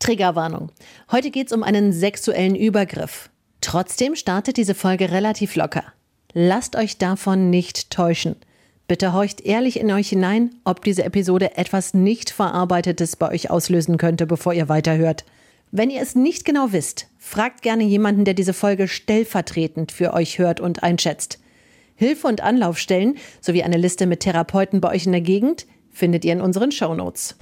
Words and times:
Triggerwarnung. 0.00 0.72
Heute 1.12 1.30
geht 1.30 1.46
es 1.46 1.52
um 1.52 1.62
einen 1.62 1.92
sexuellen 1.92 2.56
Übergriff. 2.56 3.30
Trotzdem 3.60 4.16
startet 4.16 4.56
diese 4.56 4.74
Folge 4.74 5.12
relativ 5.12 5.54
locker. 5.54 5.84
Lasst 6.32 6.74
euch 6.74 6.98
davon 6.98 7.50
nicht 7.50 7.90
täuschen. 7.90 8.36
Bitte 8.88 9.12
horcht 9.12 9.40
ehrlich 9.42 9.78
in 9.78 9.92
euch 9.92 10.08
hinein, 10.08 10.50
ob 10.64 10.82
diese 10.82 11.04
Episode 11.04 11.56
etwas 11.56 11.94
nicht 11.94 12.30
Verarbeitetes 12.30 13.14
bei 13.14 13.30
euch 13.30 13.48
auslösen 13.48 13.98
könnte, 13.98 14.26
bevor 14.26 14.52
ihr 14.52 14.68
weiterhört. 14.68 15.24
Wenn 15.70 15.90
ihr 15.90 16.02
es 16.02 16.16
nicht 16.16 16.44
genau 16.44 16.72
wisst, 16.72 17.06
fragt 17.18 17.62
gerne 17.62 17.84
jemanden, 17.84 18.24
der 18.24 18.34
diese 18.34 18.52
Folge 18.52 18.88
stellvertretend 18.88 19.92
für 19.92 20.12
euch 20.12 20.40
hört 20.40 20.58
und 20.58 20.82
einschätzt. 20.82 21.38
Hilfe 21.94 22.26
und 22.26 22.40
Anlaufstellen 22.40 23.18
sowie 23.40 23.62
eine 23.62 23.76
Liste 23.76 24.06
mit 24.06 24.20
Therapeuten 24.20 24.80
bei 24.80 24.90
euch 24.90 25.06
in 25.06 25.12
der 25.12 25.20
Gegend 25.20 25.66
findet 25.92 26.24
ihr 26.24 26.32
in 26.32 26.40
unseren 26.40 26.72
Shownotes. 26.72 27.36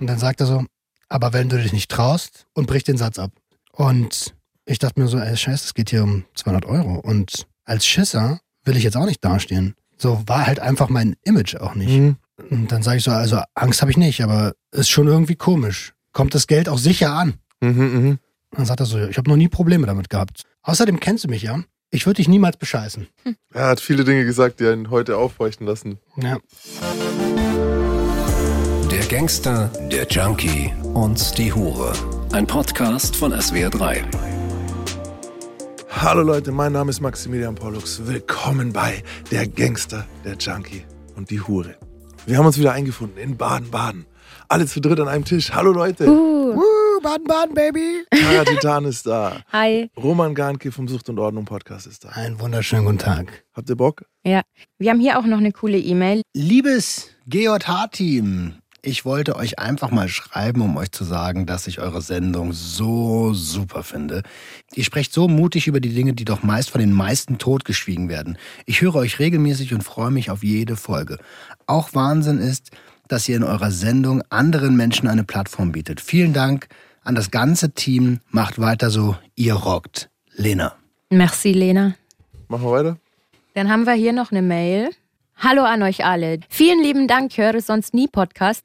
Und 0.00 0.06
dann 0.06 0.18
sagt 0.18 0.40
er 0.40 0.46
so, 0.46 0.64
aber 1.08 1.32
wenn 1.32 1.48
du 1.48 1.60
dich 1.60 1.72
nicht 1.72 1.90
traust 1.90 2.46
und 2.54 2.66
bricht 2.66 2.88
den 2.88 2.96
Satz 2.96 3.18
ab. 3.18 3.32
Und 3.72 4.34
ich 4.66 4.78
dachte 4.78 5.00
mir 5.00 5.08
so, 5.08 5.18
ey, 5.18 5.36
scheiße, 5.36 5.64
es 5.66 5.74
geht 5.74 5.90
hier 5.90 6.02
um 6.02 6.24
200 6.34 6.66
Euro. 6.66 6.94
Und 7.00 7.46
als 7.64 7.86
Schisser 7.86 8.40
will 8.64 8.76
ich 8.76 8.84
jetzt 8.84 8.96
auch 8.96 9.06
nicht 9.06 9.24
dastehen. 9.24 9.74
So 9.96 10.22
war 10.26 10.46
halt 10.46 10.60
einfach 10.60 10.88
mein 10.88 11.16
Image 11.24 11.56
auch 11.56 11.74
nicht. 11.74 11.90
Mhm. 11.90 12.16
Und 12.50 12.72
dann 12.72 12.82
sage 12.82 12.98
ich 12.98 13.04
so, 13.04 13.10
also 13.10 13.40
Angst 13.54 13.80
habe 13.80 13.90
ich 13.90 13.96
nicht, 13.96 14.22
aber 14.22 14.54
ist 14.72 14.90
schon 14.90 15.06
irgendwie 15.06 15.36
komisch. 15.36 15.92
Kommt 16.12 16.34
das 16.34 16.46
Geld 16.46 16.68
auch 16.68 16.78
sicher 16.78 17.12
an? 17.12 17.34
Mhm, 17.60 18.08
mh. 18.08 18.16
Dann 18.52 18.66
sagt 18.66 18.80
er 18.80 18.86
so, 18.86 18.98
ich 18.98 19.18
habe 19.18 19.28
noch 19.28 19.36
nie 19.36 19.48
Probleme 19.48 19.86
damit 19.86 20.10
gehabt. 20.10 20.42
Außerdem 20.62 21.00
kennst 21.00 21.24
du 21.24 21.28
mich 21.28 21.42
ja. 21.42 21.62
Ich 21.90 22.06
würde 22.06 22.16
dich 22.16 22.28
niemals 22.28 22.56
bescheißen. 22.56 23.06
Er 23.52 23.68
hat 23.68 23.80
viele 23.80 24.04
Dinge 24.04 24.24
gesagt, 24.24 24.60
die 24.60 24.66
einen 24.66 24.90
heute 24.90 25.16
aufhorchen 25.16 25.66
lassen. 25.66 25.98
Ja. 26.16 26.38
Der 28.94 29.06
Gangster, 29.06 29.72
der 29.90 30.06
Junkie 30.06 30.72
und 30.94 31.36
die 31.36 31.52
Hure. 31.52 31.92
Ein 32.30 32.46
Podcast 32.46 33.16
von 33.16 33.32
SWR3. 33.32 34.04
Hallo 35.90 36.22
Leute, 36.22 36.52
mein 36.52 36.70
Name 36.70 36.90
ist 36.90 37.00
Maximilian 37.00 37.56
Pollux. 37.56 38.06
Willkommen 38.06 38.72
bei 38.72 39.02
Der 39.32 39.48
Gangster, 39.48 40.06
der 40.24 40.36
Junkie 40.36 40.84
und 41.16 41.28
die 41.28 41.40
Hure. 41.40 41.74
Wir 42.26 42.38
haben 42.38 42.46
uns 42.46 42.56
wieder 42.56 42.70
eingefunden 42.70 43.18
in 43.18 43.36
Baden-Baden. 43.36 44.06
Alle 44.48 44.66
zu 44.66 44.80
dritt 44.80 45.00
an 45.00 45.08
einem 45.08 45.24
Tisch. 45.24 45.52
Hallo 45.52 45.72
Leute. 45.72 46.08
Uh. 46.08 46.52
Uh, 46.54 47.00
Baden-Baden, 47.02 47.52
Baby. 47.52 48.04
Tara 48.12 48.44
Titan 48.48 48.84
ist 48.84 49.08
da. 49.08 49.40
Hi. 49.50 49.90
Roman 49.96 50.36
Garnke 50.36 50.70
vom 50.70 50.86
Sucht 50.86 51.08
und 51.08 51.18
Ordnung 51.18 51.46
Podcast 51.46 51.88
ist 51.88 52.04
da. 52.04 52.10
Einen 52.10 52.38
wunderschönen 52.38 52.84
guten 52.84 52.98
Tag. 52.98 53.44
Habt 53.54 53.68
ihr 53.68 53.76
Bock? 53.76 54.04
Ja. 54.24 54.42
Wir 54.78 54.92
haben 54.92 55.00
hier 55.00 55.18
auch 55.18 55.26
noch 55.26 55.38
eine 55.38 55.50
coole 55.50 55.78
E-Mail. 55.78 56.22
Liebes 56.32 57.10
GJH-Team, 57.26 58.54
ich 58.84 59.04
wollte 59.06 59.36
euch 59.36 59.58
einfach 59.58 59.90
mal 59.90 60.08
schreiben, 60.08 60.60
um 60.60 60.76
euch 60.76 60.92
zu 60.92 61.04
sagen, 61.04 61.46
dass 61.46 61.66
ich 61.66 61.80
eure 61.80 62.02
Sendung 62.02 62.52
so 62.52 63.32
super 63.32 63.82
finde. 63.82 64.22
Ihr 64.74 64.84
sprecht 64.84 65.12
so 65.12 65.26
mutig 65.26 65.66
über 65.66 65.80
die 65.80 65.94
Dinge, 65.94 66.12
die 66.12 66.26
doch 66.26 66.42
meist 66.42 66.70
von 66.70 66.80
den 66.80 66.92
meisten 66.92 67.38
totgeschwiegen 67.38 68.10
werden. 68.10 68.36
Ich 68.66 68.82
höre 68.82 68.96
euch 68.96 69.18
regelmäßig 69.18 69.72
und 69.72 69.82
freue 69.82 70.10
mich 70.10 70.30
auf 70.30 70.44
jede 70.44 70.76
Folge. 70.76 71.18
Auch 71.66 71.94
Wahnsinn 71.94 72.38
ist, 72.38 72.72
dass 73.08 73.28
ihr 73.28 73.36
in 73.36 73.42
eurer 73.42 73.70
Sendung 73.70 74.22
anderen 74.28 74.76
Menschen 74.76 75.08
eine 75.08 75.24
Plattform 75.24 75.72
bietet. 75.72 76.00
Vielen 76.00 76.34
Dank 76.34 76.68
an 77.02 77.14
das 77.14 77.30
ganze 77.30 77.72
Team. 77.72 78.20
Macht 78.30 78.58
weiter 78.58 78.90
so. 78.90 79.16
Ihr 79.34 79.54
rockt. 79.54 80.10
Lena. 80.36 80.74
Merci, 81.08 81.52
Lena. 81.52 81.94
Machen 82.48 82.64
wir 82.64 82.72
weiter? 82.72 82.98
Dann 83.54 83.70
haben 83.70 83.86
wir 83.86 83.94
hier 83.94 84.12
noch 84.12 84.30
eine 84.30 84.42
Mail. 84.42 84.90
Hallo 85.36 85.62
an 85.62 85.82
euch 85.82 86.04
alle. 86.04 86.38
Vielen 86.48 86.82
lieben 86.82 87.06
Dank, 87.06 87.36
höre 87.36 87.60
sonst 87.60 87.92
nie 87.92 88.08
Podcast. 88.08 88.64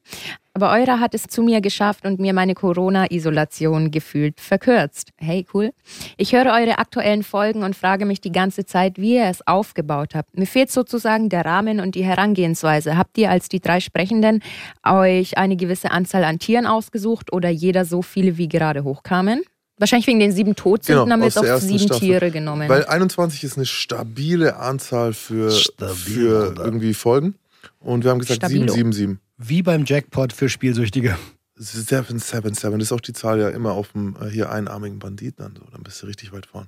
Aber 0.53 0.71
eurer 0.71 0.99
hat 0.99 1.13
es 1.13 1.23
zu 1.23 1.41
mir 1.41 1.61
geschafft 1.61 2.05
und 2.05 2.19
mir 2.19 2.33
meine 2.33 2.53
Corona-Isolation 2.53 3.91
gefühlt 3.91 4.39
verkürzt. 4.39 5.11
Hey, 5.17 5.45
cool. 5.53 5.71
Ich 6.17 6.33
höre 6.33 6.53
eure 6.53 6.77
aktuellen 6.77 7.23
Folgen 7.23 7.63
und 7.63 7.75
frage 7.75 8.05
mich 8.05 8.21
die 8.21 8.31
ganze 8.31 8.65
Zeit, 8.65 8.97
wie 8.97 9.15
ihr 9.15 9.25
es 9.25 9.45
aufgebaut 9.47 10.15
habt. 10.15 10.37
Mir 10.37 10.47
fehlt 10.47 10.71
sozusagen 10.71 11.29
der 11.29 11.45
Rahmen 11.45 11.79
und 11.79 11.95
die 11.95 12.03
Herangehensweise. 12.03 12.97
Habt 12.97 13.17
ihr 13.17 13.29
als 13.29 13.49
die 13.49 13.61
drei 13.61 13.79
Sprechenden 13.79 14.41
euch 14.85 15.37
eine 15.37 15.55
gewisse 15.55 15.91
Anzahl 15.91 16.23
an 16.23 16.39
Tieren 16.39 16.65
ausgesucht 16.65 17.31
oder 17.31 17.49
jeder 17.49 17.85
so 17.85 18.01
viele, 18.01 18.37
wie 18.37 18.47
gerade 18.47 18.83
hochkamen? 18.83 19.43
Wahrscheinlich 19.79 20.07
wegen 20.07 20.19
den 20.19 20.31
sieben 20.31 20.55
Todsünden 20.55 21.05
Genau, 21.05 21.13
haben 21.13 21.21
wir 21.21 21.27
jetzt 21.27 21.37
ersten 21.37 21.67
sieben 21.67 21.79
Staffel. 21.79 21.99
Tiere 21.99 22.31
genommen. 22.31 22.69
Weil 22.69 22.85
21 22.85 23.43
ist 23.43 23.57
eine 23.57 23.65
stabile 23.65 24.57
Anzahl 24.57 25.13
für, 25.13 25.51
Stabil, 25.51 25.95
für 25.95 26.51
oder? 26.51 26.65
irgendwie 26.65 26.93
Folgen. 26.93 27.35
Und 27.79 28.03
wir 28.03 28.11
haben 28.11 28.19
gesagt 28.19 28.37
Stabilo. 28.37 28.73
777. 28.73 29.17
Wie 29.37 29.63
beim 29.63 29.85
Jackpot 29.85 30.33
für 30.33 30.49
Spielsüchtige. 30.49 31.17
777, 31.55 32.71
das 32.71 32.81
ist 32.83 32.91
auch 32.91 33.01
die 33.01 33.13
Zahl 33.13 33.39
ja 33.39 33.49
immer 33.49 33.73
auf 33.73 33.91
dem 33.91 34.15
äh, 34.21 34.29
hier 34.29 34.51
einarmigen 34.51 34.99
Banditen. 34.99 35.43
Dann, 35.43 35.55
so. 35.55 35.63
dann 35.71 35.83
bist 35.83 36.01
du 36.01 36.07
richtig 36.07 36.31
weit 36.31 36.45
vorn. 36.45 36.67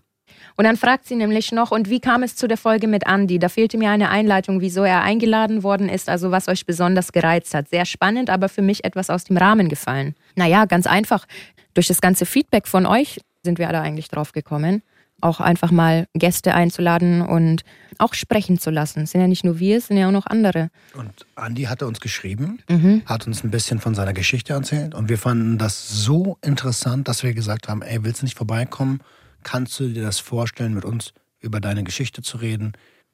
Und 0.55 0.65
dann 0.65 0.77
fragt 0.77 1.07
sie 1.07 1.15
nämlich 1.15 1.51
noch, 1.51 1.71
und 1.71 1.89
wie 1.89 1.99
kam 1.99 2.23
es 2.23 2.35
zu 2.35 2.47
der 2.47 2.57
Folge 2.57 2.87
mit 2.87 3.05
Andy? 3.07 3.39
Da 3.39 3.49
fehlte 3.49 3.77
mir 3.77 3.89
eine 3.89 4.09
Einleitung, 4.09 4.61
wieso 4.61 4.83
er 4.83 5.01
eingeladen 5.01 5.63
worden 5.63 5.89
ist, 5.89 6.09
also 6.09 6.31
was 6.31 6.47
euch 6.47 6.65
besonders 6.65 7.11
gereizt 7.11 7.53
hat. 7.53 7.69
Sehr 7.69 7.85
spannend, 7.85 8.29
aber 8.29 8.49
für 8.49 8.61
mich 8.61 8.83
etwas 8.83 9.09
aus 9.09 9.23
dem 9.23 9.37
Rahmen 9.37 9.69
gefallen. 9.69 10.15
Naja, 10.35 10.65
ganz 10.65 10.87
einfach. 10.87 11.25
Durch 11.73 11.87
das 11.87 12.01
ganze 12.01 12.25
Feedback 12.25 12.67
von 12.67 12.85
euch 12.85 13.21
sind 13.43 13.59
wir 13.59 13.67
alle 13.67 13.81
eigentlich 13.81 14.07
drauf 14.09 14.31
gekommen, 14.33 14.83
auch 15.21 15.39
einfach 15.39 15.71
mal 15.71 16.07
Gäste 16.13 16.53
einzuladen 16.53 17.21
und 17.21 17.63
auch 17.99 18.13
sprechen 18.15 18.57
zu 18.59 18.71
lassen. 18.71 19.01
Es 19.03 19.11
sind 19.11 19.21
ja 19.21 19.27
nicht 19.27 19.43
nur 19.45 19.59
wir, 19.59 19.77
es 19.77 19.87
sind 19.87 19.97
ja 19.97 20.07
auch 20.07 20.11
noch 20.11 20.25
andere. 20.25 20.69
Und 20.95 21.25
Andy 21.35 21.63
hatte 21.63 21.85
uns 21.87 21.99
geschrieben, 21.99 22.59
Mhm. 22.69 23.03
hat 23.05 23.27
uns 23.27 23.43
ein 23.43 23.51
bisschen 23.51 23.79
von 23.79 23.93
seiner 23.93 24.13
Geschichte 24.13 24.53
erzählt 24.53 24.95
und 24.95 25.09
wir 25.09 25.17
fanden 25.19 25.57
das 25.57 25.87
so 25.89 26.37
interessant, 26.41 27.07
dass 27.07 27.21
wir 27.23 27.33
gesagt 27.33 27.67
haben, 27.67 27.81
ey, 27.83 28.03
willst 28.03 28.21
du 28.21 28.25
nicht 28.25 28.37
vorbeikommen? 28.37 29.01
Kannst 29.43 29.79
du 29.79 29.87
dir 29.89 30.03
das 30.03 30.19
vorstellen, 30.19 30.73
mit 30.73 30.85
uns 30.85 31.13
über 31.39 31.59
deine 31.59 31.83
Geschichte 31.83 32.21
zu 32.21 32.37
reden? 32.37 32.73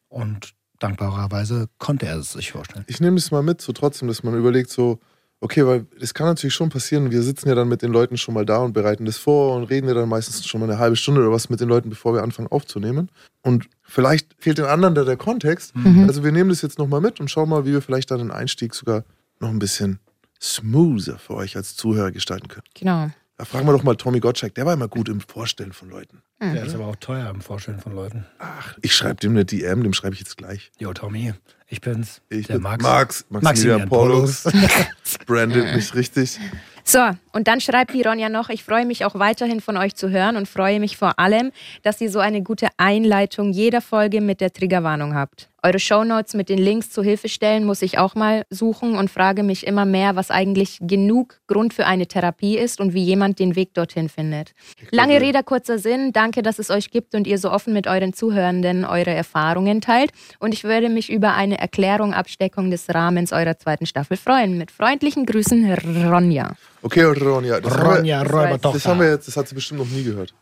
Und 0.09 0.53
dankbarerweise 0.79 1.67
konnte 1.77 2.05
er 2.05 2.17
es 2.17 2.33
sich 2.33 2.51
vorstellen. 2.51 2.85
Ich 2.87 2.99
nehme 3.01 3.15
das 3.17 3.31
mal 3.31 3.43
mit, 3.43 3.61
so 3.61 3.73
trotzdem, 3.73 4.07
dass 4.07 4.23
man 4.23 4.35
überlegt, 4.35 4.69
so, 4.69 4.99
okay, 5.39 5.65
weil 5.65 5.85
es 5.99 6.13
kann 6.13 6.27
natürlich 6.27 6.53
schon 6.53 6.69
passieren, 6.69 7.11
wir 7.11 7.21
sitzen 7.21 7.49
ja 7.49 7.55
dann 7.55 7.67
mit 7.67 7.81
den 7.81 7.91
Leuten 7.91 8.17
schon 8.17 8.33
mal 8.33 8.45
da 8.45 8.57
und 8.57 8.73
bereiten 8.73 9.05
das 9.05 9.17
vor 9.17 9.55
und 9.55 9.65
reden 9.65 9.87
ja 9.87 9.93
dann 9.93 10.09
meistens 10.09 10.45
schon 10.45 10.59
mal 10.61 10.69
eine 10.69 10.79
halbe 10.79 10.95
Stunde 10.95 11.21
oder 11.21 11.31
was 11.31 11.49
mit 11.49 11.59
den 11.59 11.69
Leuten, 11.69 11.89
bevor 11.89 12.13
wir 12.13 12.23
anfangen 12.23 12.47
aufzunehmen. 12.47 13.09
Und 13.41 13.69
vielleicht 13.83 14.35
fehlt 14.39 14.57
den 14.57 14.65
anderen 14.65 14.95
da 14.95 15.03
der 15.03 15.17
Kontext. 15.17 15.73
Also 16.07 16.23
wir 16.23 16.31
nehmen 16.31 16.49
das 16.49 16.61
jetzt 16.61 16.79
nochmal 16.79 17.01
mit 17.01 17.19
und 17.19 17.29
schauen 17.29 17.49
mal, 17.49 17.65
wie 17.65 17.71
wir 17.71 17.81
vielleicht 17.81 18.11
dann 18.11 18.19
den 18.19 18.31
Einstieg 18.31 18.73
sogar 18.73 19.03
noch 19.39 19.49
ein 19.49 19.59
bisschen 19.59 19.99
smoother 20.41 21.17
für 21.19 21.35
euch 21.35 21.55
als 21.55 21.75
Zuhörer 21.75 22.11
gestalten 22.11 22.47
können. 22.47 22.65
Genau. 22.73 23.09
Da 23.37 23.45
fragen 23.45 23.67
wir 23.67 23.73
doch 23.73 23.83
mal 23.83 23.95
Tommy 23.95 24.19
Gottschalk, 24.19 24.55
der 24.55 24.65
war 24.65 24.73
immer 24.73 24.87
gut 24.87 25.09
im 25.09 25.21
Vorstellen 25.21 25.71
von 25.71 25.89
Leuten. 25.89 26.23
Der 26.39 26.65
ist 26.65 26.73
aber 26.73 26.87
auch 26.87 26.95
teuer 26.95 27.29
im 27.29 27.41
Vorstellen 27.41 27.79
von 27.79 27.93
Leuten. 27.93 28.25
Ach, 28.39 28.75
ich 28.81 28.95
schreibe 28.95 29.15
dem 29.15 29.31
eine 29.31 29.45
DM, 29.45 29.83
dem 29.83 29.93
schreibe 29.93 30.13
ich 30.15 30.19
jetzt 30.19 30.37
gleich. 30.37 30.71
Jo, 30.79 30.93
Tommy, 30.93 31.33
ich 31.67 31.81
bin's. 31.81 32.21
Ich 32.29 32.47
der 32.47 32.55
bin 32.55 32.63
Max. 32.63 32.83
Max, 32.83 33.25
Maximilian 33.29 33.43
Maximilian 33.43 33.89
Pollux. 33.89 34.43
Brandet 35.27 35.75
mich 35.75 35.93
richtig. 35.93 36.39
So, 36.83 36.99
und 37.33 37.49
dann 37.49 37.59
schreibt 37.59 37.93
die 37.93 38.01
Ronja 38.01 38.29
noch, 38.29 38.47
ich 38.47 38.63
freue 38.63 38.85
mich 38.85 39.03
auch 39.03 39.15
weiterhin 39.15 39.59
von 39.59 39.75
euch 39.75 39.93
zu 39.95 40.09
hören 40.09 40.37
und 40.37 40.47
freue 40.47 40.79
mich 40.79 40.95
vor 40.95 41.19
allem, 41.19 41.51
dass 41.83 41.99
ihr 41.99 42.09
so 42.09 42.19
eine 42.19 42.41
gute 42.41 42.69
Einleitung 42.77 43.51
jeder 43.51 43.81
Folge 43.81 44.21
mit 44.21 44.39
der 44.39 44.53
Triggerwarnung 44.53 45.13
habt. 45.13 45.49
Eure 45.63 45.79
Shownotes 45.79 46.35
mit 46.35 46.49
den 46.49 46.59
Links 46.59 46.91
zu 46.91 47.01
Hilfestellen 47.01 47.65
muss 47.65 47.81
ich 47.81 47.97
auch 47.97 48.13
mal 48.13 48.43
suchen 48.51 48.95
und 48.95 49.09
frage 49.09 49.41
mich 49.41 49.65
immer 49.65 49.85
mehr, 49.85 50.15
was 50.15 50.29
eigentlich 50.29 50.77
genug 50.81 51.39
Grund 51.47 51.73
für 51.73 51.87
eine 51.87 52.05
Therapie 52.05 52.57
ist 52.57 52.79
und 52.79 52.93
wie 52.93 53.03
jemand 53.03 53.39
den 53.39 53.55
Weg 53.55 53.73
dorthin 53.73 54.07
findet. 54.07 54.51
Lange 54.91 55.19
Rede, 55.19 55.41
kurzer 55.41 55.79
Sinn. 55.79 56.13
Danke, 56.13 56.43
dass 56.43 56.59
es 56.59 56.69
euch 56.69 56.91
gibt 56.91 57.15
und 57.15 57.25
ihr 57.25 57.39
so 57.39 57.51
offen 57.51 57.73
mit 57.73 57.87
euren 57.87 58.13
Zuhörenden 58.13 58.85
eure 58.85 59.09
Erfahrungen 59.09 59.81
teilt. 59.81 60.11
Und 60.39 60.53
ich 60.53 60.63
würde 60.63 60.89
mich 60.89 61.11
über 61.11 61.33
eine 61.33 61.57
Erklärung, 61.57 62.13
Absteckung 62.13 62.69
des 62.69 62.93
Rahmens 62.93 63.33
eurer 63.33 63.57
zweiten 63.57 63.87
Staffel 63.87 64.15
freuen. 64.15 64.59
Mit 64.59 64.69
freundlichen 64.69 65.25
Grüßen, 65.25 65.73
Ronja. 66.07 66.53
Okay, 66.83 67.03
Ronja, 67.03 67.59
das, 67.59 67.83
Ronja, 67.83 68.21
Räubertochter. 68.21 68.73
das 68.73 68.85
haben 68.85 68.99
wir 68.99 69.09
jetzt, 69.09 69.27
das 69.27 69.35
hat 69.35 69.47
sie 69.47 69.55
bestimmt 69.55 69.79
noch 69.79 69.89
nie 69.89 70.03
gehört. 70.03 70.35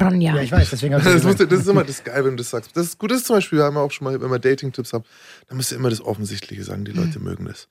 Ronja. 0.00 0.36
Ja, 0.36 0.42
ich 0.42 0.52
weiß, 0.52 0.70
deswegen 0.70 0.94
habe 0.94 1.04
ich 1.04 1.22
Das, 1.22 1.36
du, 1.36 1.46
das 1.46 1.60
ist 1.60 1.68
immer 1.68 1.84
das 1.84 2.04
geil, 2.04 2.24
wenn 2.24 2.32
du 2.32 2.36
das 2.38 2.50
sagst. 2.50 2.76
Das 2.76 2.86
ist 2.86 2.98
gut, 2.98 3.10
das 3.10 3.18
ist 3.18 3.26
zum 3.26 3.36
Beispiel, 3.36 3.58
wir 3.58 3.64
haben 3.64 3.76
auch 3.76 3.90
schon 3.90 4.04
mal, 4.04 4.20
wenn 4.20 4.30
wir 4.30 4.38
Dating-Tipps 4.38 4.92
haben, 4.92 5.04
dann 5.48 5.56
müsst 5.56 5.72
ihr 5.72 5.76
immer 5.76 5.90
das 5.90 6.00
Offensichtliche 6.00 6.64
sagen, 6.64 6.84
die 6.84 6.92
Leute 6.92 7.20
mögen 7.20 7.44
das. 7.46 7.68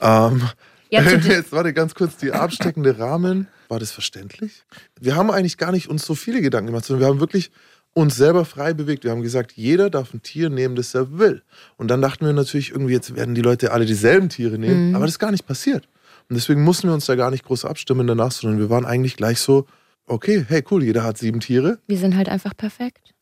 Ähm, 0.00 0.42
Ja, 0.90 1.02
jetzt 1.02 1.52
warte 1.52 1.72
ganz 1.72 1.94
kurz, 1.94 2.16
die 2.16 2.32
absteckende 2.32 2.98
Rahmen, 2.98 3.48
war 3.68 3.78
das 3.78 3.90
verständlich? 3.90 4.64
Wir 5.00 5.16
haben 5.16 5.30
eigentlich 5.30 5.58
gar 5.58 5.72
nicht 5.72 5.88
uns 5.88 6.04
so 6.04 6.14
viele 6.14 6.40
Gedanken 6.40 6.68
gemacht, 6.68 6.84
sondern 6.84 7.00
wir 7.00 7.08
haben 7.08 7.20
wirklich 7.20 7.50
uns 7.94 8.16
selber 8.16 8.44
frei 8.44 8.74
bewegt. 8.74 9.04
Wir 9.04 9.10
haben 9.10 9.22
gesagt, 9.22 9.52
jeder 9.52 9.90
darf 9.90 10.14
ein 10.14 10.22
Tier 10.22 10.50
nehmen, 10.50 10.76
das 10.76 10.94
er 10.94 11.18
will. 11.18 11.42
Und 11.76 11.88
dann 11.88 12.00
dachten 12.00 12.24
wir 12.24 12.32
natürlich 12.32 12.70
irgendwie, 12.70 12.92
jetzt 12.92 13.14
werden 13.16 13.34
die 13.34 13.42
Leute 13.42 13.72
alle 13.72 13.86
dieselben 13.86 14.28
Tiere 14.28 14.58
nehmen, 14.58 14.94
aber 14.94 15.04
das 15.04 15.14
ist 15.14 15.18
gar 15.18 15.30
nicht 15.30 15.46
passiert. 15.46 15.88
Und 16.28 16.36
deswegen 16.36 16.62
mussten 16.62 16.88
wir 16.88 16.94
uns 16.94 17.06
da 17.06 17.14
gar 17.16 17.30
nicht 17.30 17.44
groß 17.44 17.64
abstimmen 17.64 18.06
danach, 18.06 18.32
sondern 18.32 18.58
wir 18.58 18.70
waren 18.70 18.84
eigentlich 18.84 19.16
gleich 19.16 19.40
so, 19.40 19.66
okay, 20.08 20.44
hey 20.48 20.64
cool, 20.70 20.82
jeder 20.84 21.02
hat 21.04 21.18
sieben 21.18 21.40
Tiere. 21.40 21.78
Wir 21.86 21.98
sind 21.98 22.16
halt 22.16 22.28
einfach 22.28 22.56
perfekt. 22.56 23.14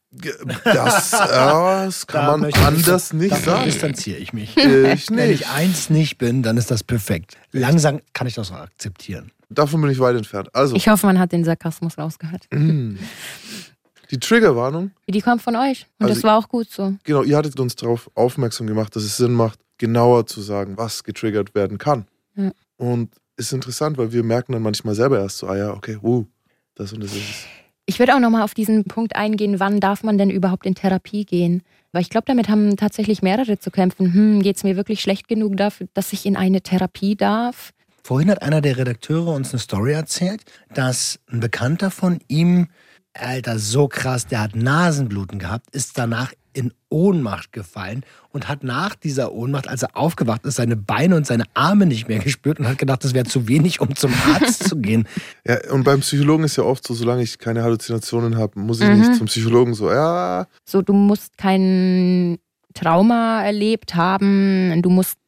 Das, 0.64 1.12
äh, 1.12 1.18
das 1.18 2.06
kann 2.06 2.24
Da 2.24 2.30
man 2.32 2.40
möchte 2.40 2.60
ich 2.60 2.66
anders 2.66 3.12
nicht 3.12 3.36
sagen. 3.36 3.64
distanziere 3.64 4.18
ich 4.18 4.32
mich. 4.32 4.56
Ich 4.56 4.64
Wenn 5.10 5.28
nicht. 5.28 5.42
ich 5.42 5.48
eins 5.48 5.90
nicht 5.90 6.16
bin, 6.18 6.42
dann 6.42 6.56
ist 6.56 6.70
das 6.70 6.82
perfekt. 6.82 7.36
Langsam 7.52 8.00
kann 8.14 8.26
ich 8.26 8.34
das 8.34 8.50
auch 8.50 8.56
akzeptieren. 8.60 9.30
Davon 9.50 9.80
bin 9.82 9.90
ich 9.90 9.98
weit 9.98 10.16
entfernt. 10.16 10.48
Also, 10.54 10.74
Ich 10.74 10.88
hoffe, 10.88 11.06
man 11.06 11.18
hat 11.18 11.32
den 11.32 11.44
Sarkasmus 11.44 11.98
rausgehört. 11.98 12.46
mm. 12.50 12.96
die 14.10 14.18
Triggerwarnung, 14.18 14.92
Die 15.08 15.20
kommt 15.20 15.42
von 15.42 15.54
euch. 15.56 15.86
Und 15.98 16.06
Also 16.06 16.14
das 16.14 16.24
war 16.24 16.38
auch 16.38 16.48
gut 16.48 16.70
so. 16.70 16.94
genau, 17.04 17.22
ihr 17.22 17.36
hattet 17.36 17.58
uns 17.60 17.76
darauf 17.76 18.10
aufmerksam 18.14 18.66
gemacht, 18.66 18.94
dass 18.96 19.02
es 19.02 19.16
Sinn 19.16 19.32
macht, 19.32 19.60
genauer 19.78 20.26
zu 20.26 20.40
sagen, 20.40 20.76
was 20.76 21.04
getriggert 21.04 21.54
werden 21.54 21.76
kann. 21.78 22.06
Ja. 22.36 22.52
Und 22.76 23.14
ist 23.36 23.52
interessant, 23.52 23.98
weil 23.98 24.12
wir 24.12 24.22
merken 24.22 24.52
dann 24.52 24.62
manchmal 24.62 24.94
selber 24.94 25.18
erst 25.20 25.38
so, 25.38 25.48
ah 25.48 25.56
ja, 25.56 25.70
okay, 25.74 25.98
uh, 26.02 26.24
das 26.76 26.92
und 26.92 27.02
das 27.02 27.12
ist 27.12 27.18
es. 27.18 27.46
Ich 27.88 27.98
würde 27.98 28.14
auch 28.14 28.20
nochmal 28.20 28.42
auf 28.42 28.54
diesen 28.54 28.84
Punkt 28.84 29.14
eingehen, 29.14 29.60
wann 29.60 29.78
darf 29.78 30.02
man 30.02 30.18
denn 30.18 30.30
überhaupt 30.30 30.66
in 30.66 30.74
Therapie 30.74 31.24
gehen? 31.24 31.62
Weil 31.92 32.02
ich 32.02 32.10
glaube, 32.10 32.26
damit 32.26 32.48
haben 32.48 32.76
tatsächlich 32.76 33.22
mehrere 33.22 33.58
zu 33.58 33.70
kämpfen. 33.70 34.12
Hm, 34.12 34.42
geht 34.42 34.56
es 34.56 34.64
mir 34.64 34.76
wirklich 34.76 35.00
schlecht 35.00 35.28
genug 35.28 35.56
dafür, 35.56 35.86
dass 35.94 36.12
ich 36.12 36.26
in 36.26 36.36
eine 36.36 36.62
Therapie 36.62 37.14
darf? 37.14 37.72
Vorhin 38.02 38.30
hat 38.30 38.42
einer 38.42 38.60
der 38.60 38.76
Redakteure 38.76 39.28
uns 39.34 39.52
eine 39.52 39.60
Story 39.60 39.92
erzählt, 39.92 40.44
dass 40.74 41.20
ein 41.30 41.40
Bekannter 41.40 41.90
von 41.90 42.18
ihm, 42.28 42.68
Alter, 43.14 43.58
so 43.58 43.88
krass, 43.88 44.26
der 44.26 44.42
hat 44.42 44.56
Nasenbluten 44.56 45.38
gehabt, 45.38 45.70
ist 45.70 45.96
danach 45.96 46.32
in 46.56 46.72
Ohnmacht 46.88 47.52
gefallen 47.52 48.04
und 48.30 48.48
hat 48.48 48.64
nach 48.64 48.94
dieser 48.94 49.32
Ohnmacht, 49.32 49.68
als 49.68 49.82
er 49.82 49.96
aufgewacht 49.96 50.44
ist, 50.46 50.56
seine 50.56 50.76
Beine 50.76 51.14
und 51.16 51.26
seine 51.26 51.44
Arme 51.54 51.84
nicht 51.86 52.08
mehr 52.08 52.18
gespürt 52.18 52.58
und 52.58 52.66
hat 52.66 52.78
gedacht, 52.78 53.04
das 53.04 53.12
wäre 53.14 53.26
zu 53.26 53.46
wenig, 53.46 53.80
um 53.80 53.94
zum 53.94 54.12
Arzt 54.34 54.64
zu 54.68 54.76
gehen. 54.76 55.06
Ja, 55.46 55.58
und 55.72 55.84
beim 55.84 56.00
Psychologen 56.00 56.44
ist 56.44 56.56
ja 56.56 56.64
oft 56.64 56.86
so, 56.86 56.94
solange 56.94 57.22
ich 57.22 57.38
keine 57.38 57.62
Halluzinationen 57.62 58.36
habe, 58.38 58.58
muss 58.58 58.80
ich 58.80 58.88
Mhm. 58.88 58.98
nicht 58.98 59.14
zum 59.14 59.26
Psychologen 59.26 59.74
so, 59.74 59.90
ja, 59.90 60.46
So, 60.64 60.80
du 60.82 60.92
musst 60.94 61.36
kein 61.36 62.38
Trauma 62.74 63.42
erlebt 63.42 63.94
haben, 63.94 64.80
du 64.82 64.90
musst 64.90 65.18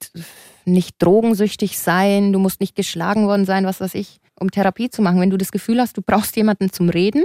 nicht 0.65 0.97
drogensüchtig 0.99 1.79
sein, 1.79 2.33
du 2.33 2.39
musst 2.39 2.61
nicht 2.61 2.75
geschlagen 2.75 3.27
worden 3.27 3.45
sein, 3.47 3.65
was 3.65 3.81
weiß 3.81 3.95
ich, 3.95 4.19
um 4.39 4.51
Therapie 4.51 4.91
zu 4.91 5.03
machen. 5.03 5.21
Wenn 5.21 5.31
du 5.31 5.37
das 5.39 5.51
Gefühl 5.53 5.81
hast, 5.81 5.97
du 5.97 6.03
brauchst 6.03 6.37
jemanden 6.37 6.73
zum 6.73 6.89
Reden, 6.91 7.25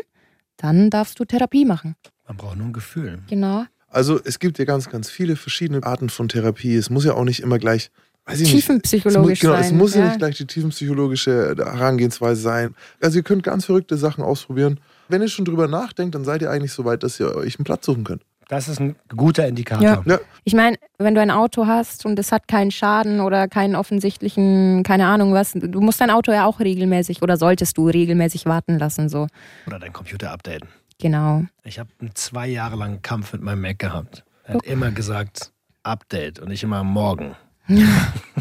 dann 0.58 0.90
darfst 0.90 1.20
du 1.20 1.26
Therapie 1.26 1.66
machen. 1.66 1.96
Man 2.26 2.38
braucht 2.38 2.56
nur 2.58 2.68
ein 2.68 2.74
Gefühl. 2.74 3.20
Genau. 3.28 3.66
Also 3.94 4.20
es 4.24 4.40
gibt 4.40 4.58
ja 4.60 4.66
ganz, 4.66 4.90
ganz 4.90 5.10
viele 5.10 5.36
verschiedene 5.36 5.84
Arten 5.84 6.10
von 6.10 6.28
Therapie. 6.28 6.76
Es 6.76 6.90
muss 6.90 7.06
ja 7.06 7.14
auch 7.14 7.24
nicht 7.24 7.42
immer 7.42 7.60
gleich, 7.60 7.92
weiß 8.26 8.42
ich 8.42 8.54
nicht. 8.54 8.64
Es 8.64 8.70
muss, 8.70 8.82
Tiefenpsychologisch 8.82 9.40
genau, 9.40 9.54
sein. 9.54 9.64
es 9.64 9.72
muss 9.72 9.94
ja. 9.94 10.02
ja. 10.02 10.08
nicht 10.08 10.18
gleich 10.18 10.38
die 10.38 10.48
tiefenpsychologische 10.48 11.56
Herangehensweise 11.58 12.42
sein. 12.42 12.76
Also 13.02 13.20
ihr 13.20 13.24
könnt 13.24 13.44
ganz 13.44 13.66
verrückte 13.66 13.96
Sachen 13.98 14.24
ausprobieren. 14.24 14.80
Wenn 15.10 15.22
ihr 15.22 15.28
schon 15.28 15.46
drüber 15.46 15.68
nachdenkt, 15.68 16.16
dann 16.16 16.26
seid 16.26 16.42
ihr 16.42 16.50
eigentlich 16.50 16.74
so 16.74 16.86
weit, 16.86 17.04
dass 17.04 17.20
ihr 17.20 17.36
euch 17.36 17.58
einen 17.60 17.66
Platz 17.66 17.86
suchen 17.86 18.04
könnt. 18.04 18.24
Das 18.50 18.68
ist 18.68 18.80
ein 18.80 18.96
guter 19.16 19.48
Indikator. 19.48 19.84
Ja. 19.84 20.04
Ja, 20.06 20.20
Ich 20.44 20.54
meine, 20.54 20.78
wenn 20.98 21.16
du 21.16 21.22
ein 21.22 21.32
Auto 21.32 21.66
hast 21.66 22.06
und 22.06 22.20
es 22.20 22.32
hat 22.32 22.48
keinen 22.48 22.72
Schaden 22.72 23.20
oder 23.22 23.48
keinen 23.48 23.76
offensichtlichen, 23.76 24.84
keine 24.84 25.08
Ahnung 25.08 25.34
was, 25.34 25.54
du 25.54 25.82
musst 25.82 26.02
dein 26.02 26.10
Auto 26.10 26.32
ja 26.32 26.46
auch 26.46 26.60
regelmäßig 26.60 27.22
oder 27.22 27.38
solltest 27.38 27.78
du 27.78 27.88
regelmäßig 27.88 28.46
warten 28.46 28.78
lassen, 28.78 29.08
so. 29.10 29.28
Oder 29.68 29.80
dein 29.80 29.94
Computer 29.94 30.32
updaten. 30.32 30.68
Genau. 31.04 31.44
Ich 31.66 31.80
habe 31.80 31.90
einen 32.00 32.16
zwei 32.16 32.48
Jahre 32.48 32.78
langen 32.78 33.02
Kampf 33.02 33.34
mit 33.34 33.42
meinem 33.42 33.60
Mac 33.60 33.78
gehabt. 33.78 34.24
Er 34.46 34.54
hat 34.54 34.64
immer 34.64 34.90
gesagt, 34.90 35.52
Update 35.84 36.40
und 36.40 36.50
ich 36.50 36.64
immer 36.64 36.82
morgen. 36.86 37.36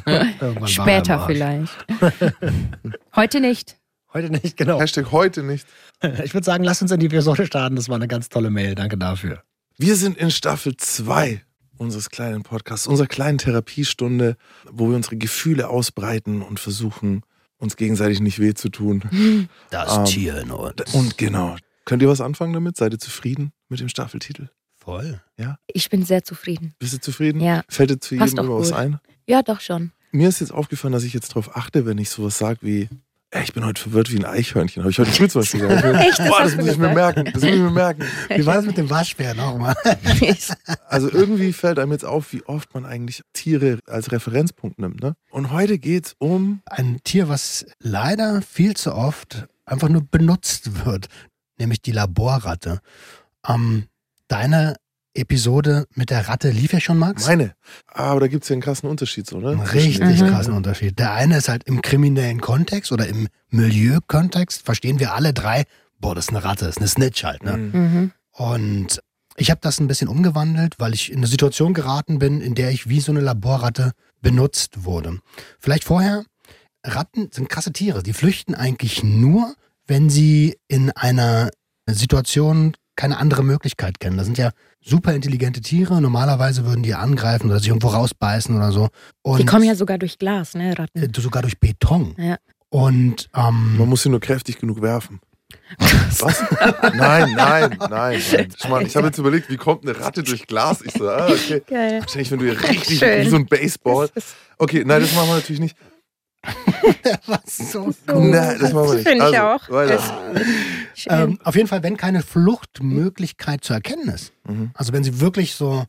Er 0.05 0.69
Später 0.69 1.27
vielleicht. 1.27 1.73
Heute 3.17 3.41
nicht. 3.41 3.79
Heute 4.15 4.31
nicht, 4.31 4.57
genau. 4.57 4.79
Hashtag 4.81 5.11
heute 5.11 5.43
nicht. 5.43 5.67
Ich 6.25 6.35
würde 6.35 6.45
sagen, 6.45 6.63
lass 6.63 6.83
uns 6.83 6.93
in 6.93 7.01
die 7.01 7.07
Episode 7.07 7.47
starten. 7.47 7.75
Das 7.75 7.89
war 7.89 7.97
eine 7.97 8.07
ganz 8.09 8.29
tolle 8.29 8.51
Mail. 8.51 8.77
Danke 8.77 8.97
dafür. 8.97 9.43
Wir 9.77 9.97
sind 9.97 10.17
in 10.17 10.31
Staffel 10.31 10.77
2 10.77 11.43
unseres 11.79 12.11
kleinen 12.11 12.45
Podcasts, 12.45 12.87
unserer 12.87 13.09
kleinen 13.09 13.39
Therapiestunde, 13.39 14.37
wo 14.71 14.89
wir 14.89 14.95
unsere 14.97 15.17
Gefühle 15.17 15.69
ausbreiten 15.69 16.43
und 16.43 16.61
versuchen, 16.61 17.23
uns 17.57 17.77
gegenseitig 17.77 18.21
nicht 18.21 18.39
weh 18.39 18.55
zu 18.55 18.69
tun. 18.69 19.49
Das 19.71 19.97
Ähm, 19.97 20.05
Tier 20.05 20.39
in 20.39 20.51
uns. 20.53 20.95
Und 20.95 21.19
genau. 21.19 21.57
Könnt 21.85 22.03
ihr 22.03 22.09
was 22.09 22.21
anfangen 22.21 22.53
damit? 22.53 22.77
Seid 22.77 22.93
ihr 22.93 22.99
zufrieden 22.99 23.53
mit 23.69 23.81
dem 23.81 23.89
Staffeltitel? 23.89 24.49
voll. 24.83 25.21
Ich 25.67 25.91
bin 25.91 26.05
sehr 26.05 26.25
zufrieden. 26.25 26.75
Bist 26.79 26.93
du 26.93 27.01
zufrieden? 27.01 27.41
Ja. 27.41 27.63
Fällt 27.69 27.91
dir 27.91 28.01
zu 28.01 28.17
Passt 28.17 28.33
jedem 28.33 28.47
immer 28.47 28.59
was 28.59 28.73
ein? 28.73 28.99
Ja, 29.27 29.43
doch 29.43 29.61
schon. 29.61 29.93
Mir 30.11 30.29
ist 30.29 30.41
jetzt 30.41 30.53
aufgefallen, 30.53 30.93
dass 30.93 31.05
ich 31.05 31.15
jetzt 31.15 31.31
darauf 31.31 31.57
achte, 31.57 31.87
wenn 31.87 31.99
ich 31.99 32.11
sowas 32.11 32.37
sage 32.37 32.59
wie, 32.63 32.89
ey, 33.31 33.43
ich 33.45 33.53
bin 33.55 33.65
heute 33.65 33.81
verwirrt 33.81 34.13
wie 34.13 34.19
ein 34.19 34.25
Eichhörnchen. 34.25 34.83
Habe 34.83 34.91
ich 34.91 34.99
heute 34.99 35.11
früh 35.11 35.29
zum 35.29 35.41
Beispiel 35.41 35.61
gesagt. 35.61 35.85
Echt? 36.01 36.19
Das 36.19 36.29
Boah, 36.29 36.43
das 36.43 36.53
du 36.53 36.59
muss 36.59 36.73
ich 36.73 36.79
mir 36.79 36.93
merken. 36.93 37.25
Das 37.25 37.35
muss 37.35 37.45
ich 37.45 37.61
mir 37.61 37.71
merken. 37.71 38.03
Wie 38.29 38.45
war 38.45 38.55
das 38.57 38.67
mit 38.67 38.77
dem 38.77 38.91
Waschbär 38.91 39.35
nochmal? 39.35 39.75
Also 40.87 41.11
irgendwie 41.11 41.53
fällt 41.55 41.79
einem 41.79 41.93
jetzt 41.93 42.05
auf, 42.05 42.35
wie 42.35 42.43
oft 42.45 42.75
man 42.75 42.85
eigentlich 42.85 43.23
Tiere 43.33 43.79
als 43.87 44.13
Referenzpunkt 44.13 44.79
nimmt. 44.79 45.03
Ne? 45.03 45.15
Und 45.31 45.51
heute 45.51 45.79
geht's 45.79 46.15
um 46.19 46.61
Ein 46.67 47.01
Tier, 47.03 47.31
was 47.31 47.65
leider 47.79 48.43
viel 48.43 48.77
zu 48.77 48.95
oft 48.95 49.47
einfach 49.65 49.89
nur 49.89 50.03
benutzt 50.03 50.85
wird, 50.85 51.09
nämlich 51.63 51.81
die 51.83 51.93
Laborratte. 51.93 52.81
Ähm, 53.49 53.87
deine 54.29 54.77
Episode 55.15 55.87
mit 55.95 56.09
der 56.11 56.29
Ratte 56.29 56.51
lief 56.51 56.73
ja 56.73 56.81
schon, 56.81 56.99
Max? 56.99 57.27
meine. 57.27 57.55
Aber 57.87 58.21
da 58.21 58.29
gibt's 58.29 58.49
ja 58.49 58.55
einen 58.55 58.63
krassen 58.63 58.89
Unterschied 58.89 59.27
so, 59.29 59.39
ne? 59.41 59.61
Richtig 59.73 59.99
den- 59.99 60.29
krassen 60.29 60.55
Unterschied. 60.55 60.99
Der 60.99 61.13
eine 61.13 61.37
ist 61.37 61.49
halt 61.49 61.65
im 61.65 61.83
kriminellen 61.83 62.41
Kontext 62.41 62.93
oder 62.93 63.07
im 63.07 63.29
Milieukontext, 63.51 64.63
verstehen 64.65 65.01
wir 65.01 65.13
alle 65.15 65.33
drei, 65.35 65.65
boah, 66.01 66.15
das 66.15 66.27
ist 66.27 66.31
eine 66.31 66.45
Ratte, 66.45 66.65
das 66.67 66.77
ist 66.77 66.79
eine 66.79 66.89
Snitch 66.89 67.25
halt. 67.25 67.43
Ne? 67.43 67.57
Mhm. 67.57 67.73
Mhm. 67.81 68.13
Und 68.33 69.01
ich 69.37 69.51
habe 69.51 69.61
das 69.63 69.81
ein 69.81 69.87
bisschen 69.87 70.09
umgewandelt, 70.09 70.77
weil 70.79 70.95
ich 70.95 71.11
in 71.11 71.19
eine 71.19 71.27
Situation 71.27 71.75
geraten 71.75 72.19
bin, 72.19 72.41
in 72.41 72.55
der 72.55 72.71
ich 72.71 72.89
wie 72.89 73.01
so 73.01 73.13
eine 73.13 73.21
Laborratte 73.21 73.93
benutzt 74.21 74.85
wurde. 74.85 75.19
Vielleicht 75.59 75.85
vorher, 75.85 76.25
Ratten 76.85 77.29
sind 77.33 77.49
krasse 77.49 77.73
Tiere. 77.73 78.03
Die 78.03 78.13
flüchten 78.13 78.55
eigentlich 78.55 79.03
nur, 79.05 79.55
wenn 79.87 80.11
sie 80.11 80.57
in 80.69 80.91
einer 80.91 81.51
Situation 81.89 82.77
keine 82.97 83.19
andere 83.19 83.43
Möglichkeit 83.43 84.01
kennen. 84.01 84.17
Das 84.19 84.27
sind 84.27 84.39
ja 84.39 84.51
super 84.81 85.15
intelligente 85.15 85.61
Tiere. 85.61 86.01
Normalerweise 86.01 86.65
würden 86.67 86.83
die 86.83 86.95
angreifen 86.95 87.49
oder 87.51 87.59
sich 87.59 87.69
irgendwo 87.69 87.89
rausbeißen 87.89 88.55
oder 88.55 88.71
so. 88.71 88.89
Und 89.23 89.39
Die 89.41 89.47
kommen 89.47 89.65
ja 89.65 89.75
sogar 89.75 89.99
durch 89.99 90.19
Glas, 90.19 90.55
ne, 90.55 90.79
Ratten. 90.79 91.03
äh, 91.03 91.09
sogar 91.21 91.43
durch 91.43 91.59
Beton. 91.59 92.15
Ja. 92.19 92.37
Und 92.69 93.29
ähm, 93.35 93.77
Man 93.79 93.89
muss 93.89 94.03
sie 94.03 94.09
nur 94.11 94.21
kräftig 94.21 94.59
genug 94.59 94.83
werfen. 94.83 95.21
Was? 96.21 96.43
nein, 96.95 97.33
nein, 97.35 97.77
nein, 97.79 97.79
nein. 97.91 98.23
Ich, 98.59 98.69
mein, 98.69 98.87
ich 98.87 98.97
habe 98.97 99.07
jetzt 99.09 99.19
überlegt, 99.19 99.51
wie 99.51 99.57
kommt 99.57 99.87
eine 99.87 99.99
Ratte 99.99 100.23
durch 100.23 100.47
Glas? 100.47 100.83
Ich 100.83 100.93
so, 100.93 101.09
ah, 101.09 101.29
okay. 101.29 101.63
Geil. 101.67 102.01
Wahrscheinlich, 102.01 102.31
wenn 102.31 102.39
du 102.39 102.47
ihr 102.47 102.63
richtig 102.63 102.99
Schön. 102.99 103.27
wie 103.27 103.31
so 103.31 103.37
ein 103.37 103.47
Baseball. 103.47 104.09
Okay, 104.59 104.85
nein, 104.87 105.01
das 105.03 105.15
machen 105.15 105.29
wir 105.29 105.35
natürlich 105.37 105.61
nicht. 105.61 105.77
was 107.27 107.73
so 107.73 107.93
so. 108.07 108.21
Nein, 108.21 108.59
das 108.61 108.73
machen 108.73 108.89
wir 108.89 108.95
nicht. 108.95 109.09
Finde 109.09 109.29
ich 109.31 109.39
Also, 109.39 109.65
auch. 109.65 109.71
weiter. 109.71 110.01
Schön. 110.95 111.13
Ähm, 111.13 111.39
auf 111.45 111.55
jeden 111.55 111.69
Fall, 111.69 111.83
wenn 111.83 111.97
keine 111.97 112.23
Fluchtmöglichkeit 112.23 113.65
zu 113.65 113.73
erkennen 113.73 114.09
ist. 114.09 114.33
Mhm. 114.49 114.71
Also 114.75 114.93
wenn 114.93 115.05
sie 115.05 115.21
wirklich 115.21 115.55
so 115.55 115.85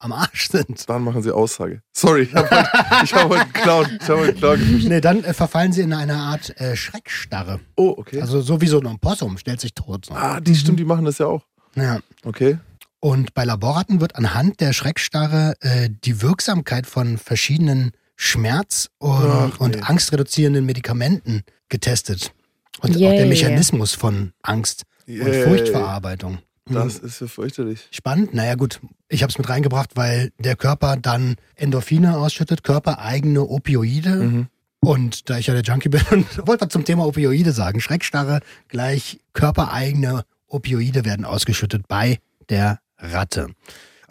am 0.00 0.12
Arsch 0.12 0.50
sind. 0.50 0.88
Dann 0.88 1.02
machen 1.02 1.22
sie 1.22 1.30
Aussage. 1.32 1.80
Sorry, 1.92 2.22
ich 2.22 2.34
habe 2.34 2.50
heute, 2.50 2.72
hab 2.72 3.30
einen 3.32 3.52
Clown. 3.52 3.86
Ich 4.02 4.10
einen 4.10 4.36
Clown 4.36 4.58
gefischt. 4.58 4.88
Nee, 4.88 5.00
dann 5.00 5.24
äh, 5.24 5.32
verfallen 5.32 5.72
sie 5.72 5.80
in 5.80 5.92
eine 5.94 6.16
Art 6.16 6.58
äh, 6.60 6.76
Schreckstarre. 6.76 7.60
Oh, 7.76 7.94
okay. 7.96 8.20
Also 8.20 8.40
so 8.42 8.60
wie 8.60 8.66
so 8.66 8.80
ein 8.80 8.98
Possum, 8.98 9.38
stellt 9.38 9.60
sich 9.60 9.72
tot. 9.74 10.06
So. 10.06 10.14
ah, 10.14 10.40
die 10.40 10.54
stimmt, 10.54 10.78
die 10.78 10.84
machen 10.84 11.04
das 11.04 11.18
ja 11.18 11.26
auch. 11.26 11.46
Ja. 11.74 12.00
Okay. 12.24 12.58
Und 13.00 13.34
bei 13.34 13.44
Laborratten 13.44 14.00
wird 14.00 14.16
anhand 14.16 14.60
der 14.60 14.72
Schreckstarre 14.72 15.54
äh, 15.60 15.88
die 16.04 16.20
Wirksamkeit 16.22 16.86
von 16.86 17.16
verschiedenen 17.18 17.92
Schmerz- 18.16 18.90
und, 18.98 19.24
Ach, 19.26 19.58
nee. 19.58 19.64
und 19.64 19.88
angstreduzierenden 19.88 20.64
Medikamenten 20.64 21.42
getestet. 21.68 22.32
Und 22.80 22.90
auch 22.90 22.98
der 22.98 23.20
Yay. 23.20 23.28
Mechanismus 23.28 23.94
von 23.94 24.32
Angst 24.42 24.84
und 25.06 25.14
Yay. 25.16 25.44
Furchtverarbeitung. 25.44 26.38
Mhm. 26.68 26.74
Das 26.74 26.98
ist 26.98 27.20
ja 27.20 27.26
fürchterlich. 27.26 27.88
Spannend. 27.90 28.34
Naja 28.34 28.54
gut, 28.54 28.80
ich 29.08 29.22
habe 29.22 29.30
es 29.30 29.38
mit 29.38 29.48
reingebracht, 29.48 29.90
weil 29.94 30.32
der 30.38 30.56
Körper 30.56 30.96
dann 30.96 31.36
Endorphine 31.56 32.16
ausschüttet, 32.18 32.62
körpereigene 32.64 33.42
Opioide. 33.42 34.10
Mhm. 34.10 34.46
Und 34.80 35.30
da 35.30 35.38
ich 35.38 35.46
ja 35.46 35.54
der 35.54 35.62
Junkie 35.62 35.88
bin, 35.88 36.02
wollte 36.46 36.66
was 36.66 36.72
zum 36.72 36.84
Thema 36.84 37.06
Opioide 37.06 37.52
sagen. 37.52 37.80
Schreckstarre 37.80 38.40
gleich 38.68 39.18
körpereigene 39.32 40.24
Opioide 40.46 41.04
werden 41.04 41.24
ausgeschüttet 41.24 41.88
bei 41.88 42.18
der 42.48 42.80
Ratte. 42.98 43.48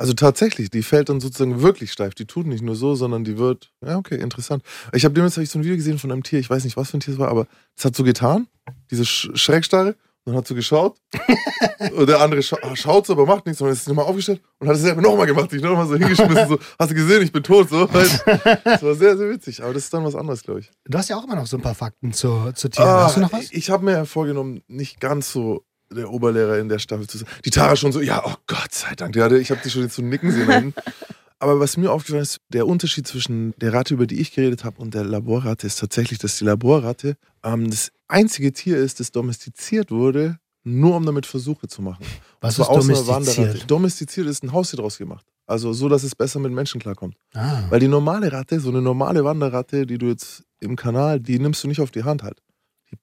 Also 0.04 0.16
tatsächlich, 0.16 0.70
die 0.70 0.84
fällt 0.84 1.08
dann 1.08 1.22
sozusagen 1.22 1.62
wirklich 1.62 1.94
steif. 1.94 2.14
Die 2.14 2.26
tut 2.26 2.46
nicht 2.46 2.62
nur 2.62 2.76
so, 2.76 2.94
sondern 2.94 3.24
die 3.24 3.38
wird. 3.38 3.72
Ja, 3.82 3.98
okay, 3.98 4.16
interessant. 4.16 4.62
Ich 4.92 5.06
habe 5.06 5.14
demnächst 5.14 5.38
hab 5.38 5.44
ich 5.46 5.50
so 5.50 5.58
ein 5.58 5.64
Video 5.64 5.78
gesehen 5.78 5.98
von 5.98 6.12
einem 6.12 6.24
Tier, 6.24 6.40
ich 6.40 6.50
weiß 6.50 6.66
nicht, 6.66 6.76
was 6.76 6.92
für 6.92 6.98
ein 6.98 7.00
Tier 7.00 7.14
es 7.14 7.20
war, 7.22 7.30
aber 7.30 7.48
es 7.78 7.86
hat 7.86 7.96
so 7.96 8.04
getan, 8.04 8.48
diese 8.92 9.06
Sch 9.06 9.30
Schreckstarre, 9.36 9.96
und 10.26 10.34
dann 10.34 10.36
hat 10.36 10.46
so 10.46 10.56
geschaut. 10.56 10.98
und 11.96 12.10
der 12.10 12.20
andere 12.20 12.44
scha 12.44 12.58
ah, 12.64 12.76
schaut 12.76 13.06
so, 13.06 13.14
aber 13.14 13.26
macht 13.26 13.46
nichts, 13.46 13.60
sondern 13.60 13.78
ist 13.78 13.88
nochmal 13.88 14.04
aufgestellt 14.04 14.42
und 14.60 14.68
hat 14.68 14.76
es 14.76 14.82
selber 14.82 15.02
nochmal 15.02 15.26
gemacht, 15.26 15.50
sich 15.50 15.62
nochmal 15.62 15.88
so 15.88 15.96
hingeschmissen, 15.96 16.50
so, 16.50 16.60
hast 16.78 16.92
du 16.92 16.96
gesehen, 16.96 17.22
ich 17.22 17.32
bin 17.32 17.42
tot, 17.42 17.70
so. 17.70 17.86
Das 17.86 18.84
war 18.84 18.96
sehr, 18.96 19.16
sehr 19.16 19.30
witzig, 19.30 19.64
aber 19.64 19.74
das 19.74 19.86
ist 19.86 19.94
dann 19.94 20.04
was 20.04 20.16
anderes, 20.16 20.44
glaube 20.44 20.60
ich. 20.60 20.72
Du 20.84 20.98
hast 20.98 21.08
ja 21.08 21.16
auch 21.16 21.24
immer 21.24 21.38
noch 21.38 21.48
so 21.48 21.56
ein 21.56 21.64
paar 21.64 21.76
Fakten 21.76 22.12
zu, 22.12 22.52
zu 22.56 22.68
Tieren. 22.68 22.90
Ah, 22.90 23.04
hast 23.06 23.16
du 23.16 23.22
noch 23.22 23.32
was? 23.32 23.46
Ich, 23.46 23.54
ich 23.54 23.70
habe 23.70 23.86
mir 23.86 23.94
ja 23.94 24.04
vorgenommen, 24.04 24.64
nicht 24.68 25.00
ganz 25.00 25.32
so 25.32 25.64
der 25.94 26.12
Oberlehrer 26.12 26.60
in 26.60 26.70
der 26.70 26.80
Staffel 26.80 27.08
zu 27.08 27.18
sein. 27.18 27.28
Die 27.46 27.50
Tara 27.50 27.76
schon 27.76 27.92
so, 27.92 28.02
ja, 28.02 28.24
oh 28.26 28.36
Gott 28.48 28.74
sei 28.74 28.96
Dank. 28.96 29.16
Hatte, 29.18 29.38
ich 29.38 29.52
habe 29.52 29.62
die 29.64 29.70
schon 29.70 29.84
jetzt 29.84 29.96
so 29.96 30.02
nicken 30.02 30.32
sehen. 30.32 30.74
Aber 31.40 31.60
was 31.60 31.76
mir 31.76 31.92
aufgefallen 31.92 32.24
ist, 32.24 32.40
der 32.50 32.68
Unterschied 32.68 33.06
zwischen 33.06 33.54
der 33.58 33.74
Ratte, 33.74 33.94
über 33.96 34.08
die 34.08 34.22
ich 34.22 34.32
geredet 34.34 34.64
habe, 34.64 34.82
und 34.82 34.94
der 34.94 35.04
Laborratte 35.04 35.68
ist 35.68 35.78
tatsächlich, 35.78 36.18
dass 36.18 36.38
die 36.38 36.46
Laborratte 36.46 37.18
ähm, 37.44 37.70
das 37.70 37.92
einzige 38.08 38.54
Tier 38.54 38.78
ist, 38.78 39.02
das 39.02 39.12
domestiziert 39.12 39.92
wurde, 39.92 40.38
nur 40.64 40.96
um 40.96 41.06
damit 41.06 41.26
Versuche 41.26 41.68
zu 41.68 41.82
machen. 41.82 42.06
Was 42.40 42.58
ist 42.58 42.68
domestiziert? 42.68 43.70
Domestiziert 43.70 44.28
ist 44.28 44.44
ein 44.44 44.54
Haustier 44.54 44.78
draus 44.78 44.98
gemacht. 44.98 45.26
Also 45.46 45.74
so, 45.74 45.90
dass 45.90 46.04
es 46.04 46.16
besser 46.16 46.40
mit 46.40 46.54
Menschen 46.54 46.80
klarkommt. 46.80 47.16
Ah. 47.34 47.64
Weil 47.70 47.82
die 47.82 47.90
normale 47.90 48.32
Ratte, 48.32 48.62
so 48.62 48.70
eine 48.70 48.82
normale 48.82 49.26
Wanderratte, 49.26 49.86
die 49.86 49.98
du 49.98 50.08
jetzt 50.08 50.44
im 50.62 50.78
Kanal, 50.78 51.20
die 51.20 51.40
nimmst 51.40 51.64
du 51.64 51.68
nicht 51.68 51.82
auf 51.82 51.92
die 51.92 52.04
Hand 52.04 52.24
halt. 52.24 52.42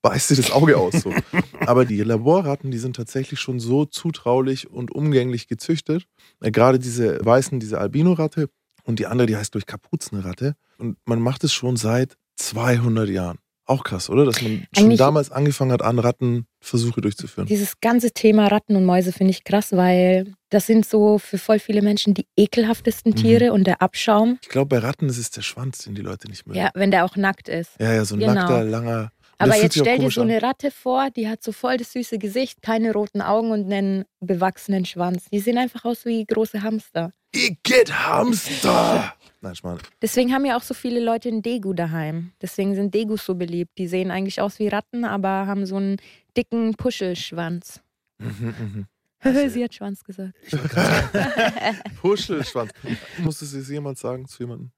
Beißt 0.03 0.31
dir 0.31 0.37
das 0.37 0.51
Auge 0.53 0.77
aus. 0.77 0.95
So. 0.95 1.13
Aber 1.67 1.85
die 1.85 2.03
Laborratten, 2.03 2.71
die 2.71 2.79
sind 2.79 2.97
tatsächlich 2.97 3.41
schon 3.41 3.61
so 3.61 3.85
zutraulich 3.85 4.71
und 4.71 4.91
umgänglich 4.93 5.49
gezüchtet. 5.49 6.05
Äh, 6.41 6.51
Gerade 6.51 6.79
diese 6.79 7.25
weißen, 7.25 7.61
diese 7.61 7.79
Albino-Ratte 7.79 8.49
und 8.85 8.99
die 8.99 9.07
andere, 9.07 9.27
die 9.27 9.37
heißt 9.37 9.55
durch 9.55 9.67
Kapuzenratte. 9.67 10.55
Und 10.79 10.97
man 11.05 11.21
macht 11.21 11.45
es 11.45 11.53
schon 11.53 11.77
seit 11.77 12.17
200 12.37 13.09
Jahren. 13.09 13.39
Auch 13.67 13.85
krass, 13.85 14.11
oder? 14.11 14.25
Dass 14.25 14.43
man 14.43 14.67
schon 14.75 14.85
Eigentlich- 14.87 14.99
damals 14.99 15.31
angefangen 15.31 15.71
hat, 15.71 15.83
an 15.83 16.01
Ratten 16.01 16.47
Versuche 16.61 17.01
durchzuführen. 17.03 17.47
Dieses 17.47 17.75
ganze 17.81 18.11
Thema 18.11 18.49
Ratten 18.49 18.75
und 18.75 18.85
Mäuse 18.85 19.13
finde 19.13 19.31
ich 19.31 19.45
krass, 19.45 19.71
weil 19.73 20.35
das 20.49 20.67
sind 20.67 20.85
so 20.85 21.19
für 21.19 21.39
voll 21.39 21.61
viele 21.61 21.81
Menschen 21.81 22.13
die 22.13 22.27
ekelhaftesten 22.37 23.13
Mhm. 23.13 23.17
Tiere 23.17 23.53
und 23.53 23.69
der 23.69 23.81
Abschaum. 23.81 24.39
Ich 24.43 24.49
glaube, 24.49 24.67
bei 24.67 24.79
Ratten 24.79 25.09
ist 25.09 25.19
es 25.19 25.31
der 25.31 25.43
Schwanz, 25.43 25.79
den 25.85 25.95
die 25.95 26.03
Leute 26.03 26.29
nicht 26.29 26.47
mögen. 26.49 26.59
Ja, 26.59 26.71
wenn 26.75 26.91
der 26.91 27.05
auch 27.05 27.15
nackt 27.15 27.49
ist. 27.49 27.71
ja, 27.79 27.93
ja, 27.95 28.05
so 28.05 28.17
ein 28.17 28.21
Genau. 28.21 28.35
nackter, 28.35 28.65
langer. 28.65 29.13
Aber 29.41 29.57
jetzt 29.57 29.79
stell 29.79 29.99
dir 29.99 30.11
so 30.11 30.21
eine 30.21 30.43
Ratte 30.43 30.71
vor, 30.71 31.11
die 31.11 31.29
hat 31.29 31.43
so 31.43 31.53
voll 31.53 31.79
das 31.79 31.93
süße 31.93 32.19
Gesicht, 32.19 32.63
keine 32.63 32.93
roten 32.93 33.23
Augen 33.23 33.51
und 33.51 33.73
einen 33.73 34.05
bewachsenen 34.21 34.85
Schwanz. 34.85 35.27
Die 35.33 35.41
sehen 35.41 35.59
einfach 35.59 35.85
aus 35.85 36.05
wie 36.05 36.25
große 36.25 36.63
Hamster. 36.63 37.13
Igitt 37.35 37.93
Hamster! 37.93 39.15
Nein, 39.41 39.55
Schmarrn. 39.55 39.79
Deswegen 40.03 40.35
haben 40.35 40.45
ja 40.45 40.57
auch 40.57 40.63
so 40.63 40.75
viele 40.75 41.01
Leute 41.01 41.29
einen 41.29 41.41
Degu 41.41 41.73
daheim. 41.73 42.33
Deswegen 42.43 42.75
sind 42.75 42.95
Degus 42.95 43.25
so 43.25 43.35
beliebt. 43.35 43.79
Die 43.79 43.89
sehen 43.89 44.11
eigentlich 44.11 44.41
aus 44.41 44.59
wie 44.59 44.69
Ratten, 44.69 45.05
aber 45.05 45.47
haben 45.47 45.65
so 45.65 45.77
einen 45.77 45.97
dicken 46.37 46.75
Puschelschwanz. 46.75 47.81
Mhm, 48.19 48.55
mhm. 48.59 48.87
Sie 49.51 49.65
hat 49.65 49.75
Schwanz 49.75 50.05
gesagt. 50.05 50.35
Puschelschwanz. 52.01 52.73
Musstest 53.19 53.55
du 53.55 53.59
es 53.59 53.69
jemand 53.69 53.99
sagen 53.99 54.27
zu 54.27 54.43
jemandem? 54.43 54.73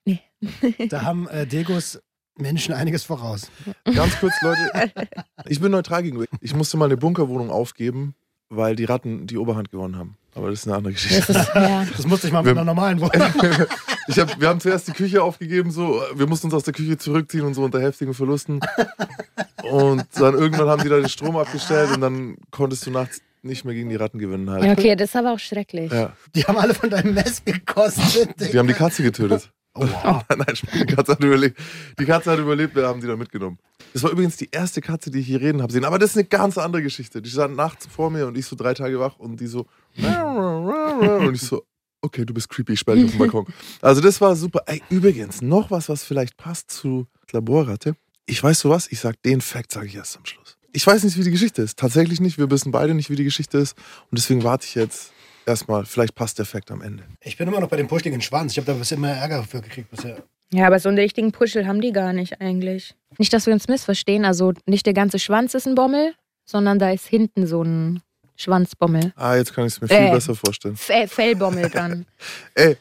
Da 0.88 1.02
haben 1.02 1.28
äh, 1.28 1.46
Degos 1.46 2.00
Menschen 2.36 2.74
einiges 2.74 3.04
voraus. 3.04 3.50
Ganz 3.94 4.18
kurz, 4.18 4.34
Leute. 4.42 4.92
Ich 5.46 5.60
bin 5.60 5.72
neutral 5.72 6.02
gegenüber. 6.02 6.26
Ich 6.40 6.54
musste 6.54 6.76
mal 6.76 6.86
eine 6.86 6.96
Bunkerwohnung 6.96 7.50
aufgeben, 7.50 8.14
weil 8.48 8.76
die 8.76 8.84
Ratten 8.84 9.26
die 9.26 9.36
Oberhand 9.38 9.70
gewonnen 9.70 9.96
haben. 9.96 10.16
Aber 10.34 10.48
das 10.50 10.60
ist 10.60 10.66
eine 10.66 10.76
andere 10.76 10.94
Das 10.94 11.02
Geschichte. 11.02 11.32
ist, 11.32 11.50
ja. 11.54 11.84
Das 11.94 12.06
musste 12.06 12.26
ich 12.26 12.32
mal 12.32 12.40
mit 12.42 12.46
Wir- 12.46 12.52
einer 12.60 12.64
normalen 12.64 13.00
Wohnung. 13.00 13.12
Ich 14.08 14.18
hab, 14.18 14.40
wir 14.40 14.48
haben 14.48 14.58
zuerst 14.58 14.88
die 14.88 14.92
Küche 14.92 15.22
aufgegeben, 15.22 15.70
so. 15.70 16.02
Wir 16.16 16.26
mussten 16.26 16.48
uns 16.48 16.54
aus 16.54 16.64
der 16.64 16.72
Küche 16.74 16.98
zurückziehen 16.98 17.44
und 17.44 17.54
so 17.54 17.62
unter 17.62 17.80
heftigen 17.80 18.14
Verlusten. 18.14 18.58
Und 19.62 20.04
dann 20.14 20.34
irgendwann 20.34 20.68
haben 20.68 20.82
die 20.82 20.88
da 20.88 20.96
den 20.96 21.08
Strom 21.08 21.36
abgestellt 21.36 21.90
und 21.94 22.00
dann 22.00 22.36
konntest 22.50 22.84
du 22.84 22.90
nachts 22.90 23.20
nicht 23.42 23.64
mehr 23.64 23.74
gegen 23.74 23.90
die 23.90 23.94
Ratten 23.96 24.18
gewinnen 24.18 24.50
halt. 24.50 24.64
ja, 24.64 24.72
okay, 24.72 24.96
das 24.96 25.10
ist 25.10 25.16
aber 25.16 25.32
auch 25.32 25.38
schrecklich. 25.38 25.92
Ja, 25.92 26.12
Die 26.34 26.42
haben 26.44 26.56
alle 26.58 26.74
von 26.74 26.90
deinem 26.90 27.14
Mess 27.14 27.44
gekostet. 27.44 28.30
die 28.52 28.58
haben 28.58 28.66
die 28.66 28.74
Katze 28.74 29.04
getötet. 29.04 29.50
Oh, 29.74 29.80
wow. 30.04 30.22
Nein, 30.28 30.54
die 30.74 30.86
Katze 30.86 31.12
hat 31.12 31.24
überlebt. 31.24 31.58
Die 31.98 32.04
Katze 32.04 32.30
hat 32.30 32.38
überlebt, 32.38 32.74
wir 32.74 32.86
haben 32.86 33.00
die 33.00 33.06
dann 33.06 33.18
mitgenommen. 33.18 33.58
Das 33.92 34.02
war 34.02 34.10
übrigens 34.10 34.36
die 34.36 34.48
erste 34.50 34.80
Katze, 34.80 35.10
die 35.10 35.20
ich 35.20 35.26
hier 35.26 35.40
reden 35.40 35.62
habe 35.62 35.72
sehen. 35.72 35.84
Aber 35.84 35.98
das 35.98 36.10
ist 36.10 36.16
eine 36.16 36.26
ganz 36.26 36.58
andere 36.58 36.82
Geschichte. 36.82 37.22
Die 37.22 37.30
stand 37.30 37.56
nachts 37.56 37.86
vor 37.86 38.10
mir 38.10 38.26
und 38.26 38.36
ich 38.36 38.46
so 38.46 38.56
drei 38.56 38.74
Tage 38.74 38.98
wach 39.00 39.18
und 39.18 39.40
die 39.40 39.46
so. 39.46 39.66
Und 39.96 41.34
ich 41.34 41.42
so, 41.42 41.64
okay, 42.00 42.24
du 42.24 42.34
bist 42.34 42.48
creepy, 42.48 42.74
ich 42.74 42.80
sperre 42.80 42.96
dich 42.96 43.06
auf 43.06 43.10
den 43.12 43.18
Balkon. 43.18 43.46
Also 43.80 44.00
das 44.00 44.20
war 44.20 44.36
super. 44.36 44.62
Ey, 44.66 44.82
übrigens, 44.90 45.42
noch 45.42 45.70
was, 45.70 45.88
was 45.88 46.04
vielleicht 46.04 46.36
passt 46.36 46.70
zu 46.70 47.06
Laborratte. 47.32 47.94
Ich 48.26 48.42
weiß 48.42 48.60
so 48.60 48.70
was, 48.70 48.90
ich 48.90 49.00
sag 49.00 49.22
den 49.22 49.40
Fact, 49.40 49.72
sage 49.72 49.86
ich 49.86 49.96
erst 49.96 50.16
am 50.16 50.24
Schluss. 50.24 50.56
Ich 50.72 50.86
weiß 50.86 51.04
nicht, 51.04 51.18
wie 51.18 51.24
die 51.24 51.30
Geschichte 51.30 51.60
ist. 51.62 51.78
Tatsächlich 51.78 52.20
nicht. 52.20 52.38
Wir 52.38 52.50
wissen 52.50 52.72
beide 52.72 52.94
nicht, 52.94 53.10
wie 53.10 53.16
die 53.16 53.24
Geschichte 53.24 53.58
ist. 53.58 53.76
Und 54.10 54.18
deswegen 54.18 54.42
warte 54.42 54.66
ich 54.66 54.74
jetzt 54.74 55.12
erstmal. 55.46 55.84
Vielleicht 55.84 56.14
passt 56.14 56.38
der 56.38 56.46
Fact 56.46 56.70
am 56.70 56.82
Ende. 56.82 57.04
Ich 57.20 57.36
bin 57.36 57.48
immer 57.48 57.60
noch 57.60 57.68
bei 57.68 57.76
dem 57.76 57.88
puschligen 57.88 58.20
Schwanz. 58.20 58.52
Ich 58.52 58.58
habe 58.58 58.66
da 58.66 58.72
ein 58.72 58.78
bisschen 58.78 59.00
mehr 59.00 59.14
Ärger 59.14 59.38
dafür 59.38 59.60
gekriegt 59.60 59.90
bisher. 59.90 60.22
Ja, 60.52 60.66
aber 60.66 60.78
so 60.78 60.88
einen 60.88 60.98
richtigen 60.98 61.32
Puschel 61.32 61.66
haben 61.66 61.80
die 61.80 61.92
gar 61.92 62.12
nicht 62.12 62.40
eigentlich. 62.40 62.94
Nicht, 63.18 63.32
dass 63.32 63.46
wir 63.46 63.54
uns 63.54 63.68
missverstehen. 63.68 64.24
Also 64.24 64.52
nicht 64.66 64.84
der 64.86 64.92
ganze 64.92 65.18
Schwanz 65.18 65.54
ist 65.54 65.66
ein 65.66 65.74
Bommel, 65.74 66.14
sondern 66.44 66.78
da 66.78 66.90
ist 66.90 67.06
hinten 67.06 67.46
so 67.46 67.62
ein 67.62 68.02
Schwanzbommel. 68.36 69.12
Ah, 69.16 69.36
jetzt 69.36 69.54
kann 69.54 69.66
ich 69.66 69.74
es 69.74 69.80
mir 69.80 69.88
viel 69.88 69.96
Äh. 69.96 70.10
besser 70.10 70.34
vorstellen. 70.34 70.76
Fe 70.76 71.06
Fellbommel 71.08 71.70
dran. 71.70 72.06
Ey, 72.54 72.76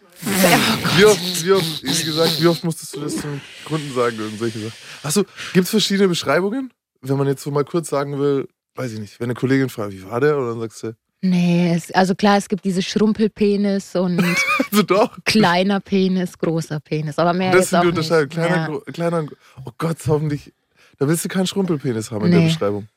wie 0.97 1.05
oft, 1.05 1.45
wie 1.45 1.51
oft, 1.51 1.83
wie 1.83 2.03
gesagt, 2.03 2.41
wie 2.41 2.47
oft 2.47 2.63
musstest 2.63 2.95
du 2.95 3.01
das 3.01 3.15
zum 3.17 3.39
Kunden 3.65 3.93
sagen 3.93 4.17
Sachen? 4.37 4.71
Achso, 5.03 5.23
gibt 5.53 5.65
es 5.65 5.69
verschiedene 5.69 6.07
Beschreibungen? 6.07 6.71
Wenn 7.01 7.17
man 7.17 7.27
jetzt 7.27 7.41
so 7.43 7.51
mal 7.51 7.65
kurz 7.65 7.89
sagen 7.89 8.19
will, 8.19 8.47
weiß 8.75 8.91
ich 8.93 8.99
nicht, 8.99 9.19
wenn 9.19 9.25
eine 9.25 9.33
Kollegin 9.33 9.69
fragt, 9.69 9.93
wie 9.93 10.03
war 10.09 10.19
der? 10.19 10.37
Und 10.37 10.47
dann 10.47 10.59
sagst 10.59 10.83
du, 10.83 10.93
Nee, 11.23 11.73
es, 11.75 11.91
also 11.91 12.15
klar, 12.15 12.37
es 12.37 12.49
gibt 12.49 12.65
diese 12.65 12.81
Schrumpelpenis 12.81 13.95
und 13.95 14.19
also 14.71 14.83
doch. 14.83 15.17
kleiner 15.23 15.79
Penis, 15.79 16.37
großer 16.37 16.79
Penis. 16.79 17.19
Aber 17.19 17.33
mehr 17.33 17.51
Das 17.51 17.59
jetzt 17.61 17.69
sind 17.69 17.79
auch 17.79 17.83
die 17.83 17.87
Unterscheidungen. 17.89 18.27
nicht. 18.27 18.33
Kleiner, 18.33 18.69
Ja. 18.87 18.91
kleiner, 18.93 19.25
oh 19.65 19.71
Gott, 19.77 19.97
hoffentlich. 20.07 20.51
Da 20.97 21.07
willst 21.07 21.23
du 21.23 21.29
keinen 21.29 21.47
Schrumpelpenis 21.47 22.09
haben 22.11 22.25
in 22.25 22.31
der 22.31 22.39
Nee. 22.41 22.47
Beschreibung. 22.47 22.87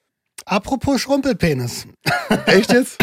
Apropos 0.46 1.00
Schrumpelpenis. 1.00 1.86
Echt 2.46 2.70
jetzt? 2.72 2.98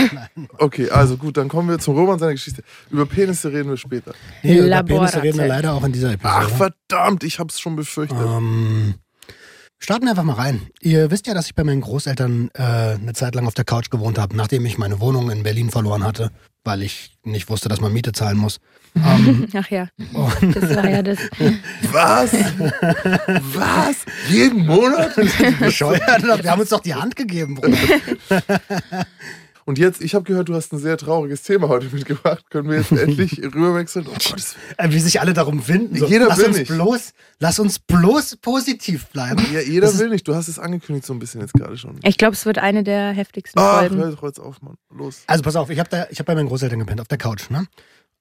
Okay, 0.59 0.89
also 0.91 1.17
gut, 1.17 1.37
dann 1.37 1.47
kommen 1.49 1.69
wir 1.69 1.79
zum 1.79 1.95
Roman 1.95 2.19
seiner 2.19 2.33
Geschichte. 2.33 2.63
Über 2.91 3.05
Penisse 3.07 3.51
reden 3.51 3.69
wir 3.69 3.77
später. 3.77 4.13
Nee, 4.43 4.57
über. 4.59 4.83
Penisse 4.83 5.23
reden 5.23 5.39
wir 5.39 5.47
leider 5.47 5.73
auch 5.73 5.83
in 5.83 5.91
dieser 5.91 6.11
Episode. 6.13 6.33
Ach, 6.35 6.49
verdammt, 6.49 7.23
ich 7.23 7.39
hab's 7.39 7.59
schon 7.59 7.75
befürchtet. 7.75 8.17
Ähm, 8.19 8.95
starten 9.81 10.05
wir 10.05 10.11
einfach 10.11 10.23
mal 10.23 10.33
rein. 10.33 10.61
Ihr 10.81 11.11
wisst 11.11 11.27
ja, 11.27 11.33
dass 11.33 11.47
ich 11.47 11.55
bei 11.55 11.63
meinen 11.63 11.81
Großeltern 11.81 12.49
äh, 12.53 12.61
eine 12.61 13.13
Zeit 13.13 13.35
lang 13.35 13.47
auf 13.47 13.53
der 13.53 13.65
Couch 13.65 13.89
gewohnt 13.89 14.17
habe, 14.17 14.37
nachdem 14.37 14.65
ich 14.65 14.77
meine 14.77 14.99
Wohnung 14.99 15.29
in 15.29 15.43
Berlin 15.43 15.69
verloren 15.69 16.03
hatte, 16.03 16.31
weil 16.63 16.83
ich 16.83 17.17
nicht 17.23 17.49
wusste, 17.49 17.67
dass 17.67 17.81
man 17.81 17.91
Miete 17.91 18.11
zahlen 18.13 18.37
muss. 18.37 18.59
Ähm, 18.93 19.47
Ach 19.53 19.69
ja, 19.69 19.87
das 20.41 20.75
war 20.75 20.89
ja 20.89 21.01
das. 21.01 21.17
Was? 21.93 22.33
Was? 23.53 23.95
Jeden 24.27 24.65
Monat? 24.65 25.15
bescheuert, 25.59 26.23
wir 26.43 26.51
haben 26.51 26.59
uns 26.59 26.71
doch 26.71 26.81
die 26.81 26.93
Hand 26.93 27.15
gegeben, 27.15 27.55
Bruder. 27.55 27.77
Und 29.65 29.77
jetzt, 29.77 30.01
ich 30.01 30.15
habe 30.15 30.23
gehört, 30.25 30.49
du 30.49 30.55
hast 30.55 30.73
ein 30.73 30.79
sehr 30.79 30.97
trauriges 30.97 31.43
Thema 31.43 31.67
heute 31.69 31.87
mitgebracht. 31.93 32.43
Können 32.49 32.69
wir 32.69 32.77
jetzt 32.77 32.91
endlich 32.91 33.37
rüberwechseln? 33.43 34.05
Oh 34.09 34.13
Gott, 34.13 34.55
Äh, 34.77 34.89
Wie 34.91 34.99
sich 34.99 35.21
alle 35.21 35.33
darum 35.33 35.61
finden. 35.61 35.95
So, 35.97 36.07
Jeder 36.07 36.27
lass 36.27 36.39
will 36.39 36.45
uns 36.47 36.57
nicht. 36.57 36.67
bloß, 36.71 37.11
lass 37.39 37.59
uns 37.59 37.79
bloß 37.79 38.37
positiv 38.37 39.07
bleiben. 39.09 39.43
ja, 39.53 39.59
jeder 39.61 39.87
Das 39.87 39.99
will 39.99 40.09
nicht. 40.09 40.27
Du 40.27 40.33
hast 40.35 40.47
es 40.47 40.57
angekündigt 40.59 41.05
so 41.05 41.13
ein 41.13 41.19
bisschen 41.19 41.41
jetzt 41.41 41.53
gerade 41.53 41.77
schon. 41.77 41.99
Ich 42.03 42.17
glaube, 42.17 42.33
es 42.33 42.45
wird 42.45 42.57
eine 42.57 42.83
der 42.83 43.11
heftigsten 43.11 43.59
Ach, 43.59 43.79
Folgen. 43.79 43.97
hör 43.97 44.11
doch 44.11 44.23
jetzt 44.23 44.39
auf, 44.39 44.61
Mann. 44.61 44.75
Los. 44.89 45.23
Also 45.27 45.43
pass 45.43 45.55
auf, 45.55 45.69
ich 45.69 45.79
habe 45.79 45.89
da, 45.89 46.07
ich 46.09 46.19
habe 46.19 46.25
bei 46.27 46.35
meinen 46.35 46.47
Großeltern 46.47 46.79
gepennt 46.79 47.01
auf 47.01 47.07
der 47.07 47.17
Couch, 47.17 47.49
ne? 47.49 47.65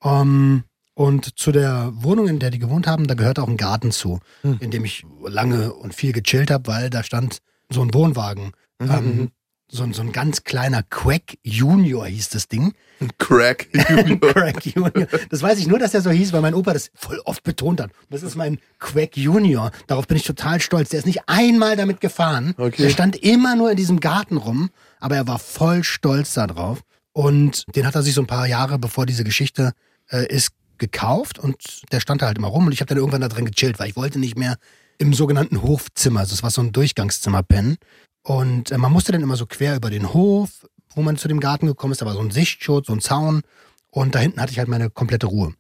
Ähm, 0.03 0.65
und 0.95 1.39
zu 1.39 1.53
der 1.53 1.91
Wohnung, 1.95 2.29
in 2.29 2.39
der 2.39 2.51
die 2.51 2.59
gewohnt 2.59 2.87
haben, 2.87 3.07
da 3.07 3.15
gehört 3.15 3.39
auch 3.39 3.49
ein 3.49 3.57
Garten 3.57 3.91
zu, 3.91 4.21
Hm. 4.43 4.59
in 4.61 4.71
dem 4.71 4.85
ich 4.85 5.07
lange 5.25 5.73
und 5.73 5.95
viel 5.95 6.13
gechillt 6.13 6.51
habe, 6.51 6.67
weil 6.67 6.91
da 6.91 7.03
stand 7.03 7.39
so 7.71 7.81
ein 7.83 7.95
Wohnwagen. 7.95 8.53
Mhm, 8.79 8.91
Ähm, 8.91 9.31
so, 9.71 9.83
ein- 9.85 9.93
so 9.93 10.03
ein 10.03 10.13
ganz 10.13 10.45
kleiner 10.45 10.83
Quack 10.83 11.39
Junior 11.43 12.07
hieß 12.07 12.31
das 12.31 12.49
Ding. 12.49 12.75
Crack. 13.19 13.69
Junior. 13.89 14.19
Quack 14.19 14.67
Junior. 14.67 15.07
Das 15.31 15.43
weiß 15.43 15.59
ich 15.59 15.67
nur, 15.67 15.79
dass 15.79 15.93
der 15.93 16.03
so 16.03 16.11
hieß, 16.11 16.33
weil 16.33 16.41
mein 16.43 16.55
Opa 16.55 16.73
das 16.73 16.91
voll 16.95 17.21
oft 17.25 17.43
betont 17.45 17.81
hat. 17.81 17.91
Das 18.11 18.23
ist 18.23 18.37
mein 18.37 18.59
Quack 18.79 19.17
Junior. 19.17 19.71
Darauf 19.87 20.07
bin 20.07 20.17
ich 20.17 20.25
total 20.25 20.61
stolz. 20.61 20.91
Der 20.91 20.99
ist 20.99 21.07
nicht 21.07 21.23
einmal 21.29 21.77
damit 21.77 22.01
gefahren. 22.01 22.55
Okay. 22.59 22.83
Der 22.83 22.91
stand 22.91 23.17
immer 23.17 23.57
nur 23.57 23.71
in 23.71 23.77
diesem 23.77 24.01
Garten 24.01 24.37
rum, 24.37 24.71
aber 24.99 25.17
er 25.17 25.27
war 25.27 25.39
voll 25.39 25.85
stolz 25.85 26.35
darauf. 26.35 26.81
Und 27.13 27.65
den 27.75 27.87
hat 27.87 27.95
er 27.95 28.03
sich 28.03 28.15
so 28.15 28.21
ein 28.21 28.27
paar 28.27 28.47
Jahre 28.47 28.79
bevor 28.79 29.07
diese 29.07 29.25
Geschichte 29.25 29.73
äh, 30.11 30.27
ist 30.27 30.51
gekauft 30.79 31.39
und 31.39 31.83
der 31.93 32.01
stand 32.01 32.23
da 32.23 32.27
halt 32.27 32.39
immer 32.39 32.49
rum 32.49 32.67
und 32.67 32.73
ich 32.73 32.81
habe 32.81 32.89
dann 32.89 32.99
irgendwann 32.99 33.21
da 33.21 33.29
drin 33.29 33.45
gechillt, 33.45 33.79
weil 33.79 33.91
ich 33.91 33.97
wollte 33.97 34.19
nicht 34.19 34.39
mehr 34.39 34.57
im 34.97 35.13
sogenannten 35.13 35.61
Hofzimmer, 35.63 36.21
also 36.21 36.33
es 36.35 36.43
war 36.43 36.51
so 36.51 36.63
ein 36.63 36.73
Durchgangszimmer 36.73 37.43
pennen. 37.43 37.77
Und 38.23 38.71
äh, 38.71 38.79
man 38.79 38.93
musste 38.93 39.13
dann 39.13 39.23
immer 39.23 39.37
so 39.37 39.47
quer 39.47 39.77
über 39.77 39.91
den 39.91 40.13
Hof, 40.13 40.67
wo 40.95 41.03
man 41.03 41.17
zu 41.17 41.29
dem 41.29 41.41
Garten 41.41 41.67
gekommen 41.67 41.93
ist, 41.93 42.03
da 42.03 42.07
war 42.07 42.15
so 42.15 42.21
ein 42.21 42.31
Sichtschutz, 42.31 42.89
so 42.89 42.93
ein 42.93 43.01
Zaun 43.01 43.43
und 43.91 44.15
da 44.15 44.19
hinten 44.19 44.41
hatte 44.41 44.53
ich 44.53 44.59
halt 44.59 44.69
meine 44.69 44.91
komplette 44.91 45.27
Ruhe. 45.27 45.55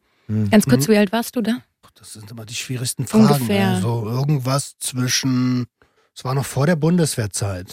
Ganz 0.51 0.67
kurz, 0.67 0.87
wie 0.89 0.97
alt 0.97 1.11
warst 1.13 1.35
du 1.37 1.41
da? 1.41 1.59
Das 1.95 2.13
sind 2.13 2.31
immer 2.31 2.45
die 2.47 2.55
schwierigsten 2.55 3.07
Fragen. 3.07 3.27
Ungefähr. 3.27 3.75
Ne? 3.75 3.81
So 3.81 4.07
irgendwas 4.09 4.77
zwischen, 4.79 5.67
es 6.15 6.25
war 6.25 6.35
noch 6.35 6.47
vor 6.47 6.67
der 6.67 6.77
Bundeswehrzeit, 6.77 7.67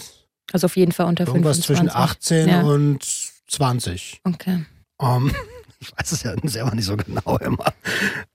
Also 0.52 0.66
auf 0.66 0.76
jeden 0.76 0.92
Fall 0.92 1.06
unter 1.06 1.28
irgendwas 1.28 1.64
25. 1.66 1.66
zwischen 1.66 1.90
18 1.90 2.48
Ja. 2.50 2.62
und 2.64 3.04
20. 3.48 4.22
Okay. 4.24 4.66
Ähm, 5.00 5.32
ich 5.80 5.92
weiß 5.98 6.12
es 6.12 6.24
ja 6.24 6.34
selber 6.44 6.74
nicht 6.76 6.86
so 6.86 6.98
genau 6.98 7.38
immer. 7.38 7.74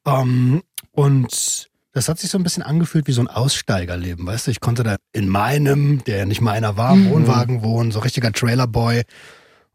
Ähm, 0.07 0.63
und 0.93 1.69
das 1.93 2.09
hat 2.09 2.19
sich 2.19 2.31
so 2.31 2.39
ein 2.39 2.43
bisschen 2.45 2.63
angefühlt 2.63 3.07
wie 3.07 3.13
so 3.13 3.21
ein 3.21 3.29
Aussteigerleben, 3.29 4.27
weißt 4.27 4.47
du? 4.47 4.51
Ich 4.51 4.61
konnte 4.61 4.83
da 4.83 4.97
in 5.13 5.29
meinem, 5.29 6.03
der 6.05 6.19
ja 6.19 6.25
nicht 6.25 6.41
meiner 6.41 6.77
war, 6.77 6.95
Mhm. 6.97 7.11
Wohnwagen 7.11 7.63
wohnen, 7.63 7.91
so 7.93 8.01
richtiger 8.01 8.33
Trailerboy. 8.33 9.03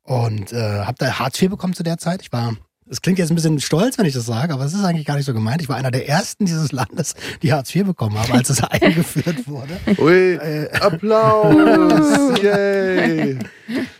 Und 0.04 0.54
äh, 0.54 0.82
habe 0.82 0.96
da 0.98 1.20
Hartz 1.20 1.42
IV 1.42 1.50
bekommen 1.52 1.74
zu 1.74 1.84
der 1.84 1.98
Zeit. 1.98 2.22
Ich 2.22 2.32
war 2.32 2.56
Das 2.90 3.02
klingt 3.02 3.20
jetzt 3.20 3.30
ein 3.30 3.36
bisschen 3.36 3.60
stolz, 3.60 3.98
wenn 3.98 4.06
ich 4.06 4.14
das 4.14 4.26
sage, 4.26 4.54
aber 4.54 4.64
es 4.64 4.74
ist 4.74 4.84
eigentlich 4.86 5.06
gar 5.06 5.16
nicht 5.18 5.26
so 5.26 5.34
gemeint. 5.34 5.62
Ich 5.62 5.68
war 5.68 5.76
einer 5.76 5.92
der 5.92 6.08
ersten 6.08 6.46
dieses 6.46 6.72
Landes, 6.72 7.16
die 7.44 7.52
Hartz 7.52 7.76
IV 7.76 7.86
bekommen 7.88 8.18
haben, 8.18 8.32
als 8.32 8.50
es 8.50 8.64
eingeführt 8.64 9.46
wurde. 9.48 9.78
Ui, 9.98 10.36
Äh. 10.36 10.72
Applaus! 10.80 12.40
Yay! 12.42 13.38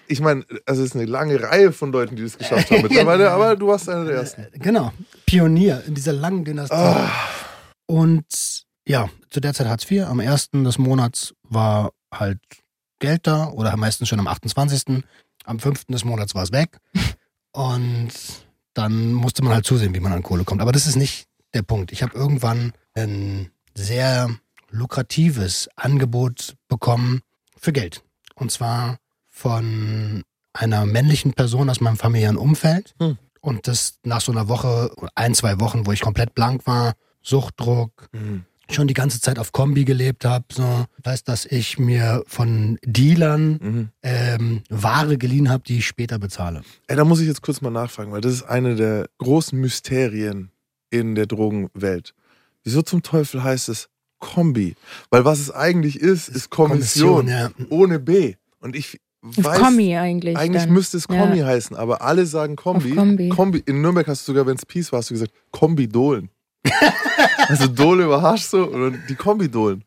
Ich 0.08 0.22
meine, 0.22 0.46
also 0.66 0.84
es 0.84 0.92
ist 0.92 0.96
eine 0.96 1.04
lange 1.06 1.42
Reihe 1.44 1.74
von 1.74 1.92
Leuten, 1.92 2.16
die 2.16 2.24
das 2.24 2.38
geschafft 2.38 2.72
haben 2.72 2.82
mittlerweile, 2.84 3.30
aber 3.36 3.58
du 3.58 3.68
warst 3.68 3.90
einer 3.90 4.06
der 4.06 4.16
ersten. 4.16 4.48
Genau. 4.54 4.94
Pionier 5.26 5.84
in 5.86 5.94
dieser 5.94 6.14
langen 6.14 6.46
Dynastie. 6.46 6.74
Ah. 6.76 7.10
Und 7.88 8.66
ja, 8.88 9.10
zu 9.30 9.40
der 9.40 9.54
Zeit 9.54 9.68
Hartz 9.68 9.90
IV. 9.90 10.06
Am 10.06 10.20
1. 10.20 10.52
des 10.52 10.78
Monats 10.78 11.34
war 11.44 11.92
halt 12.14 12.40
Geld 13.00 13.28
da 13.28 13.50
oder 13.50 13.76
meistens 13.76 14.08
schon 14.08 14.20
am 14.20 14.28
28. 14.28 15.04
Am 15.46 15.60
5. 15.60 15.86
des 15.86 16.06
Monats 16.06 16.36
war 16.36 16.44
es 16.44 16.52
weg. 16.52 16.78
Und 17.52 18.12
dann 18.74 19.14
musste 19.14 19.44
man 19.44 19.54
halt 19.54 19.66
zusehen, 19.66 19.96
wie 19.96 20.00
man 20.00 20.14
an 20.14 20.24
Kohle 20.24 20.44
kommt. 20.44 20.62
Aber 20.62 20.72
das 20.72 20.86
ist 20.86 20.96
nicht 20.96 21.28
der 21.54 21.64
Punkt. 21.64 21.92
Ich 21.92 22.04
habe 22.04 22.16
irgendwann 22.16 22.74
ein 22.94 23.50
sehr 23.76 24.30
lukratives 24.70 25.70
Angebot 25.76 26.56
bekommen 26.68 27.22
für 27.58 27.74
Geld. 27.74 28.04
Und 28.36 28.52
zwar 28.52 28.98
von 29.30 30.24
einer 30.54 30.86
männlichen 30.86 31.34
Person 31.34 31.70
aus 31.70 31.82
meinem 31.82 31.98
familiären 31.98 32.38
Umfeld. 32.38 32.94
Hm. 33.00 33.18
Und 33.42 33.68
das 33.68 34.00
nach 34.04 34.22
so 34.22 34.32
einer 34.32 34.48
Woche, 34.48 34.92
ein, 35.16 35.34
zwei 35.34 35.60
Wochen, 35.60 35.86
wo 35.86 35.92
ich 35.92 36.02
komplett 36.02 36.36
blank 36.36 36.68
war, 36.68 36.94
Suchtdruck, 37.28 38.10
Mhm. 38.14 38.44
schon 38.70 38.88
die 38.88 38.94
ganze 38.94 39.20
Zeit 39.22 39.38
auf 39.40 39.52
Kombi 39.52 39.86
gelebt 39.86 40.26
habe. 40.26 40.46
So. 40.52 40.86
Weiß, 41.04 41.24
dass 41.24 41.46
ich 41.46 41.78
mir 41.78 42.24
von 42.28 42.78
Dealern 42.86 43.60
Mhm. 43.62 43.90
ähm, 44.04 44.62
Ware 44.70 45.18
geliehen 45.18 45.50
habe, 45.50 45.64
die 45.66 45.78
ich 45.80 45.88
später 45.88 46.20
bezahle. 46.20 46.62
Ey, 46.88 46.96
da 46.96 47.04
muss 47.06 47.20
ich 47.20 47.28
jetzt 47.28 47.42
kurz 47.42 47.62
mal 47.62 47.70
nachfragen, 47.70 48.12
weil 48.12 48.22
das 48.22 48.34
ist 48.34 48.44
eine 48.44 48.76
der 48.76 49.08
großen 49.20 49.60
Mysterien 49.60 50.52
in 50.90 51.16
der 51.16 51.26
Drogenwelt. 51.28 52.14
Wieso 52.64 52.82
zum 52.82 53.04
Teufel 53.04 53.44
heißt 53.44 53.70
es 53.70 53.90
Kombi? 54.20 54.76
Weil 55.10 55.26
was 55.26 55.40
es 55.40 55.52
eigentlich 55.52 56.00
ist, 56.00 56.28
ist 56.30 56.50
Kommission, 56.50 57.28
ja. 57.28 57.50
ohne 57.70 58.00
B. 58.00 58.36
Und 58.60 58.76
ich 58.76 59.00
weiß, 59.22 59.60
Kommi 59.60 59.96
eigentlich. 59.98 60.36
eigentlich 60.38 60.64
dann. 60.64 60.74
müsste 60.74 60.98
es 60.98 61.06
Ja. 61.10 61.20
Kombi 61.22 61.40
heißen, 61.40 61.76
aber 61.76 62.02
alle 62.02 62.26
sagen 62.26 62.56
Kombi. 62.56 62.92
Auf 62.98 63.36
Kombi. 63.36 63.64
In 63.66 63.82
Nürnberg 63.82 64.08
hast 64.08 64.28
du 64.28 64.32
sogar, 64.34 64.46
wenn 64.46 64.56
es 64.58 64.66
Peace 64.66 64.92
war, 64.92 65.00
hast 65.00 65.10
du 65.10 65.14
gesagt 65.14 65.32
Kombi-Dolen. 65.52 66.30
also 67.48 67.68
Dole 67.68 68.06
überrascht 68.06 68.50
so 68.50 68.64
und 68.66 69.02
die 69.10 69.16
Kombi-Dolen. 69.16 69.84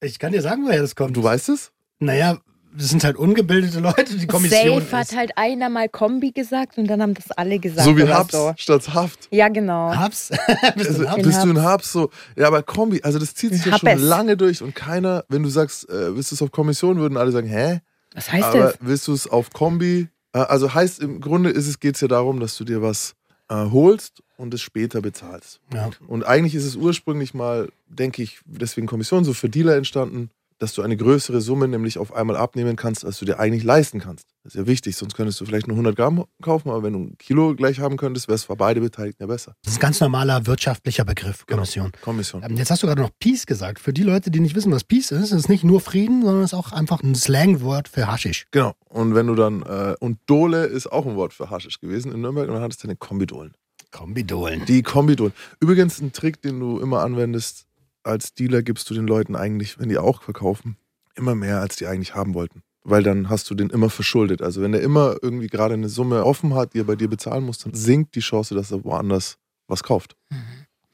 Ich 0.00 0.18
kann 0.18 0.32
dir 0.32 0.42
sagen, 0.42 0.64
woher 0.64 0.80
das 0.82 0.94
kommt. 0.94 1.16
Du 1.16 1.22
weißt 1.22 1.48
es? 1.50 1.72
Naja, 1.98 2.38
das 2.76 2.88
sind 2.90 3.02
halt 3.02 3.16
ungebildete 3.16 3.80
Leute, 3.80 4.16
die 4.16 4.26
Kommission 4.26 4.80
Safe 4.80 4.96
hat 4.96 5.06
ist. 5.10 5.16
halt 5.16 5.32
einer 5.36 5.68
mal 5.68 5.88
Kombi 5.88 6.30
gesagt 6.30 6.78
und 6.78 6.86
dann 6.86 7.02
haben 7.02 7.14
das 7.14 7.30
alle 7.32 7.58
gesagt. 7.58 7.84
so 7.84 7.96
wie 7.96 8.04
oder 8.04 8.14
Habs 8.14 8.32
so. 8.32 8.52
statt 8.56 8.94
Haft. 8.94 9.28
Ja, 9.32 9.48
genau. 9.48 9.94
Hab's? 9.94 10.28
Bist 10.76 10.88
Also, 10.88 11.02
du 11.02 11.08
ein 11.08 11.10
Habs? 11.10 11.22
bist 11.24 11.44
du 11.44 11.50
ein 11.50 11.62
Habs 11.62 11.92
so? 11.92 12.10
Ja, 12.36 12.46
aber 12.46 12.62
Kombi, 12.62 13.00
also 13.02 13.18
das 13.18 13.34
zieht 13.34 13.52
sich 13.54 13.64
ja 13.64 13.76
schon 13.78 13.98
lange 13.98 14.36
durch 14.36 14.62
und 14.62 14.74
keiner, 14.76 15.24
wenn 15.28 15.42
du 15.42 15.48
sagst, 15.48 15.88
äh, 15.88 16.14
willst 16.14 16.30
du 16.30 16.36
es 16.36 16.42
auf 16.42 16.52
Kommission, 16.52 16.98
würden 16.98 17.16
alle 17.16 17.32
sagen, 17.32 17.48
hä? 17.48 17.80
Was 18.14 18.30
heißt 18.30 18.44
aber 18.44 18.58
das? 18.58 18.74
willst 18.80 19.08
du 19.08 19.14
es 19.14 19.26
auf 19.28 19.50
Kombi? 19.50 20.08
Äh, 20.32 20.38
also 20.38 20.72
heißt 20.72 21.00
im 21.00 21.20
Grunde 21.20 21.50
ist 21.50 21.66
es, 21.66 21.80
geht 21.80 21.96
es 21.96 22.00
ja 22.02 22.08
darum, 22.08 22.38
dass 22.38 22.56
du 22.56 22.64
dir 22.64 22.82
was 22.82 23.14
äh, 23.50 23.70
holst 23.70 24.22
und 24.36 24.54
es 24.54 24.62
später 24.62 25.02
bezahlst. 25.02 25.60
Ja. 25.74 25.90
Und 26.06 26.24
eigentlich 26.24 26.54
ist 26.54 26.64
es 26.64 26.76
ursprünglich 26.76 27.34
mal, 27.34 27.70
denke 27.88 28.22
ich, 28.22 28.40
deswegen 28.46 28.86
Kommission 28.86 29.24
so 29.24 29.34
für 29.34 29.50
Dealer 29.50 29.76
entstanden, 29.76 30.30
dass 30.60 30.74
du 30.74 30.82
eine 30.82 30.96
größere 30.96 31.40
Summe 31.40 31.66
nämlich 31.66 31.98
auf 31.98 32.14
einmal 32.14 32.36
abnehmen 32.36 32.76
kannst, 32.76 33.04
als 33.04 33.18
du 33.18 33.24
dir 33.24 33.40
eigentlich 33.40 33.64
leisten 33.64 33.98
kannst. 33.98 34.26
Das 34.44 34.54
ist 34.54 34.58
ja 34.60 34.66
wichtig, 34.66 34.94
sonst 34.96 35.14
könntest 35.14 35.40
du 35.40 35.44
vielleicht 35.46 35.66
nur 35.66 35.74
100 35.74 35.96
Gramm 35.96 36.24
kaufen, 36.42 36.70
aber 36.70 36.82
wenn 36.84 36.92
du 36.92 36.98
ein 37.00 37.18
Kilo 37.18 37.54
gleich 37.56 37.80
haben 37.80 37.96
könntest, 37.96 38.28
wäre 38.28 38.36
es 38.36 38.44
für 38.44 38.56
beide 38.56 38.80
Beteiligten 38.80 39.22
ja 39.22 39.26
besser. 39.26 39.54
Das 39.64 39.72
ist 39.72 39.78
ein 39.78 39.82
ganz 39.82 40.00
normaler 40.00 40.46
wirtschaftlicher 40.46 41.04
Begriff, 41.04 41.44
Genau. 41.46 41.58
Kommission. 41.62 41.92
Kommission. 42.02 42.42
Ähm, 42.42 42.56
Jetzt 42.56 42.70
hast 42.70 42.82
du 42.82 42.86
gerade 42.86 43.00
noch 43.02 43.10
Peace 43.18 43.46
gesagt. 43.46 43.80
Für 43.80 43.92
die 43.92 44.02
Leute, 44.02 44.30
die 44.30 44.40
nicht 44.40 44.54
wissen, 44.54 44.70
was 44.70 44.84
Peace 44.84 45.10
ist, 45.10 45.22
ist 45.24 45.32
es 45.32 45.48
nicht 45.48 45.64
nur 45.64 45.80
Frieden, 45.80 46.22
sondern 46.22 46.44
es 46.44 46.52
ist 46.52 46.58
auch 46.58 46.72
einfach 46.72 47.02
ein 47.02 47.14
Slangwort 47.14 47.88
für 47.88 48.06
Haschisch. 48.06 48.46
Genau. 48.50 48.74
Und 48.88 49.14
wenn 49.14 49.26
du 49.26 49.34
dann, 49.34 49.62
äh, 49.62 49.94
und 50.00 50.18
Dole 50.26 50.66
ist 50.66 50.92
auch 50.92 51.06
ein 51.06 51.16
Wort 51.16 51.32
für 51.32 51.48
Haschisch 51.50 51.80
gewesen 51.80 52.12
in 52.12 52.20
Nürnberg 52.20 52.48
und 52.48 52.54
dann 52.54 52.62
hattest 52.62 52.84
du 52.84 52.88
eine 52.88 52.96
Kombidolen. 52.96 53.54
Kombidolen. 53.90 54.64
Die 54.66 54.82
Kombidolen. 54.82 55.32
Übrigens 55.58 56.00
ein 56.00 56.12
Trick, 56.12 56.40
den 56.42 56.60
du 56.60 56.78
immer 56.78 57.00
anwendest, 57.00 57.66
als 58.02 58.34
Dealer 58.34 58.62
gibst 58.62 58.88
du 58.90 58.94
den 58.94 59.06
Leuten 59.06 59.36
eigentlich, 59.36 59.78
wenn 59.78 59.88
die 59.88 59.98
auch 59.98 60.22
verkaufen, 60.22 60.76
immer 61.14 61.34
mehr, 61.34 61.60
als 61.60 61.76
die 61.76 61.86
eigentlich 61.86 62.14
haben 62.14 62.34
wollten. 62.34 62.62
Weil 62.82 63.02
dann 63.02 63.28
hast 63.28 63.50
du 63.50 63.54
den 63.54 63.70
immer 63.70 63.90
verschuldet. 63.90 64.40
Also 64.40 64.62
wenn 64.62 64.72
der 64.72 64.80
immer 64.80 65.16
irgendwie 65.20 65.48
gerade 65.48 65.74
eine 65.74 65.88
Summe 65.88 66.24
offen 66.24 66.54
hat, 66.54 66.72
die 66.74 66.80
er 66.80 66.84
bei 66.84 66.96
dir 66.96 67.08
bezahlen 67.08 67.44
muss, 67.44 67.58
dann 67.58 67.74
sinkt 67.74 68.14
die 68.14 68.20
Chance, 68.20 68.54
dass 68.54 68.70
er 68.70 68.84
woanders 68.84 69.36
was 69.66 69.82
kauft. 69.82 70.16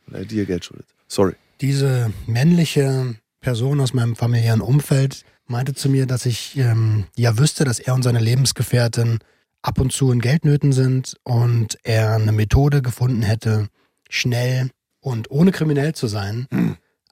Weil 0.06 0.22
er 0.22 0.26
dir 0.26 0.46
Geld 0.46 0.64
schuldet. 0.64 0.86
Sorry. 1.06 1.34
Diese 1.60 2.12
männliche 2.26 3.14
Person 3.40 3.80
aus 3.80 3.94
meinem 3.94 4.16
familiären 4.16 4.60
Umfeld 4.60 5.24
meinte 5.46 5.74
zu 5.74 5.88
mir, 5.88 6.06
dass 6.06 6.26
ich 6.26 6.56
ähm, 6.56 7.04
ja 7.16 7.38
wüsste, 7.38 7.64
dass 7.64 7.78
er 7.78 7.94
und 7.94 8.02
seine 8.02 8.18
Lebensgefährtin 8.18 9.20
ab 9.62 9.80
und 9.80 9.92
zu 9.92 10.10
in 10.12 10.20
Geldnöten 10.20 10.72
sind 10.72 11.16
und 11.22 11.78
er 11.84 12.14
eine 12.14 12.32
Methode 12.32 12.82
gefunden 12.82 13.22
hätte, 13.22 13.68
schnell 14.08 14.70
und 15.00 15.30
ohne 15.30 15.52
kriminell 15.52 15.94
zu 15.94 16.08
sein, 16.08 16.46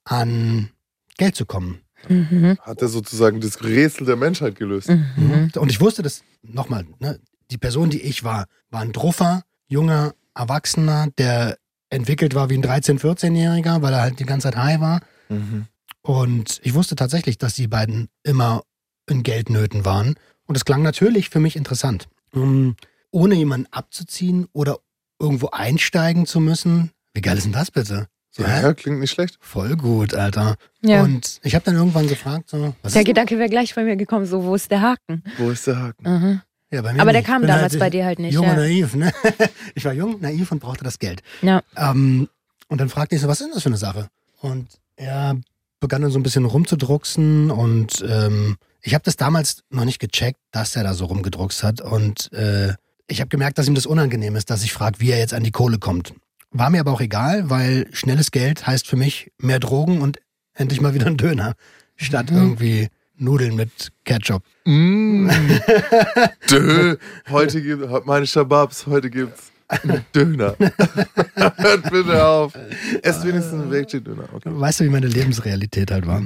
an 0.04 0.70
Geld 1.16 1.36
zu 1.36 1.46
kommen. 1.46 1.80
Mhm. 2.08 2.58
Hat 2.60 2.82
er 2.82 2.88
sozusagen 2.88 3.40
das 3.40 3.62
Rätsel 3.64 4.06
der 4.06 4.16
Menschheit 4.16 4.56
gelöst. 4.56 4.90
Mhm. 4.90 5.52
Und 5.56 5.70
ich 5.70 5.80
wusste 5.80 6.02
das, 6.02 6.22
nochmal, 6.42 6.84
ne, 6.98 7.18
die 7.50 7.58
Person, 7.58 7.90
die 7.90 8.02
ich 8.02 8.24
war, 8.24 8.46
war 8.70 8.80
ein 8.80 8.92
Druffer, 8.92 9.42
junger 9.68 10.14
Erwachsener, 10.34 11.08
der 11.18 11.56
entwickelt 11.90 12.34
war 12.34 12.50
wie 12.50 12.54
ein 12.54 12.64
13-, 12.64 13.00
14-Jähriger, 13.00 13.82
weil 13.82 13.92
er 13.92 14.02
halt 14.02 14.18
die 14.18 14.26
ganze 14.26 14.48
Zeit 14.48 14.56
high 14.56 14.80
war. 14.80 15.00
Mhm. 15.28 15.66
Und 16.02 16.60
ich 16.62 16.74
wusste 16.74 16.96
tatsächlich, 16.96 17.38
dass 17.38 17.54
die 17.54 17.68
beiden 17.68 18.08
immer 18.22 18.62
in 19.08 19.22
Geldnöten 19.22 19.84
waren. 19.84 20.16
Und 20.46 20.56
es 20.56 20.64
klang 20.64 20.82
natürlich 20.82 21.30
für 21.30 21.40
mich 21.40 21.56
interessant. 21.56 22.08
Ähm, 22.34 22.76
ohne 23.10 23.34
jemanden 23.36 23.68
abzuziehen 23.70 24.46
oder 24.52 24.78
irgendwo 25.18 25.48
einsteigen 25.48 26.26
zu 26.26 26.40
müssen. 26.40 26.90
Wie 27.14 27.20
geil 27.20 27.38
ist 27.38 27.44
denn 27.44 27.52
das 27.52 27.70
bitte? 27.70 28.08
So, 28.36 28.42
Ja, 28.42 28.62
ja, 28.62 28.74
klingt 28.74 28.98
nicht 29.00 29.12
schlecht. 29.12 29.38
Voll 29.40 29.76
gut, 29.76 30.14
Alter. 30.14 30.56
Ja. 30.82 31.02
Und 31.02 31.38
ich 31.44 31.54
habe 31.54 31.64
dann 31.64 31.76
irgendwann 31.76 32.08
gefragt, 32.08 32.50
so, 32.50 32.74
was 32.82 32.92
der 32.94 33.02
ist 33.02 33.06
Gedanke 33.06 33.38
wäre 33.38 33.48
gleich 33.48 33.74
bei 33.74 33.84
mir 33.84 33.96
gekommen, 33.96 34.26
so, 34.26 34.42
wo 34.44 34.54
ist 34.56 34.70
der 34.70 34.80
Haken? 34.80 35.22
Wo 35.38 35.50
ist 35.50 35.66
der 35.68 35.78
Haken? 35.78 36.02
Mhm. 36.02 36.40
ja, 36.72 36.82
bei 36.82 36.92
mir 36.92 37.00
Aber 37.00 37.12
der 37.12 37.20
nicht. 37.20 37.28
Ich 37.28 37.32
kam 37.32 37.46
damals 37.46 37.72
halt 37.74 37.78
bei 37.80 37.90
dir 37.90 38.04
halt 38.04 38.18
nicht. 38.18 38.34
Jung 38.34 38.44
und 38.46 38.50
Ja. 38.52 38.56
naiv, 38.58 38.94
ne? 38.96 39.12
Ich 39.76 39.84
war 39.84 39.92
jung, 39.92 40.20
naiv 40.20 40.50
und 40.50 40.58
brauchte 40.60 40.82
das 40.82 40.98
Geld. 40.98 41.22
Ja. 41.42 41.62
Ähm, 41.76 42.28
und 42.68 42.80
dann 42.80 42.88
fragte 42.88 43.14
ich 43.14 43.20
so, 43.22 43.28
was 43.28 43.40
ist 43.40 43.46
denn 43.46 43.54
das 43.54 43.62
für 43.62 43.68
eine 43.68 43.76
Sache? 43.76 44.08
Und 44.40 44.66
er 44.96 45.36
begann 45.78 46.02
dann 46.02 46.10
so 46.10 46.18
ein 46.18 46.22
bisschen 46.24 46.44
rumzudrucksen 46.44 47.50
und 47.52 48.04
ähm, 48.08 48.56
ich 48.80 48.94
habe 48.94 49.04
das 49.04 49.16
damals 49.16 49.62
noch 49.70 49.84
nicht 49.84 50.00
gecheckt, 50.00 50.40
dass 50.50 50.74
er 50.76 50.82
da 50.82 50.94
so 50.94 51.04
rumgedruckst 51.06 51.62
hat. 51.62 51.80
Und 51.80 52.32
äh, 52.32 52.74
ich 53.06 53.20
habe 53.20 53.28
gemerkt, 53.28 53.58
dass 53.58 53.68
ihm 53.68 53.74
das 53.74 53.86
unangenehm 53.86 54.34
ist, 54.34 54.50
dass 54.50 54.64
ich 54.64 54.72
frage, 54.72 54.98
wie 55.00 55.10
er 55.12 55.18
jetzt 55.18 55.34
an 55.34 55.44
die 55.44 55.50
Kohle 55.52 55.78
kommt. 55.78 56.14
War 56.56 56.70
mir 56.70 56.80
aber 56.80 56.92
auch 56.92 57.00
egal, 57.00 57.50
weil 57.50 57.88
schnelles 57.92 58.30
Geld 58.30 58.64
heißt 58.64 58.86
für 58.86 58.94
mich 58.96 59.32
mehr 59.38 59.58
Drogen 59.58 60.00
und 60.00 60.18
endlich 60.54 60.80
mal 60.80 60.94
wieder 60.94 61.06
ein 61.08 61.16
Döner, 61.16 61.54
statt 61.96 62.30
Mhm. 62.30 62.36
irgendwie 62.36 62.88
Nudeln 63.16 63.56
mit 63.56 63.90
Ketchup. 64.04 64.44
Mm. 64.64 65.28
Dö. 66.50 66.96
Heute 67.28 67.60
gibt 67.60 68.06
meine 68.06 68.26
Shababs, 68.26 68.86
heute 68.86 69.10
gibt's 69.10 69.50
einen 69.66 70.04
Döner. 70.14 70.54
Hört 71.56 71.82
bitte 71.90 72.24
auf. 72.24 72.52
Esst 73.02 73.24
wenigstens 73.26 73.54
einen 73.54 73.70
Veggie-Döner. 73.72 74.28
Okay. 74.32 74.50
Weißt 74.52 74.78
du, 74.80 74.84
wie 74.84 74.90
meine 74.90 75.08
Lebensrealität 75.08 75.90
halt 75.90 76.06
war? 76.06 76.20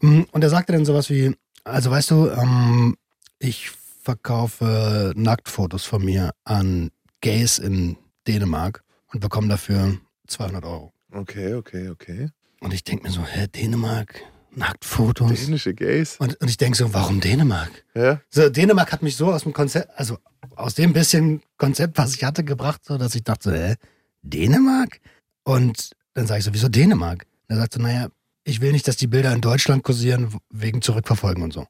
Mm, 0.00 0.22
Und 0.30 0.44
er 0.44 0.50
sagte 0.50 0.72
dann 0.72 0.84
sowas 0.84 1.10
wie, 1.10 1.34
also 1.64 1.90
weißt 1.90 2.10
du, 2.12 2.28
ähm, 2.30 2.96
ich 3.40 3.70
verkaufe 4.02 5.12
Nacktfotos 5.16 5.84
von 5.84 6.04
mir 6.04 6.30
an 6.44 6.90
Gays 7.20 7.58
in 7.58 7.96
Dänemark 8.28 8.82
und 9.12 9.20
bekomme 9.20 9.48
dafür 9.48 9.98
200 10.26 10.64
Euro. 10.64 10.92
Okay, 11.12 11.54
okay, 11.54 11.88
okay. 11.88 12.28
Und 12.60 12.72
ich 12.72 12.84
denke 12.84 13.04
mir 13.04 13.10
so, 13.10 13.24
hä, 13.24 13.46
Dänemark? 13.48 14.20
Nacktfotos? 14.52 15.46
Dänische 15.46 15.74
Gays. 15.74 16.16
Und, 16.18 16.40
und 16.40 16.48
ich 16.48 16.56
denke 16.56 16.76
so, 16.76 16.92
warum 16.92 17.20
Dänemark? 17.20 17.84
Ja? 17.94 18.20
So, 18.30 18.48
Dänemark 18.50 18.92
hat 18.92 19.02
mich 19.02 19.16
so 19.16 19.32
aus 19.32 19.44
dem 19.44 19.52
Konzept, 19.52 19.90
also 19.96 20.18
aus 20.56 20.74
dem 20.74 20.92
bisschen 20.92 21.42
Konzept, 21.56 21.96
was 21.98 22.14
ich 22.14 22.24
hatte, 22.24 22.44
gebracht, 22.44 22.84
so, 22.84 22.98
dass 22.98 23.14
ich 23.14 23.22
dachte, 23.24 23.50
so, 23.50 23.54
hä, 23.54 23.74
Dänemark? 24.22 25.00
Und 25.44 25.90
dann 26.14 26.26
sage 26.26 26.40
ich 26.40 26.44
so, 26.44 26.52
wieso 26.52 26.68
Dänemark? 26.68 27.26
Und 27.48 27.56
er 27.56 27.60
sagt 27.60 27.74
so, 27.74 27.80
naja, 27.80 28.08
ich 28.44 28.60
will 28.60 28.72
nicht, 28.72 28.88
dass 28.88 28.96
die 28.96 29.06
Bilder 29.06 29.32
in 29.32 29.40
Deutschland 29.40 29.84
kursieren, 29.84 30.36
wegen 30.50 30.82
Zurückverfolgen 30.82 31.42
und 31.42 31.52
so. 31.52 31.66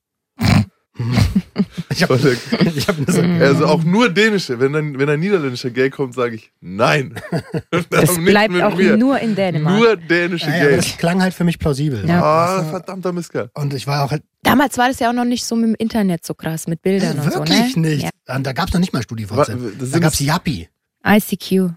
Ich 1.91 2.03
habe 2.03 2.15
hab 2.15 2.99
mir 2.99 3.13
so, 3.13 3.23
Also 3.45 3.67
auch 3.67 3.83
nur 3.83 4.09
dänische. 4.09 4.61
Wenn 4.61 4.75
ein, 4.75 4.99
wenn 4.99 5.09
ein 5.09 5.21
niederländischer 5.21 5.71
Gay 5.71 5.91
kommt, 5.91 6.15
sage 6.15 6.37
ich 6.37 6.53
nein. 6.61 7.15
Nicht 7.73 8.25
bleibt 8.25 8.61
auch 8.63 8.77
mir. 8.77 8.97
nur 8.97 9.19
in 9.19 9.35
Dänemark. 9.35 9.79
Nur 9.79 9.97
dänische 9.97 10.51
ja, 10.51 10.57
ja, 10.57 10.69
Gays. 10.69 10.77
das 10.87 10.99
klang 10.99 11.21
halt 11.23 11.35
für 11.35 11.45
mich 11.45 11.59
plausibel. 11.59 12.07
Ja. 12.07 12.23
Ah, 12.23 12.65
verdammter 12.65 13.13
Mistkerl. 13.13 13.51
Und 13.55 13.75
ich 13.75 13.87
war 13.87 14.05
auch 14.05 14.11
halt 14.11 14.23
Damals 14.43 14.79
war 14.79 14.89
das 14.89 14.99
ja 15.01 15.11
auch 15.11 15.15
noch 15.15 15.25
nicht 15.25 15.45
so 15.45 15.55
mit 15.55 15.71
dem 15.71 15.75
Internet 15.75 16.25
so 16.25 16.33
krass, 16.35 16.67
mit 16.67 16.81
Bildern 16.83 17.19
äh, 17.19 17.21
und 17.21 17.33
so, 17.33 17.39
wirklich 17.41 17.77
ne? 17.77 17.89
nicht. 17.89 18.03
Ja. 18.27 18.39
Da 18.39 18.53
gab 18.53 18.69
es 18.69 18.75
noch 18.75 18.81
nicht 18.81 18.93
mal 18.93 19.03
StudiVZ. 19.03 19.37
das 19.79 19.91
Da 19.91 19.99
gab 19.99 20.13
es 20.13 20.21
Yappi. 20.21 20.69
ICQ. 21.07 21.73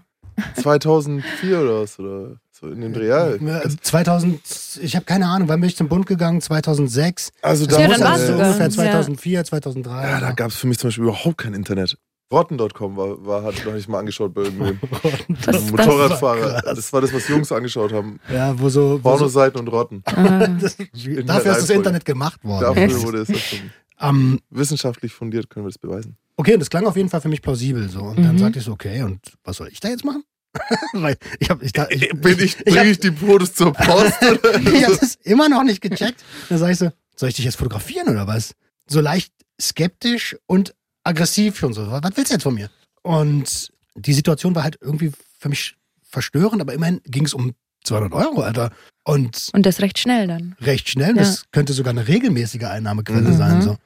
2004 0.56 1.60
oder 1.60 1.82
was? 1.82 1.98
Oder 1.98 2.36
in 2.72 2.80
den 2.80 2.92
Dreh. 2.92 3.06
Ja, 3.08 3.34
Ja, 3.36 3.62
2000, 3.82 4.40
ich 4.82 4.96
habe 4.96 5.04
keine 5.04 5.26
Ahnung, 5.26 5.48
wann 5.48 5.60
bin 5.60 5.68
ich 5.68 5.76
zum 5.76 5.88
Bund 5.88 6.06
gegangen? 6.06 6.40
2006? 6.40 7.30
Also 7.42 7.66
Das 7.66 7.76
da 7.76 7.82
Ja, 7.82 7.88
muss 7.88 7.98
dann 7.98 8.06
also 8.12 8.32
ungefähr 8.32 8.66
Ja. 8.66 8.70
2004, 8.70 9.44
2003. 9.44 10.02
Ja, 10.10 10.20
da 10.20 10.32
gab 10.32 10.50
es 10.50 10.56
für 10.56 10.66
mich 10.66 10.78
zum 10.78 10.88
Beispiel 10.88 11.04
überhaupt 11.04 11.38
kein 11.38 11.54
Internet. 11.54 11.96
Rotten.com 12.32 12.96
war, 12.96 13.24
war, 13.26 13.42
hat 13.44 13.54
noch 13.66 13.74
nicht 13.74 13.88
mal 13.88 13.98
angeschaut 14.00 14.32
bei 14.34 14.42
irgendwem. 14.42 14.78
Was, 14.90 15.04
Ein 15.04 15.36
was? 15.46 15.70
Motorradfahrer. 15.70 16.62
Das 16.74 16.92
war 16.92 17.00
das, 17.00 17.12
was 17.12 17.28
Jungs 17.28 17.52
angeschaut 17.52 17.92
haben. 17.92 18.18
ja, 18.32 18.58
wo 18.58 18.68
so. 18.68 18.98
Pornoseiten 19.00 19.60
und 19.60 19.68
Rotten. 19.68 20.02
Ah. 20.06 20.46
das, 20.60 20.76
dafür 20.76 21.52
ist 21.52 21.60
das. 21.62 21.70
Internet 21.70 22.04
gemacht 22.04 22.42
worden. 22.42 22.74
Dafür 22.74 23.02
wurde 23.02 23.18
es 23.18 23.28
erfunden. 23.28 23.72
Ähm, 24.00 24.40
Wissenschaftlich 24.50 25.12
fundiert 25.12 25.48
können 25.50 25.66
wir 25.66 25.70
das 25.70 25.78
beweisen. 25.78 26.16
okay, 26.36 26.54
und 26.54 26.60
das 26.60 26.70
klang 26.70 26.86
auf 26.86 26.96
jeden 26.96 27.08
Fall 27.10 27.20
für 27.20 27.28
mich 27.28 27.42
plausibel 27.42 27.88
so. 27.88 28.00
Und 28.00 28.18
dann 28.24 28.34
Mhm. 28.34 28.38
sagte 28.38 28.58
ich 28.58 28.64
so, 28.64 28.72
okay, 28.72 29.02
und 29.02 29.20
was 29.44 29.58
soll 29.58 29.68
ich 29.68 29.78
da 29.78 29.88
jetzt 29.88 30.04
machen? 30.04 30.24
Weil 30.92 31.16
ich 31.38 31.50
habe 31.50 31.64
ich, 31.64 31.72
ich, 31.90 32.08
Bin 32.20 32.38
ich, 32.38 32.44
ich, 32.58 32.64
bringe 32.64 32.78
hab, 32.80 32.86
ich 32.86 33.00
die 33.00 33.10
Fotos 33.12 33.54
zur 33.54 33.72
Post? 33.72 34.14
Oder? 34.22 34.60
ich 34.60 34.84
hab 34.84 34.98
das 35.00 35.16
immer 35.22 35.48
noch 35.48 35.62
nicht 35.64 35.80
gecheckt. 35.80 36.22
Dann 36.48 36.58
sage 36.58 36.72
ich 36.72 36.78
so, 36.78 36.90
soll 37.16 37.28
ich 37.28 37.36
dich 37.36 37.44
jetzt 37.44 37.56
fotografieren 37.56 38.08
oder 38.08 38.26
was? 38.26 38.54
So 38.88 39.00
leicht 39.00 39.32
skeptisch 39.60 40.36
und 40.46 40.74
aggressiv 41.04 41.56
schon 41.58 41.72
so. 41.72 41.86
Was 41.90 42.02
willst 42.16 42.30
du 42.30 42.34
jetzt 42.34 42.42
von 42.42 42.54
mir? 42.54 42.70
Und 43.02 43.70
die 43.96 44.12
Situation 44.14 44.54
war 44.54 44.62
halt 44.64 44.78
irgendwie 44.80 45.12
für 45.38 45.48
mich 45.48 45.76
verstörend, 46.02 46.60
aber 46.60 46.72
immerhin 46.74 47.00
ging 47.04 47.24
es 47.24 47.34
um 47.34 47.52
200 47.84 48.12
Euro, 48.14 48.40
Alter. 48.42 48.70
Und 49.04 49.50
Und 49.52 49.66
das 49.66 49.80
recht 49.80 49.98
schnell 49.98 50.26
dann. 50.26 50.56
recht 50.60 50.88
schnell. 50.88 51.14
Das 51.14 51.44
könnte 51.52 51.72
sogar 51.72 51.90
eine 51.90 52.08
regelmäßige 52.08 52.62
Einnahmequelle 52.64 53.30
Mhm. 53.30 53.36
sein. 53.36 53.62
So. 53.62 53.76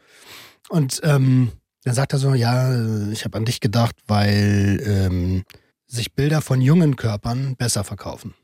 Und 0.68 1.00
ähm, 1.02 1.50
dann 1.84 1.94
sagt 1.94 2.12
er 2.12 2.18
so, 2.18 2.34
ja, 2.34 2.72
äh, 2.72 3.12
ich 3.12 3.24
habe 3.24 3.36
an 3.36 3.44
dich 3.44 3.60
gedacht, 3.60 3.96
weil 4.06 4.80
ähm, 4.86 5.44
sich 5.88 6.12
Bilder 6.14 6.40
von 6.42 6.60
jungen 6.60 6.96
Körpern 6.96 7.56
besser 7.56 7.82
verkaufen. 7.82 8.34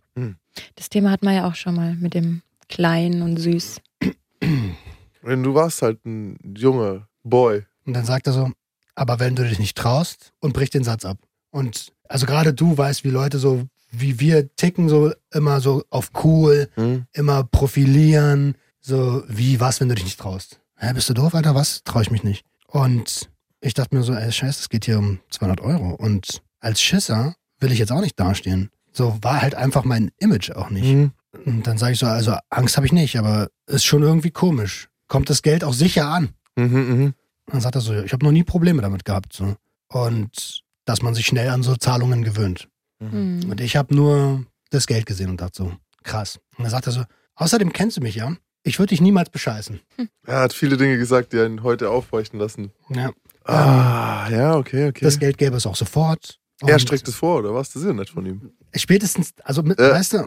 Das 0.76 0.88
Thema 0.88 1.10
hatten 1.10 1.26
wir 1.26 1.32
ja 1.34 1.46
auch 1.48 1.54
schon 1.54 1.74
mal 1.74 1.94
mit 1.94 2.14
dem 2.14 2.42
Klein 2.68 3.22
und 3.22 3.36
Süß. 3.36 3.80
Wenn 5.22 5.42
du 5.42 5.54
warst 5.54 5.82
halt 5.82 6.04
ein 6.04 6.38
junger 6.56 7.08
Boy. 7.22 7.64
Und 7.86 7.94
dann 7.94 8.04
sagt 8.04 8.26
er 8.26 8.32
so, 8.32 8.50
aber 8.94 9.18
wenn 9.20 9.36
du 9.36 9.46
dich 9.46 9.58
nicht 9.58 9.76
traust 9.76 10.32
und 10.40 10.52
bricht 10.52 10.74
den 10.74 10.84
Satz 10.84 11.04
ab. 11.04 11.18
Und 11.50 11.92
also 12.08 12.26
gerade 12.26 12.52
du 12.54 12.76
weißt, 12.76 13.04
wie 13.04 13.10
Leute 13.10 13.38
so, 13.38 13.66
wie 13.90 14.20
wir 14.20 14.54
ticken, 14.56 14.88
so 14.88 15.12
immer 15.32 15.60
so 15.60 15.84
auf 15.90 16.10
cool, 16.24 16.68
Hm? 16.74 17.06
immer 17.12 17.44
profilieren, 17.44 18.56
so 18.80 19.22
wie 19.28 19.60
was, 19.60 19.80
wenn 19.80 19.88
du 19.88 19.94
dich 19.94 20.04
nicht 20.04 20.20
traust. 20.20 20.60
Hä, 20.76 20.92
bist 20.92 21.08
du 21.08 21.14
doof, 21.14 21.34
Alter? 21.34 21.54
Was? 21.54 21.82
Trau 21.84 22.00
ich 22.00 22.10
mich 22.10 22.22
nicht. 22.24 22.44
Und 22.66 23.30
ich 23.60 23.74
dachte 23.74 23.94
mir 23.94 24.02
so, 24.02 24.12
ey, 24.12 24.30
scheiße, 24.30 24.60
es 24.60 24.68
geht 24.68 24.84
hier 24.84 24.98
um 24.98 25.20
200 25.30 25.60
Euro. 25.60 25.90
Und 25.94 26.42
als 26.64 26.80
Schisser 26.80 27.36
will 27.60 27.72
ich 27.72 27.78
jetzt 27.78 27.92
auch 27.92 28.00
nicht 28.00 28.18
dastehen. 28.18 28.70
So 28.92 29.18
war 29.22 29.42
halt 29.42 29.54
einfach 29.54 29.84
mein 29.84 30.10
Image 30.18 30.50
auch 30.50 30.70
nicht. 30.70 30.92
Mhm. 30.92 31.12
Und 31.44 31.66
dann 31.66 31.78
sage 31.78 31.92
ich 31.92 31.98
so, 31.98 32.06
also 32.06 32.36
Angst 32.50 32.76
habe 32.76 32.86
ich 32.86 32.92
nicht, 32.92 33.18
aber 33.18 33.48
ist 33.66 33.84
schon 33.84 34.02
irgendwie 34.02 34.30
komisch. 34.30 34.88
Kommt 35.08 35.30
das 35.30 35.42
Geld 35.42 35.64
auch 35.64 35.74
sicher 35.74 36.06
an? 36.08 36.30
Mhm, 36.56 36.64
mhm. 36.66 37.14
Dann 37.46 37.60
sagt 37.60 37.74
er 37.74 37.80
so, 37.80 37.94
ich 38.02 38.12
habe 38.12 38.24
noch 38.24 38.32
nie 38.32 38.44
Probleme 38.44 38.82
damit 38.82 39.04
gehabt. 39.04 39.32
So. 39.32 39.56
Und 39.88 40.62
dass 40.84 41.02
man 41.02 41.14
sich 41.14 41.26
schnell 41.26 41.48
an 41.48 41.62
so 41.62 41.76
Zahlungen 41.76 42.22
gewöhnt. 42.22 42.68
Hm. 43.00 43.50
Und 43.50 43.60
ich 43.60 43.76
habe 43.76 43.94
nur 43.94 44.44
das 44.70 44.86
Geld 44.86 45.06
gesehen 45.06 45.30
und 45.30 45.40
dachte 45.40 45.64
so, 45.64 45.72
krass. 46.02 46.38
Und 46.56 46.64
dann 46.64 46.70
sagt 46.70 46.86
er 46.86 46.92
so, 46.92 47.02
außerdem 47.34 47.72
kennst 47.72 47.96
du 47.96 48.00
mich 48.00 48.14
ja. 48.14 48.34
Ich 48.62 48.78
würde 48.78 48.90
dich 48.90 49.00
niemals 49.00 49.28
bescheißen. 49.30 49.80
Er 50.26 50.40
hat 50.40 50.52
viele 50.54 50.76
Dinge 50.76 50.96
gesagt, 50.96 51.32
die 51.32 51.36
ihn 51.38 51.62
heute 51.62 51.90
aufhorchen 51.90 52.38
lassen. 52.38 52.72
Ja, 52.88 53.10
Ah, 53.44 54.26
ja, 54.30 54.56
okay, 54.56 54.88
okay. 54.88 55.04
das 55.04 55.18
Geld 55.18 55.36
gäbe 55.36 55.56
es 55.56 55.66
auch 55.66 55.76
sofort. 55.76 56.38
Er 56.62 56.74
Und 56.74 56.80
streckt 56.80 57.08
es 57.08 57.14
vor, 57.14 57.38
oder 57.40 57.54
was? 57.54 57.70
Das 57.72 57.82
ist 57.82 57.88
ja 57.88 57.94
nett 57.94 58.10
von 58.10 58.24
ihm. 58.26 58.50
Spätestens, 58.76 59.34
also 59.44 59.62
mit, 59.62 59.78
Äh. 59.78 59.90
weißt 59.92 60.12
du, 60.14 60.26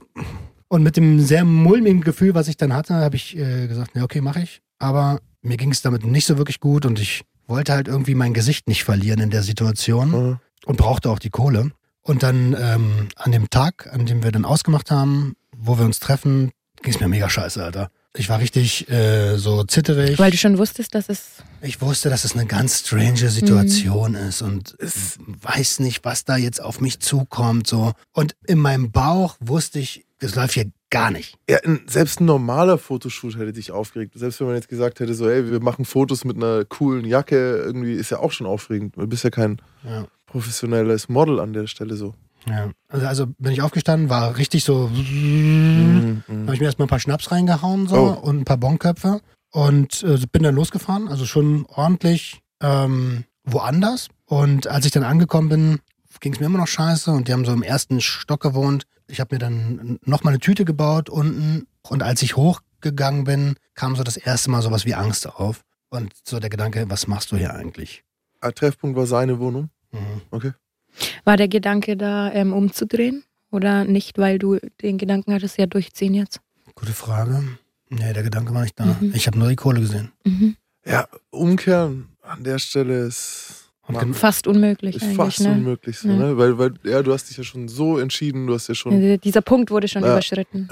und 0.68 0.84
mit 0.84 0.98
dem 0.98 1.20
sehr 1.22 1.46
mulmigen 1.46 2.02
Gefühl, 2.02 2.34
was 2.36 2.48
ich 2.48 2.58
dann 2.58 2.74
hatte, 2.74 2.96
habe 2.96 3.16
ich 3.16 3.38
äh, 3.38 3.68
gesagt, 3.68 3.96
ja, 3.96 4.04
okay, 4.04 4.22
mache 4.22 4.42
ich. 4.42 4.62
Aber 4.80 5.20
mir 5.42 5.58
ging 5.58 5.72
es 5.72 5.82
damit 5.82 6.06
nicht 6.06 6.26
so 6.26 6.38
wirklich 6.38 6.60
gut 6.60 6.86
und 6.86 7.00
ich 7.00 7.24
wollte 7.48 7.72
halt 7.74 7.88
irgendwie 7.88 8.16
mein 8.16 8.34
Gesicht 8.34 8.68
nicht 8.68 8.84
verlieren 8.84 9.22
in 9.22 9.30
der 9.30 9.44
Situation. 9.44 10.10
Mhm. 10.12 10.40
und 10.66 10.76
brauchte 10.78 11.10
auch 11.10 11.20
die 11.20 11.30
Kohle. 11.30 11.72
Und 12.02 12.24
dann 12.24 12.56
ähm, 12.60 13.08
an 13.16 13.32
dem 13.32 13.50
Tag, 13.50 13.88
an 13.94 14.06
dem 14.06 14.22
wir 14.24 14.32
dann 14.32 14.44
ausgemacht 14.44 14.92
haben, 14.92 15.36
wo 15.56 15.78
wir 15.78 15.86
uns 15.86 16.00
treffen, 16.00 16.52
ging 16.82 16.94
es 16.94 17.00
mir 17.00 17.08
mega 17.08 17.30
scheiße, 17.30 17.64
Alter. 17.64 17.90
Ich 18.18 18.30
war 18.30 18.40
richtig 18.40 18.90
äh, 18.90 19.38
so 19.38 19.64
zitterig. 19.64 20.18
Weil 20.18 20.32
du 20.32 20.38
schon 20.38 20.58
wusstest, 20.58 20.96
dass 20.96 21.08
es. 21.10 21.44
ich 21.62 21.82
wusste, 21.82 22.10
dass 22.10 22.26
es 22.26 22.34
eine 22.34 22.46
ganz 22.46 22.80
strange 22.80 23.30
Situation 23.30 24.16
ist 24.16 24.42
und 24.42 24.76
es 24.80 25.18
weiß 25.42 25.80
nicht, 25.80 26.04
was 26.04 26.26
da 26.26 26.36
jetzt 26.38 26.62
auf 26.62 26.82
mich 26.82 27.00
zukommt. 27.00 27.68
So. 27.68 27.94
Und 28.14 28.36
in 28.46 28.60
meinem 28.60 28.92
Bauch 28.92 29.36
wusste 29.40 29.80
ich, 29.80 30.06
das 30.20 30.34
läuft 30.36 30.56
hier 30.56 30.72
gar 30.90 31.12
nicht. 31.12 31.36
Ja, 31.50 31.60
selbst 31.86 32.20
ein 32.22 32.26
normaler 32.26 32.78
Fotoshoot 32.78 33.38
hätte 33.38 33.54
dich 33.54 33.72
aufgeregt. 33.72 34.14
Selbst 34.16 34.40
wenn 34.40 34.48
man 34.48 34.56
jetzt 34.56 34.70
gesagt 34.70 35.00
hätte, 35.00 35.14
so, 35.14 35.30
ey, 35.30 35.52
wir 35.52 35.60
machen 35.60 35.86
Fotos 35.86 36.26
mit 36.26 36.38
einer 36.38 36.66
coolen 36.66 37.06
Jacke, 37.06 37.58
irgendwie 37.58 37.94
ist 37.94 38.10
ja 38.10 38.20
auch 38.20 38.32
schon 38.32 38.48
aufregend. 38.48 38.96
Du 38.98 39.06
bist 39.06 39.24
ja 39.24 39.30
kein 39.30 39.62
Ja. 39.84 40.08
professionelles 40.26 41.08
Model 41.10 41.40
an 41.40 41.54
der 41.54 41.68
Stelle 41.68 41.96
so. 41.96 42.16
Ja. 42.50 42.72
Also, 42.88 43.06
also 43.08 43.28
bin 43.38 43.52
ich 43.52 43.62
aufgestanden, 43.62 44.10
war 44.10 44.38
richtig 44.38 44.64
so. 44.64 44.88
Mhm. 44.88 46.24
habe 46.28 46.54
ich 46.54 46.60
mir 46.60 46.66
erstmal 46.68 46.86
ein 46.86 46.90
paar 46.90 47.00
Schnaps 47.00 47.32
reingehauen 47.32 47.88
so 47.88 47.96
Oh. 47.98 48.10
und 48.28 48.40
ein 48.40 48.46
paar 48.46 48.58
Bonköpfe 48.58 49.22
und 49.52 50.04
äh, 50.04 50.18
bin 50.32 50.44
dann 50.44 50.56
losgefahren, 50.56 51.08
also 51.08 51.26
schon 51.26 51.66
ordentlich 51.68 52.42
ähm, 52.62 53.26
woanders. 53.44 54.08
Und 54.26 54.68
als 54.68 54.86
ich 54.86 54.92
dann 54.92 55.04
angekommen 55.04 55.50
bin, 55.50 55.80
ging 56.20 56.34
es 56.34 56.40
mir 56.40 56.48
immer 56.48 56.58
noch 56.60 56.68
scheiße 56.68 57.12
und 57.12 57.28
die 57.28 57.34
haben 57.34 57.46
so 57.46 57.54
im 57.54 57.64
ersten 57.64 58.02
Stock 58.02 58.42
gewohnt. 58.42 58.84
Ich 59.08 59.20
habe 59.20 59.36
mir 59.36 59.40
dann 59.40 60.00
nochmal 60.06 60.34
eine 60.34 60.40
Tüte 60.40 60.66
gebaut 60.66 61.10
unten 61.10 61.68
und 61.84 62.04
als 62.04 62.22
ich 62.22 62.36
hochgegangen 62.36 63.24
bin, 63.24 63.56
kam 63.76 63.96
so 63.96 64.04
das 64.04 64.18
erste 64.18 64.50
Mal 64.52 64.62
sowas 64.62 64.86
wie 64.86 64.96
Angst 64.96 65.28
auf 65.28 65.62
und 65.90 66.14
so 66.26 66.40
der 66.40 66.50
Gedanke, 66.50 66.86
was 66.90 67.08
machst 67.08 67.32
du 67.32 67.38
hier 67.38 67.54
eigentlich? 67.54 68.04
Treffpunkt 68.56 68.98
war 68.98 69.06
seine 69.08 69.40
Wohnung. 69.40 69.70
Mhm. 69.92 70.22
Okay. 70.32 70.52
War 71.26 71.38
der 71.38 71.48
Gedanke 71.48 71.98
da, 71.98 72.32
ähm, 72.34 72.54
umzudrehen? 72.54 73.24
Oder 73.52 73.86
nicht, 73.86 74.18
weil 74.18 74.40
du 74.40 74.58
den 74.82 74.98
Gedanken 74.98 75.34
hattest, 75.34 75.58
ja, 75.58 75.66
durchziehen 75.66 76.14
jetzt? 76.14 76.42
Gute 76.76 76.92
Frage. 76.94 77.44
Nee, 77.90 78.12
der 78.14 78.24
Gedanke 78.24 78.54
war 78.54 78.64
nicht 78.64 78.78
da. 78.80 78.86
Mhm. 79.00 79.14
Ich 79.16 79.28
habe 79.28 79.40
nur 79.40 79.48
die 79.50 79.56
Kohle 79.56 79.80
gesehen. 79.80 80.12
Mhm. 80.26 80.56
Ja, 80.86 81.08
umkehren 81.30 82.10
an 82.22 82.44
der 82.44 82.60
Stelle 82.60 83.06
ist, 83.06 83.70
gen- 83.88 84.14
Fast 84.14 84.48
unmöglich 84.48 84.96
ist 84.98 85.04
eigentlich, 85.04 85.16
fast 85.16 85.40
ne? 85.42 85.52
unmöglich. 85.54 85.98
So, 86.00 86.10
Ja. 86.10 86.16
ne? 86.16 86.38
Weil, 86.38 86.58
weil, 86.58 86.74
ja, 86.84 87.02
du 87.02 87.14
hast 87.14 87.30
dich 87.30 87.38
ja 87.38 87.44
schon 87.46 87.70
so 87.70 87.98
entschieden, 88.00 88.48
du 88.48 88.54
hast 88.54 88.68
ja 88.68 88.76
schon. 88.76 89.18
Dieser 89.20 89.42
Punkt 89.42 89.72
wurde 89.72 89.88
schon 89.88 90.04
Ja. 90.04 90.12
überschritten. 90.12 90.68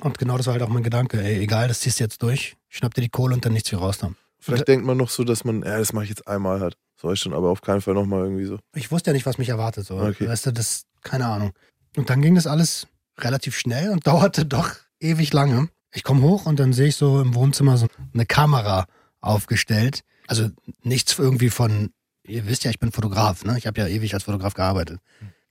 Und 0.00 0.16
genau 0.16 0.36
das 0.36 0.46
war 0.46 0.52
halt 0.52 0.62
auch 0.62 0.68
mein 0.68 0.84
Gedanke. 0.84 1.20
Ey, 1.20 1.40
egal, 1.42 1.66
das 1.66 1.80
ziehst 1.80 1.98
du 1.98 2.04
jetzt 2.04 2.22
durch. 2.22 2.56
Schnapp 2.68 2.94
dir 2.94 3.00
die 3.00 3.08
Kohle 3.08 3.34
und 3.34 3.44
dann 3.44 3.52
nichts 3.52 3.72
wie 3.72 3.76
raus 3.76 4.00
haben. 4.02 4.16
Vielleicht 4.40 4.68
denkt 4.68 4.86
man 4.86 4.96
noch 4.96 5.10
so, 5.10 5.24
dass 5.24 5.44
man, 5.44 5.62
ja, 5.62 5.78
das 5.78 5.92
mache 5.92 6.04
ich 6.04 6.10
jetzt 6.10 6.26
einmal 6.28 6.60
halt. 6.60 6.76
Soll 7.00 7.14
ich 7.14 7.20
schon, 7.20 7.32
aber 7.32 7.50
auf 7.50 7.60
keinen 7.60 7.80
Fall 7.80 7.94
nochmal 7.94 8.24
irgendwie 8.24 8.44
so. 8.44 8.58
Ich 8.74 8.90
wusste 8.90 9.10
ja 9.10 9.14
nicht, 9.14 9.26
was 9.26 9.38
mich 9.38 9.48
erwartet. 9.48 9.86
So. 9.86 9.98
Okay. 9.98 10.28
Weißt 10.28 10.46
du, 10.46 10.52
das, 10.52 10.84
keine 11.02 11.26
Ahnung. 11.26 11.52
Und 11.96 12.10
dann 12.10 12.22
ging 12.22 12.34
das 12.34 12.46
alles 12.46 12.86
relativ 13.18 13.56
schnell 13.56 13.90
und 13.90 14.06
dauerte 14.06 14.44
doch 14.46 14.70
ewig 15.00 15.32
lange. 15.32 15.68
Ich 15.92 16.02
komme 16.02 16.22
hoch 16.22 16.46
und 16.46 16.60
dann 16.60 16.72
sehe 16.72 16.88
ich 16.88 16.96
so 16.96 17.20
im 17.20 17.34
Wohnzimmer 17.34 17.76
so 17.78 17.86
eine 18.12 18.26
Kamera 18.26 18.86
aufgestellt. 19.20 20.02
Also 20.26 20.48
nichts 20.82 21.18
irgendwie 21.18 21.50
von, 21.50 21.90
ihr 22.26 22.46
wisst 22.46 22.64
ja, 22.64 22.70
ich 22.70 22.78
bin 22.78 22.92
Fotograf, 22.92 23.44
ne? 23.44 23.56
Ich 23.58 23.66
habe 23.66 23.80
ja 23.80 23.86
ewig 23.86 24.14
als 24.14 24.24
Fotograf 24.24 24.54
gearbeitet. 24.54 25.00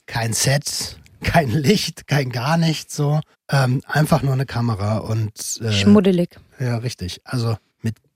Kein 0.05 0.33
Set, 0.33 0.99
kein 1.23 1.49
Licht, 1.49 2.07
kein 2.07 2.29
gar 2.29 2.57
nichts 2.57 2.95
so. 2.95 3.19
Ähm, 3.49 3.81
einfach 3.87 4.21
nur 4.21 4.33
eine 4.33 4.45
Kamera 4.45 4.97
und 4.97 5.61
äh, 5.61 5.71
Schmuddelig. 5.71 6.37
ja, 6.59 6.77
richtig. 6.77 7.21
Also 7.23 7.57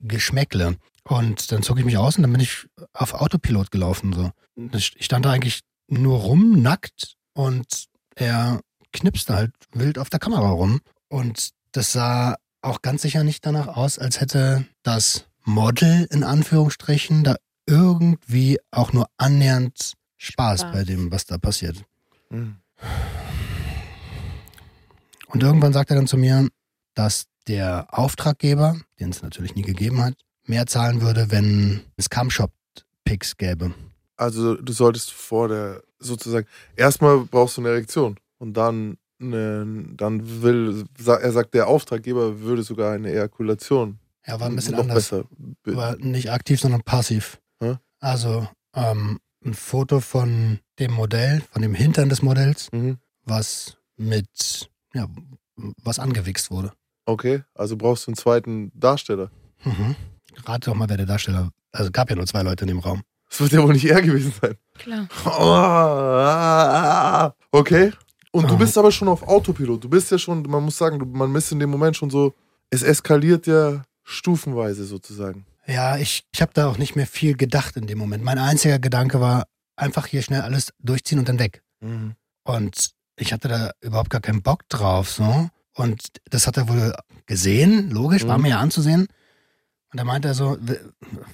Geschmäckle. 0.02 0.76
Und 1.04 1.50
dann 1.50 1.62
zog 1.62 1.78
ich 1.78 1.84
mich 1.84 1.96
aus 1.96 2.16
und 2.16 2.22
dann 2.22 2.32
bin 2.32 2.40
ich 2.40 2.66
auf 2.92 3.14
Autopilot 3.14 3.70
gelaufen. 3.70 4.12
So. 4.12 4.30
Ich 4.74 4.94
stand 5.00 5.24
da 5.24 5.32
eigentlich 5.32 5.62
nur 5.88 6.18
rum, 6.18 6.62
nackt, 6.62 7.16
und 7.34 7.86
er 8.14 8.60
knipste 8.92 9.34
halt 9.34 9.52
wild 9.72 9.98
auf 9.98 10.10
der 10.10 10.20
Kamera 10.20 10.50
rum. 10.50 10.80
Und 11.08 11.50
das 11.72 11.92
sah 11.92 12.36
auch 12.60 12.82
ganz 12.82 13.02
sicher 13.02 13.24
nicht 13.24 13.44
danach 13.46 13.68
aus, 13.68 13.98
als 13.98 14.20
hätte 14.20 14.66
das 14.82 15.26
Model 15.44 16.06
in 16.10 16.24
Anführungsstrichen 16.24 17.24
da 17.24 17.36
irgendwie 17.66 18.58
auch 18.70 18.92
nur 18.92 19.06
annähernd 19.16 19.94
Spaß, 20.18 20.60
Spaß. 20.60 20.72
bei 20.72 20.84
dem, 20.84 21.10
was 21.10 21.26
da 21.26 21.38
passiert. 21.38 21.84
Mhm. 22.30 22.56
Und 25.28 25.42
irgendwann 25.42 25.72
sagt 25.72 25.90
er 25.90 25.96
dann 25.96 26.06
zu 26.06 26.18
mir, 26.18 26.48
dass 26.94 27.24
der 27.48 27.86
Auftraggeber, 27.90 28.76
den 29.00 29.10
es 29.10 29.22
natürlich 29.22 29.54
nie 29.54 29.62
gegeben 29.62 30.02
hat, 30.02 30.14
mehr 30.46 30.66
zahlen 30.66 31.00
würde, 31.00 31.30
wenn 31.30 31.82
es 31.96 32.08
Cumshop-Picks 32.10 33.36
gäbe. 33.36 33.74
Also 34.16 34.54
du 34.56 34.72
solltest 34.72 35.12
vor 35.12 35.48
der, 35.48 35.82
sozusagen, 35.98 36.46
erstmal 36.76 37.18
brauchst 37.20 37.56
du 37.56 37.60
eine 37.62 37.70
Erektion 37.70 38.16
und 38.38 38.54
dann, 38.56 38.96
eine, 39.20 39.84
dann 39.96 40.42
will, 40.42 40.84
er 41.06 41.32
sagt, 41.32 41.54
der 41.54 41.66
Auftraggeber 41.68 42.40
würde 42.40 42.62
sogar 42.62 42.92
eine 42.92 43.10
Ejakulation. 43.10 43.98
Er 44.22 44.38
war 44.40 44.48
ein 44.48 44.54
bisschen 44.56 44.72
noch 44.74 44.80
anders. 44.80 44.96
besser. 45.10 45.24
Be- 45.62 45.76
War 45.76 45.96
nicht 45.96 46.30
aktiv, 46.30 46.60
sondern 46.60 46.82
passiv. 46.82 47.40
Hä? 47.60 47.76
Also, 48.00 48.48
ähm, 48.74 49.18
ein 49.44 49.54
Foto 49.54 49.98
von 50.00 50.60
dem 50.78 50.92
Modell, 50.92 51.42
von 51.50 51.62
dem 51.62 51.74
Hintern 51.74 52.08
des 52.08 52.22
Modells, 52.22 52.68
Mhm. 52.72 52.98
was 53.24 53.76
mit, 53.96 54.70
ja, 54.94 55.08
was 55.82 55.98
angewichst 55.98 56.50
wurde. 56.52 56.72
Okay, 57.04 57.42
also 57.54 57.76
brauchst 57.76 58.06
du 58.06 58.10
einen 58.10 58.16
zweiten 58.16 58.70
Darsteller. 58.74 59.30
Mhm. 59.64 59.96
Rate 60.44 60.70
doch 60.70 60.76
mal, 60.76 60.88
wer 60.88 60.96
der 60.96 61.06
Darsteller, 61.06 61.50
also 61.72 61.90
gab 61.90 62.10
ja 62.10 62.16
nur 62.16 62.26
zwei 62.26 62.42
Leute 62.42 62.64
in 62.64 62.68
dem 62.68 62.78
Raum. 62.78 63.02
Das 63.28 63.40
wird 63.40 63.52
ja 63.52 63.62
wohl 63.62 63.72
nicht 63.72 63.84
er 63.86 64.02
gewesen 64.02 64.32
sein. 64.40 64.54
Klar. 64.78 65.08
Okay. 67.50 67.92
Und 68.30 68.48
du 68.50 68.54
Ah. 68.54 68.58
bist 68.58 68.78
aber 68.78 68.90
schon 68.92 69.08
auf 69.08 69.22
Autopilot. 69.22 69.84
Du 69.84 69.88
bist 69.88 70.10
ja 70.10 70.18
schon, 70.18 70.42
man 70.42 70.62
muss 70.64 70.78
sagen, 70.78 71.12
man 71.12 71.34
ist 71.34 71.52
in 71.52 71.58
dem 71.58 71.70
Moment 71.70 71.96
schon 71.96 72.10
so, 72.10 72.34
es 72.70 72.82
eskaliert 72.82 73.46
ja 73.46 73.82
stufenweise 74.04 74.84
sozusagen. 74.84 75.44
Ja, 75.66 75.96
ich, 75.96 76.24
ich 76.32 76.40
habe 76.42 76.52
da 76.54 76.66
auch 76.68 76.78
nicht 76.78 76.96
mehr 76.96 77.06
viel 77.06 77.36
gedacht 77.36 77.76
in 77.76 77.86
dem 77.86 77.98
Moment. 77.98 78.24
Mein 78.24 78.38
einziger 78.38 78.78
Gedanke 78.78 79.20
war, 79.20 79.44
einfach 79.76 80.06
hier 80.06 80.22
schnell 80.22 80.40
alles 80.40 80.72
durchziehen 80.80 81.18
und 81.18 81.28
dann 81.28 81.38
weg. 81.38 81.62
Und 82.44 82.90
ich 83.16 83.32
hatte 83.32 83.48
da 83.48 83.70
überhaupt 83.80 84.10
gar 84.10 84.20
keinen 84.20 84.42
Bock 84.42 84.68
drauf, 84.68 85.10
so. 85.10 85.48
Und 85.74 86.08
das 86.30 86.46
hat 86.46 86.56
er 86.56 86.68
wohl 86.68 86.92
gesehen, 87.26 87.90
logisch, 87.90 88.26
war 88.26 88.36
Mhm. 88.38 88.42
mir 88.44 88.48
ja 88.50 88.58
anzusehen. 88.60 89.02
Und 89.92 89.98
da 90.00 90.04
meinte 90.04 90.28
er 90.28 90.34
so, 90.34 90.56
"W- 90.60 90.76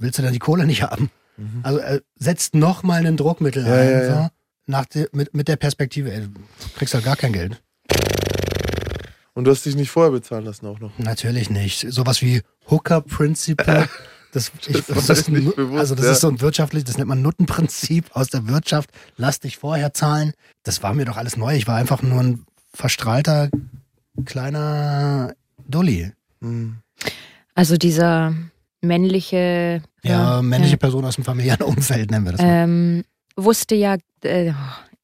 willst 0.00 0.18
du 0.18 0.22
denn 0.22 0.32
die 0.32 0.38
Kohle 0.38 0.66
nicht 0.66 0.82
haben? 0.82 1.10
Mhm. 1.36 1.60
Also 1.62 1.78
er 1.78 2.00
setzt 2.16 2.54
noch 2.54 2.82
mal 2.82 2.98
einen 2.98 3.16
Druckmittel 3.16 3.66
Ja, 3.66 3.72
ein, 3.74 3.90
ja, 3.90 4.02
ja. 4.02 4.22
so. 4.24 4.28
Nach 4.66 4.84
de, 4.86 5.08
mit, 5.12 5.34
mit 5.34 5.48
der 5.48 5.56
Perspektive, 5.56 6.12
ey, 6.12 6.22
du 6.22 6.28
kriegst 6.76 6.92
halt 6.94 7.04
gar 7.04 7.16
kein 7.16 7.32
Geld. 7.32 7.60
Und 9.34 9.44
du 9.44 9.50
hast 9.52 9.64
dich 9.64 9.76
nicht 9.76 9.90
vorher 9.90 10.10
bezahlen 10.10 10.44
lassen 10.44 10.66
auch 10.66 10.80
noch. 10.80 10.98
Natürlich 10.98 11.48
nicht. 11.50 11.86
Sowas 11.92 12.22
wie 12.22 12.42
Hooker-Principle. 12.70 13.88
Das, 14.30 14.52
ich, 14.66 14.76
Das 14.84 14.88
war 14.90 14.96
das, 14.96 15.08
ist, 15.20 15.28
ein- 15.28 15.52
bewusst, 15.56 15.78
also 15.80 15.94
das 15.94 16.04
ja. 16.04 16.12
ist 16.12 16.20
so 16.20 16.28
ein 16.28 16.42
wirtschaftlich, 16.42 16.84
das 16.84 16.98
nennt 16.98 17.08
man 17.08 17.22
Nuttenprinzip 17.22 18.14
aus 18.14 18.28
der 18.28 18.46
Wirtschaft. 18.46 18.90
Lass 19.16 19.40
dich 19.40 19.56
vorher 19.56 19.94
zahlen. 19.94 20.34
Das 20.64 20.82
war 20.82 20.92
mir 20.92 21.06
doch 21.06 21.16
alles 21.16 21.38
neu. 21.38 21.56
Ich 21.56 21.66
war 21.66 21.76
einfach 21.76 22.02
nur 22.02 22.20
ein 22.20 22.44
verstrahlter 22.74 23.48
kleiner 24.24 25.34
Dulli. 25.68 26.12
Mhm. 26.40 26.76
Also 27.54 27.76
dieser 27.76 28.34
männliche, 28.80 29.82
Ja, 30.02 30.42
männliche 30.42 30.76
Person 30.76 31.04
aus 31.04 31.16
dem 31.16 31.24
familiären 31.24 31.62
Umfeld 31.66 32.10
nennen 32.10 32.24
wir 32.24 32.32
das. 32.32 32.40
ähm, 32.42 33.04
wusste 33.36 33.74
ja, 33.74 33.96
äh, 34.22 34.52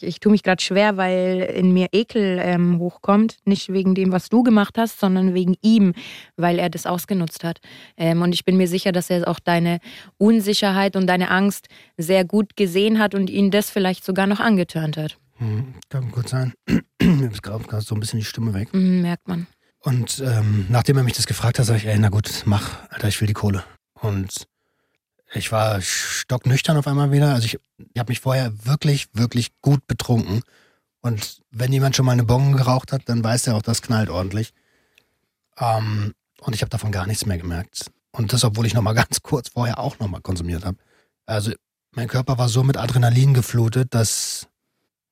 ich 0.01 0.21
tue 0.21 0.33
mich 0.33 0.43
gerade 0.43 0.63
schwer, 0.63 0.97
weil 0.97 1.41
in 1.57 1.73
mir 1.73 1.89
Ekel 1.93 2.39
ähm, 2.43 2.79
hochkommt. 2.79 3.37
Nicht 3.47 3.73
wegen 3.73 3.95
dem, 3.95 4.13
was 4.13 4.29
du 4.29 4.43
gemacht 4.43 4.77
hast, 4.77 5.01
sondern 5.01 5.35
wegen 5.35 5.57
ihm, 5.63 5.95
weil 6.37 6.59
er 6.59 6.69
das 6.69 6.85
ausgenutzt 6.85 7.43
hat. 7.45 7.61
Ähm, 7.97 8.21
und 8.21 8.35
ich 8.35 8.45
bin 8.45 8.57
mir 8.57 8.69
sicher, 8.69 8.93
dass 8.93 9.09
er 9.09 9.27
auch 9.29 9.41
deine 9.41 9.79
Unsicherheit 10.19 10.95
und 10.97 11.07
deine 11.07 11.31
Angst 11.31 11.69
sehr 11.97 12.25
gut 12.25 12.57
gesehen 12.57 12.99
hat 12.99 13.15
und 13.15 13.31
ihn 13.31 13.51
das 13.51 13.71
vielleicht 13.71 14.05
sogar 14.05 14.27
noch 14.27 14.41
angetörnt 14.41 14.97
hat. 14.97 15.17
Hm, 15.37 15.75
kann 15.89 16.11
gut 16.11 16.29
sein. 16.29 16.55
Mir 17.03 17.31
ist 17.31 17.43
gerade 17.43 17.81
so 17.81 17.95
ein 17.95 18.01
bisschen 18.01 18.21
die 18.21 18.25
Stimme 18.25 18.55
weg. 18.55 18.73
Mhm, 18.73 19.03
merkt 19.03 19.29
man. 19.29 19.47
Und 19.81 20.23
ähm, 20.25 20.67
nachdem 20.71 20.97
er 20.97 21.03
mich 21.03 21.13
das 21.15 21.27
gefragt 21.27 21.59
hat, 21.59 21.67
sage 21.67 21.79
ich, 21.79 21.87
ey, 21.87 21.99
na 21.99 22.09
gut, 22.09 22.43
mach, 22.47 22.89
Alter, 22.89 23.09
ich 23.09 23.21
will 23.21 23.29
die 23.29 23.35
Kohle. 23.35 23.65
Und 24.01 24.47
ich 25.35 25.53
war 25.53 25.81
stocknüchtern 25.83 26.77
auf 26.77 26.87
einmal 26.87 27.13
wieder. 27.13 27.35
Also 27.35 27.47
ich, 27.47 27.59
ich 27.93 27.99
habe 27.99 28.11
mich 28.11 28.21
vorher 28.21 28.53
wirklich, 28.65 29.09
wirklich 29.13 29.51
gut 29.61 29.87
betrunken. 29.87 30.43
Und 31.01 31.43
wenn 31.51 31.73
jemand 31.73 31.97
schon 31.97 32.07
mal 32.07 32.13
eine 32.13 32.25
Bong 32.25 32.57
geraucht 32.57 32.93
hat, 32.93 33.03
dann 33.07 33.23
weiß 33.23 33.49
er 33.49 33.57
auch, 33.57 33.63
das 33.63 33.83
knallt 33.83 34.09
ordentlich. 34.09 34.55
Ähm, 35.59 36.15
und 36.41 36.55
ich 36.55 36.63
habe 36.63 36.71
davon 36.71 36.93
gar 36.93 37.07
nichts 37.07 37.27
mehr 37.27 37.39
gemerkt. 37.39 37.91
Und 38.13 38.33
das, 38.33 38.45
obwohl 38.45 38.65
ich 38.65 38.75
nochmal 38.75 38.95
ganz 38.95 39.21
kurz 39.23 39.51
vorher 39.51 39.79
auch 39.79 39.99
nochmal 39.99 40.23
konsumiert 40.23 40.65
habe. 40.65 40.79
Also 41.27 41.53
mein 41.93 42.09
Körper 42.09 42.39
war 42.39 42.49
so 42.49 42.63
mit 42.63 42.77
Adrenalin 42.77 43.35
geflutet, 43.35 43.93
dass 43.93 44.49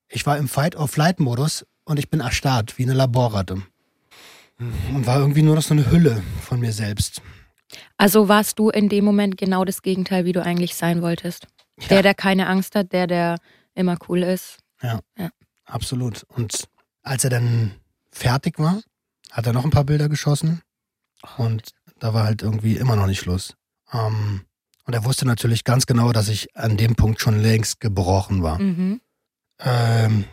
ich 0.07 0.25
war 0.25 0.37
im 0.37 0.47
Fight-or-Flight-Modus 0.47 1.65
und 1.85 1.99
ich 1.99 2.09
bin 2.09 2.19
erstarrt, 2.19 2.77
wie 2.77 2.83
eine 2.83 2.93
Laborratte. 2.93 3.61
Und 4.93 5.05
war 5.05 5.19
irgendwie 5.19 5.41
nur 5.41 5.55
noch 5.55 5.63
so 5.63 5.73
eine 5.73 5.89
Hülle 5.91 6.21
von 6.41 6.59
mir 6.59 6.71
selbst. 6.71 7.21
Also 7.97 8.29
warst 8.29 8.59
du 8.59 8.69
in 8.69 8.87
dem 8.87 9.03
Moment 9.03 9.37
genau 9.37 9.65
das 9.65 9.81
Gegenteil, 9.81 10.25
wie 10.25 10.31
du 10.31 10.43
eigentlich 10.43 10.75
sein 10.75 11.01
wolltest. 11.01 11.47
Der, 11.89 12.03
der 12.03 12.13
keine 12.13 12.47
Angst 12.47 12.75
hat, 12.75 12.93
der, 12.93 13.07
der 13.07 13.39
immer 13.73 13.97
cool 14.07 14.23
ist. 14.23 14.59
Absolut. 15.65 16.23
Und 16.29 16.65
als 17.01 17.23
er 17.23 17.31
dann 17.31 17.71
fertig 18.11 18.59
war, 18.59 18.81
hat 19.31 19.47
er 19.47 19.53
noch 19.53 19.63
ein 19.63 19.71
paar 19.71 19.85
Bilder 19.85 20.07
geschossen. 20.07 20.61
Und 21.37 21.71
da 21.99 22.13
war 22.13 22.25
halt 22.25 22.41
irgendwie 22.41 22.77
immer 22.77 22.95
noch 22.95 23.07
nicht 23.07 23.19
Schluss. 23.19 23.55
Ähm, 23.91 24.41
und 24.85 24.93
er 24.93 25.05
wusste 25.05 25.25
natürlich 25.25 25.63
ganz 25.63 25.85
genau, 25.85 26.11
dass 26.11 26.27
ich 26.27 26.55
an 26.55 26.77
dem 26.77 26.95
Punkt 26.95 27.21
schon 27.21 27.41
längst 27.41 27.79
gebrochen 27.79 28.43
war. 28.43 28.59
Mhm. 28.59 29.01
Ähm, 29.63 30.25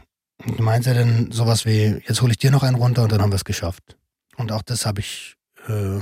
und 0.45 0.61
meinte 0.61 0.95
dann 0.95 1.31
sowas 1.33 1.67
wie, 1.67 2.03
jetzt 2.07 2.23
hole 2.23 2.33
ich 2.33 2.39
dir 2.39 2.51
noch 2.51 2.63
einen 2.63 2.77
runter 2.77 3.03
und 3.03 3.13
dann 3.13 3.21
haben 3.21 3.31
wir 3.31 3.37
es 3.37 3.45
geschafft. 3.45 3.97
Und 4.37 4.53
auch 4.53 4.63
das 4.63 4.87
habe 4.87 5.01
ich 5.01 5.37
äh, 5.69 5.99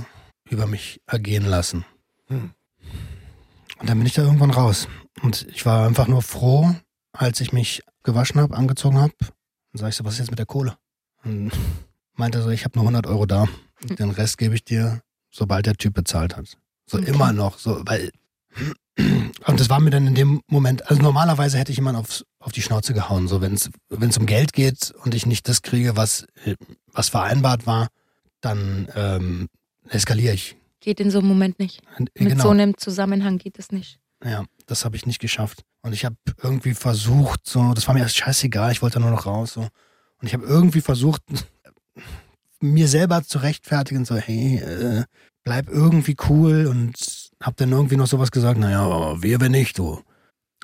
über 0.49 0.67
mich 0.67 1.01
ergehen 1.07 1.45
lassen. 1.45 1.85
Hm. 2.29 2.53
Und 3.81 3.89
dann 3.89 3.99
bin 3.99 4.07
ich 4.07 4.15
da 4.15 4.23
irgendwann 4.23 4.51
raus. 4.51 4.89
Und 5.23 5.47
ich 5.51 5.67
war 5.67 5.87
einfach 5.87 6.07
nur 6.09 6.23
froh, 6.23 6.75
als 7.13 7.41
ich 7.41 7.53
mich 7.53 7.83
gewaschen 8.05 8.41
habe, 8.41 8.57
angezogen 8.57 8.99
habe. 8.99 9.15
Dann 9.21 9.81
sag 9.81 9.89
ich 9.89 9.97
so, 9.97 10.05
was 10.05 10.15
ist 10.15 10.21
jetzt 10.21 10.31
mit 10.31 10.39
der 10.39 10.47
Kohle? 10.47 10.77
Und 11.25 11.51
meinte 12.15 12.39
er 12.39 12.45
so, 12.45 12.51
ich 12.51 12.65
habe 12.65 12.79
nur 12.79 12.85
100 12.85 13.07
Euro 13.07 13.27
da. 13.27 13.47
Den 13.99 14.11
Rest 14.11 14.39
gebe 14.39 14.55
ich 14.55 14.65
dir, 14.65 15.03
sobald 15.31 15.67
der 15.67 15.75
Typ 15.75 15.95
bezahlt 15.95 16.37
hat. 16.37 16.57
So 16.87 16.99
Okay. 16.99 17.11
immer 17.11 17.33
noch, 17.33 17.59
so, 17.59 17.83
weil. 17.87 18.11
Und 19.47 19.61
das 19.61 19.71
war 19.71 19.81
mir 19.81 19.91
dann 19.91 20.07
in 20.07 20.15
dem 20.15 20.41
Moment, 20.49 20.91
also 20.91 21.01
normalerweise 21.01 21.59
hätte 21.59 21.71
ich 21.71 21.79
jemand 21.79 21.97
aufs, 21.97 22.25
auf 22.41 22.53
die 22.53 22.63
Schnauze 22.63 22.95
gehauen, 22.95 23.29
so 23.29 23.41
wenn 23.41 23.55
es 23.55 24.19
um 24.19 24.27
Geld 24.27 24.53
geht 24.53 24.93
und 25.05 25.15
ich 25.15 25.25
nicht 25.25 25.49
das 25.49 25.63
kriege, 25.63 25.97
was, 25.97 26.27
was 26.93 27.09
vereinbart 27.09 27.67
war, 27.67 27.89
dann 28.41 28.89
ähm, 28.95 29.49
eskaliere 29.89 30.35
ich. 30.35 30.57
Geht 30.81 31.01
in 31.01 31.11
so 31.11 31.19
einem 31.19 31.29
Moment 31.29 31.59
nicht. 31.59 31.81
Und, 31.99 32.11
äh, 32.15 32.25
Mit 32.25 32.33
genau. 32.33 32.45
so 32.45 32.51
einem 32.51 32.77
Zusammenhang 32.77 33.39
geht 33.39 33.59
es 33.59 33.71
nicht. 33.71 33.99
Ja, 34.25 34.45
das 34.67 34.85
habe 34.85 34.97
ich 34.97 35.07
nicht 35.07 35.21
geschafft. 35.21 35.65
Und 35.83 35.93
ich 35.93 36.05
habe 36.05 36.17
irgendwie 36.43 36.75
versucht, 36.75 37.41
so, 37.45 37.73
das 37.75 37.87
war 37.87 37.95
mir 37.95 38.01
erst 38.01 38.17
scheißegal, 38.17 38.73
ich 38.73 38.83
wollte 38.83 39.01
nur 39.01 39.11
noch 39.11 39.27
raus. 39.27 39.55
So. 39.55 39.61
Und 39.63 40.27
ich 40.27 40.35
habe 40.35 40.45
irgendwie 40.45 40.81
versucht, 40.81 41.23
mir 42.61 42.89
selber 42.89 43.23
zu 43.23 43.39
rechtfertigen, 43.39 44.05
so, 44.05 44.17
hey, 44.17 44.57
äh, 44.57 45.05
bleib 45.45 45.69
irgendwie 45.69 46.17
cool 46.29 46.67
und 46.67 46.97
habe 47.43 47.57
dann 47.57 47.71
irgendwie 47.73 47.97
noch 47.97 48.07
sowas 48.07 48.31
gesagt, 48.31 48.59
naja, 48.59 48.81
aber 48.83 49.23
wer, 49.23 49.41
wenn 49.41 49.53
nicht, 49.53 49.79
du. 49.79 50.03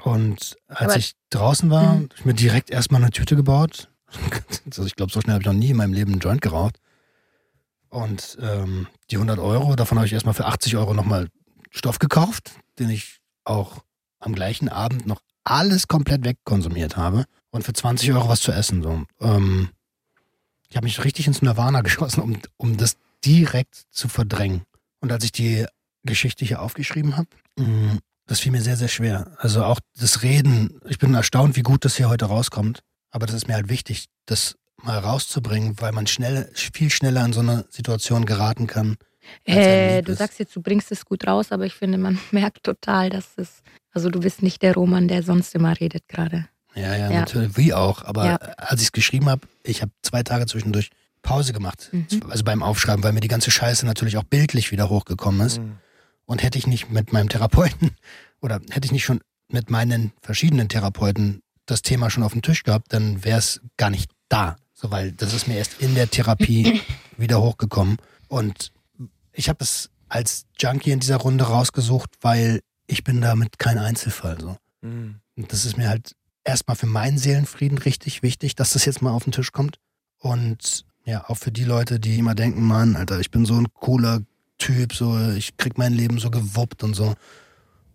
Und 0.03 0.57
als 0.69 0.81
Aber- 0.81 0.97
ich 0.97 1.13
draußen 1.31 1.71
war, 1.71 1.95
Mhm. 1.95 2.03
hab 2.11 2.19
ich 2.19 2.25
mir 2.25 2.35
direkt 2.35 2.71
erstmal 2.71 3.01
eine 3.03 3.11
Tüte 3.11 3.37
gebaut. 3.37 3.89
also 4.67 4.85
ich 4.85 4.97
glaube, 4.97 5.13
so 5.13 5.21
schnell 5.21 5.35
habe 5.35 5.43
ich 5.43 5.47
noch 5.47 5.53
nie 5.55 5.71
in 5.71 5.77
meinem 5.77 5.93
Leben 5.93 6.13
einen 6.13 6.21
Joint 6.21 6.41
geraucht. 6.43 6.79
Und 7.89 8.37
ähm, 8.41 8.89
die 9.11 9.17
100 9.17 9.39
Euro, 9.39 9.77
davon 9.77 9.99
habe 9.99 10.07
ich 10.07 10.13
erstmal 10.13 10.35
für 10.35 10.47
80 10.47 10.77
Euro 10.77 10.95
nochmal 10.95 11.29
Stoff 11.71 11.99
gekauft, 11.99 12.53
den 12.79 12.91
ich 12.91 13.19
auch 13.45 13.85
am 14.19 14.35
gleichen 14.35 14.69
Abend 14.69 15.07
noch 15.07 15.21
alles 15.45 15.87
komplett 15.87 16.25
wegkonsumiert 16.25 16.97
habe. 16.97 17.25
Und 17.51 17.63
für 17.63 17.73
20 17.73 18.13
Euro 18.13 18.29
was 18.29 18.41
zu 18.41 18.51
essen. 18.51 18.83
So. 18.83 19.05
Ähm, 19.21 19.69
ich 20.69 20.77
habe 20.77 20.87
mich 20.87 21.05
richtig 21.05 21.29
ins 21.29 21.41
Nirvana 21.43 21.81
geschossen, 21.83 22.21
um, 22.21 22.39
um 22.57 22.77
das 22.77 22.97
direkt 23.25 23.85
zu 23.91 24.09
verdrängen. 24.09 24.63
Und 25.01 25.13
als 25.13 25.23
ich 25.25 25.33
die 25.33 25.67
Geschichte 26.05 26.45
hier 26.45 26.61
aufgeschrieben 26.63 27.17
habe, 27.17 27.29
mh, 27.59 27.99
das 28.27 28.41
fiel 28.41 28.53
mir 28.53 28.63
sehr, 28.63 28.77
sehr 28.77 28.89
schwer. 28.89 29.33
Also 29.39 29.65
auch 29.65 29.81
das 29.99 30.23
Reden, 30.23 30.81
ich 30.89 30.99
bin 30.99 31.15
erstaunt, 31.15 31.57
wie 31.57 31.63
gut 31.63 31.85
das 31.85 31.97
hier 31.97 32.09
heute 32.09 32.25
rauskommt. 32.27 32.81
Aber 33.11 33.27
das 33.27 33.35
ist 33.35 33.49
mir 33.49 33.55
halt 33.55 33.69
wichtig, 33.69 34.07
das 34.27 34.57
mal 34.83 34.99
rauszubringen, 34.99 35.81
weil 35.81 35.93
man 35.93 36.07
schnell, 36.07 36.51
viel 36.55 36.91
schneller 36.91 37.25
in 37.25 37.33
so 37.33 37.41
eine 37.41 37.65
Situation 37.71 38.25
geraten 38.27 38.67
kann. 38.67 38.97
Äh, 39.45 40.03
du 40.03 40.13
ist. 40.13 40.19
sagst 40.19 40.39
jetzt, 40.39 40.55
du 40.57 40.61
bringst 40.63 40.91
es 40.93 41.05
gut 41.05 41.27
raus, 41.27 41.53
aber 41.53 41.65
ich 41.67 41.75
finde, 41.75 41.97
man 41.99 42.19
merkt 42.31 42.65
total, 42.65 43.11
dass 43.11 43.27
es, 43.37 43.63
also 43.93 44.11
du 44.11 44.21
bist 44.21 44.43
nicht 44.43 44.63
der 44.63 44.75
Roman, 44.75 45.09
der 45.09 45.23
sonst 45.23 45.55
immer 45.55 45.79
redet 45.81 46.09
gerade. 46.09 46.49
Ja, 46.75 46.95
ja, 46.97 47.11
Ja. 47.11 47.21
natürlich, 47.21 47.57
wie 47.57 47.73
auch. 47.73 48.03
Aber 48.05 48.25
Ja. 48.27 48.35
als 48.37 48.81
ich 48.81 48.89
es 48.89 48.93
geschrieben 48.93 49.29
habe, 49.29 49.47
ich 49.63 49.81
habe 49.83 49.93
zwei 50.03 50.23
Tage 50.23 50.47
zwischendurch 50.47 50.91
Pause 51.23 51.53
gemacht. 51.53 51.89
Mhm. 51.93 52.07
Also 52.29 52.45
beim 52.45 52.63
Aufschreiben, 52.63 53.03
weil 53.05 53.13
mir 53.13 53.21
die 53.21 53.29
ganze 53.29 53.51
Scheiße 53.51 53.87
natürlich 53.87 54.17
auch 54.19 54.25
bildlich 54.25 54.73
wieder 54.73 54.91
hochgekommen 54.91 55.47
ist. 55.47 55.59
Mhm. 55.61 55.79
Und 56.27 56.43
hätte 56.43 56.59
ich 56.59 56.67
nicht 56.67 56.91
mit 56.91 57.13
meinem 57.13 57.29
Therapeuten 57.29 57.91
oder 58.41 58.61
hätte 58.71 58.87
ich 58.87 58.93
nicht 58.93 59.05
schon 59.05 59.21
mit 59.49 59.71
meinen 59.71 60.13
verschiedenen 60.23 60.69
Therapeuten 60.69 61.41
das 61.67 61.83
Thema 61.83 62.11
schon 62.11 62.23
auf 62.23 62.33
dem 62.33 62.43
Tisch 62.43 62.63
gehabt, 62.63 62.93
dann 62.93 63.25
wäre 63.25 63.39
es 63.39 63.61
gar 63.77 63.91
nicht 63.91 64.11
da. 64.29 64.57
So, 64.75 64.91
weil 64.91 65.13
das 65.13 65.33
ist 65.33 65.49
mir 65.49 65.57
erst 65.57 65.81
in 65.81 65.95
der 65.95 66.11
Therapie 66.11 66.81
wieder 67.17 67.41
hochgekommen. 67.41 67.99
Und 68.29 68.73
ich 69.33 69.49
habe 69.49 69.63
es 69.63 69.91
als 70.09 70.47
Junkie 70.59 70.91
in 70.91 71.01
dieser 71.01 71.17
Runde 71.17 71.45
rausgesucht, 71.45 72.11
weil 72.21 72.61
ich 72.87 73.05
bin 73.05 73.21
damit 73.21 73.59
kein 73.59 73.79
Einzelfall. 73.79 74.41
So. 74.41 74.57
Mhm. 74.83 75.21
Und 75.37 75.53
das 75.53 75.65
ist 75.65 75.77
mir 75.77 75.89
halt 75.89 76.15
erstmal 76.45 76.77
für 76.77 76.87
meinen 76.87 77.19
Seelenfrieden 77.19 77.79
richtig 77.79 78.23
wichtig, 78.23 78.55
dass 78.55 78.73
das 78.73 78.85
jetzt 78.85 79.03
mal 79.03 79.13
auf 79.13 79.25
den 79.25 79.33
Tisch 79.33 79.53
kommt. 79.53 79.79
Und 80.19 80.85
ja, 81.05 81.29
auch 81.29 81.37
für 81.37 81.53
die 81.53 81.65
Leute, 81.65 82.01
die 82.01 82.19
immer 82.19 82.35
denken, 82.35 82.63
Mann, 82.63 82.97
Alter, 82.97 83.21
ich 83.21 83.31
bin 83.31 83.45
so 83.45 83.55
ein 83.55 83.73
cooler 83.73 84.21
Typ, 84.59 84.95
so, 84.95 85.19
ich 85.37 85.57
krieg 85.57 85.79
mein 85.79 85.93
Leben 85.93 86.19
so 86.19 86.31
gewuppt 86.31 86.83
und 86.85 86.95
so. 86.95 87.15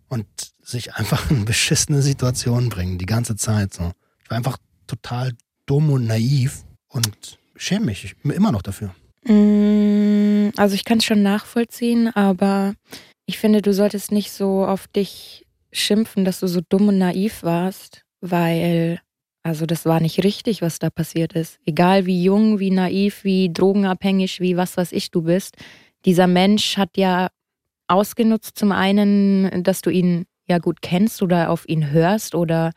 und 0.08 0.26
sich 0.62 0.94
einfach 0.94 1.30
in 1.30 1.44
beschissene 1.44 2.02
Situationen 2.02 2.68
bringen, 2.68 2.98
die 2.98 3.06
ganze 3.06 3.36
Zeit 3.36 3.74
so. 3.74 3.92
Ich 4.22 4.30
war 4.30 4.36
einfach 4.36 4.58
total 4.86 5.32
dumm 5.66 5.90
und 5.90 6.06
naiv 6.06 6.64
und 6.88 7.38
schäme 7.56 7.86
mich 7.86 8.14
immer 8.24 8.50
noch 8.52 8.62
dafür. 8.62 8.94
Mm, 9.24 10.50
Also 10.56 10.74
ich 10.74 10.84
kann 10.84 10.98
es 10.98 11.04
schon 11.04 11.22
nachvollziehen, 11.22 12.08
aber 12.14 12.74
ich 13.26 13.38
finde, 13.38 13.62
du 13.62 13.72
solltest 13.72 14.10
nicht 14.12 14.32
so 14.32 14.64
auf 14.66 14.88
dich 14.88 15.46
schimpfen, 15.72 16.24
dass 16.24 16.40
du 16.40 16.48
so 16.48 16.60
dumm 16.68 16.88
und 16.88 16.98
naiv 16.98 17.42
warst, 17.42 18.02
weil 18.20 19.00
also 19.42 19.64
das 19.64 19.86
war 19.86 20.00
nicht 20.00 20.22
richtig, 20.24 20.60
was 20.60 20.78
da 20.80 20.90
passiert 20.90 21.32
ist. 21.32 21.58
Egal 21.64 22.04
wie 22.06 22.22
jung, 22.22 22.58
wie 22.58 22.70
naiv, 22.70 23.24
wie 23.24 23.50
drogenabhängig, 23.52 24.40
wie 24.40 24.56
was 24.56 24.76
weiß 24.76 24.92
ich 24.92 25.10
du 25.10 25.22
bist. 25.22 25.56
Dieser 26.04 26.26
Mensch 26.26 26.76
hat 26.76 26.96
ja 26.96 27.28
ausgenutzt 27.88 28.58
zum 28.58 28.72
einen, 28.72 29.62
dass 29.62 29.80
du 29.82 29.90
ihn 29.90 30.26
ja 30.48 30.58
gut 30.58 30.82
kennst 30.82 31.22
oder 31.22 31.50
auf 31.50 31.68
ihn 31.68 31.90
hörst 31.90 32.34
oder 32.34 32.72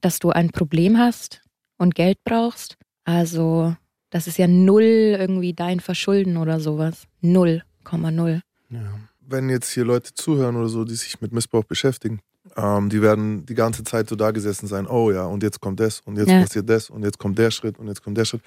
dass 0.00 0.18
du 0.18 0.30
ein 0.30 0.50
Problem 0.50 0.98
hast 0.98 1.42
und 1.78 1.94
Geld 1.94 2.18
brauchst. 2.24 2.76
Also 3.04 3.74
das 4.10 4.26
ist 4.26 4.38
ja 4.38 4.46
null 4.46 5.16
irgendwie 5.18 5.52
dein 5.54 5.80
Verschulden 5.80 6.36
oder 6.36 6.60
sowas. 6.60 7.04
Null, 7.20 7.62
Komma 7.84 8.10
null. 8.10 8.42
Ja. 8.70 8.80
wenn 9.28 9.48
jetzt 9.50 9.70
hier 9.70 9.84
Leute 9.84 10.12
zuhören 10.14 10.56
oder 10.56 10.68
so, 10.68 10.84
die 10.84 10.94
sich 10.94 11.20
mit 11.20 11.32
Missbrauch 11.32 11.64
beschäftigen, 11.64 12.20
ähm, 12.56 12.88
die 12.90 13.02
werden 13.02 13.44
die 13.46 13.54
ganze 13.54 13.82
Zeit 13.84 14.08
so 14.08 14.14
da 14.16 14.30
gesessen 14.30 14.66
sein, 14.68 14.86
oh 14.86 15.10
ja, 15.10 15.24
und 15.26 15.42
jetzt 15.42 15.60
kommt 15.60 15.80
das 15.80 16.00
und 16.00 16.16
jetzt 16.16 16.30
Ja. 16.30 16.40
passiert 16.40 16.68
das 16.70 16.90
und 16.90 17.02
jetzt 17.04 17.18
kommt 17.18 17.38
der 17.38 17.50
Schritt 17.50 17.78
und 17.78 17.88
jetzt 17.88 18.02
kommt 18.04 18.16
der 18.18 18.24
Schritt. 18.24 18.42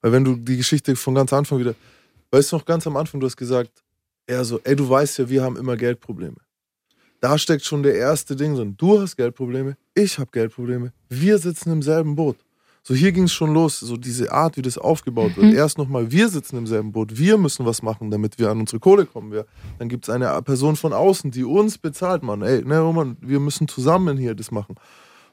Weil 0.00 0.12
wenn 0.12 0.24
du 0.24 0.36
die 0.36 0.56
Geschichte 0.56 0.94
von 0.96 1.14
ganz 1.16 1.32
Anfang 1.32 1.58
wieder, 1.58 1.74
weißt 2.30 2.52
du 2.52 2.56
noch 2.56 2.64
ganz 2.64 2.86
am 2.86 2.96
Anfang, 2.96 3.20
du 3.20 3.26
hast 3.26 3.36
gesagt, 3.36 3.82
eher 4.26 4.44
so, 4.44 4.60
ey, 4.64 4.76
du 4.76 4.88
weißt 4.88 5.18
ja, 5.18 5.28
wir 5.28 5.42
haben 5.42 5.56
immer 5.56 5.76
Geldprobleme. 5.76 6.36
Da 7.20 7.36
steckt 7.36 7.64
schon 7.64 7.82
der 7.82 7.94
erste 7.96 8.34
Ding 8.34 8.54
drin. 8.54 8.74
Du 8.78 9.00
hast 9.00 9.16
Geldprobleme, 9.16 9.76
ich 9.94 10.18
habe 10.18 10.30
Geldprobleme, 10.32 10.92
wir 11.08 11.38
sitzen 11.38 11.70
im 11.72 11.82
selben 11.82 12.16
Boot. 12.16 12.36
So 12.82 12.94
hier 12.94 13.12
ging 13.12 13.24
es 13.24 13.32
schon 13.34 13.52
los, 13.52 13.78
so 13.78 13.98
diese 13.98 14.32
Art, 14.32 14.56
wie 14.56 14.62
das 14.62 14.78
aufgebaut 14.78 15.36
wird. 15.36 15.48
Mhm. 15.48 15.54
Erst 15.54 15.76
nochmal, 15.76 16.10
wir 16.10 16.30
sitzen 16.30 16.56
im 16.56 16.66
selben 16.66 16.92
Boot, 16.92 17.18
wir 17.18 17.36
müssen 17.36 17.66
was 17.66 17.82
machen, 17.82 18.10
damit 18.10 18.38
wir 18.38 18.48
an 18.48 18.58
unsere 18.58 18.80
Kohle 18.80 19.04
kommen. 19.04 19.32
Wir, 19.32 19.44
dann 19.78 19.90
gibt 19.90 20.08
es 20.08 20.10
eine 20.14 20.40
Person 20.40 20.76
von 20.76 20.94
außen, 20.94 21.30
die 21.30 21.44
uns 21.44 21.76
bezahlt, 21.76 22.22
Mann. 22.22 22.40
Ey, 22.40 22.64
ne, 22.64 22.78
Roman, 22.78 23.18
wir 23.20 23.38
müssen 23.38 23.68
zusammen 23.68 24.16
hier 24.16 24.34
das 24.34 24.50
machen. 24.50 24.76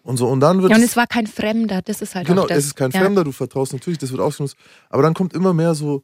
Und 0.04 0.18
so, 0.18 0.28
und 0.28 0.42
dann 0.42 0.62
wird 0.62 0.72
Ja, 0.72 0.78
und 0.78 0.84
es 0.84 0.98
war 0.98 1.08
kein 1.08 1.26
Fremder, 1.26 1.82
das 1.82 2.02
ist 2.02 2.16
halt 2.16 2.28
Genau, 2.28 2.44
auch 2.44 2.48
das. 2.48 2.58
es 2.58 2.66
ist 2.68 2.76
kein 2.76 2.92
ja. 2.92 3.00
Fremder, 3.00 3.24
du 3.24 3.32
vertraust 3.32 3.72
natürlich, 3.72 3.98
das 3.98 4.12
wird 4.12 4.20
ausgenutzt. 4.20 4.58
Aber 4.90 5.04
dann 5.04 5.14
kommt 5.14 5.34
immer 5.34 5.54
mehr 5.54 5.74
so 5.74 6.04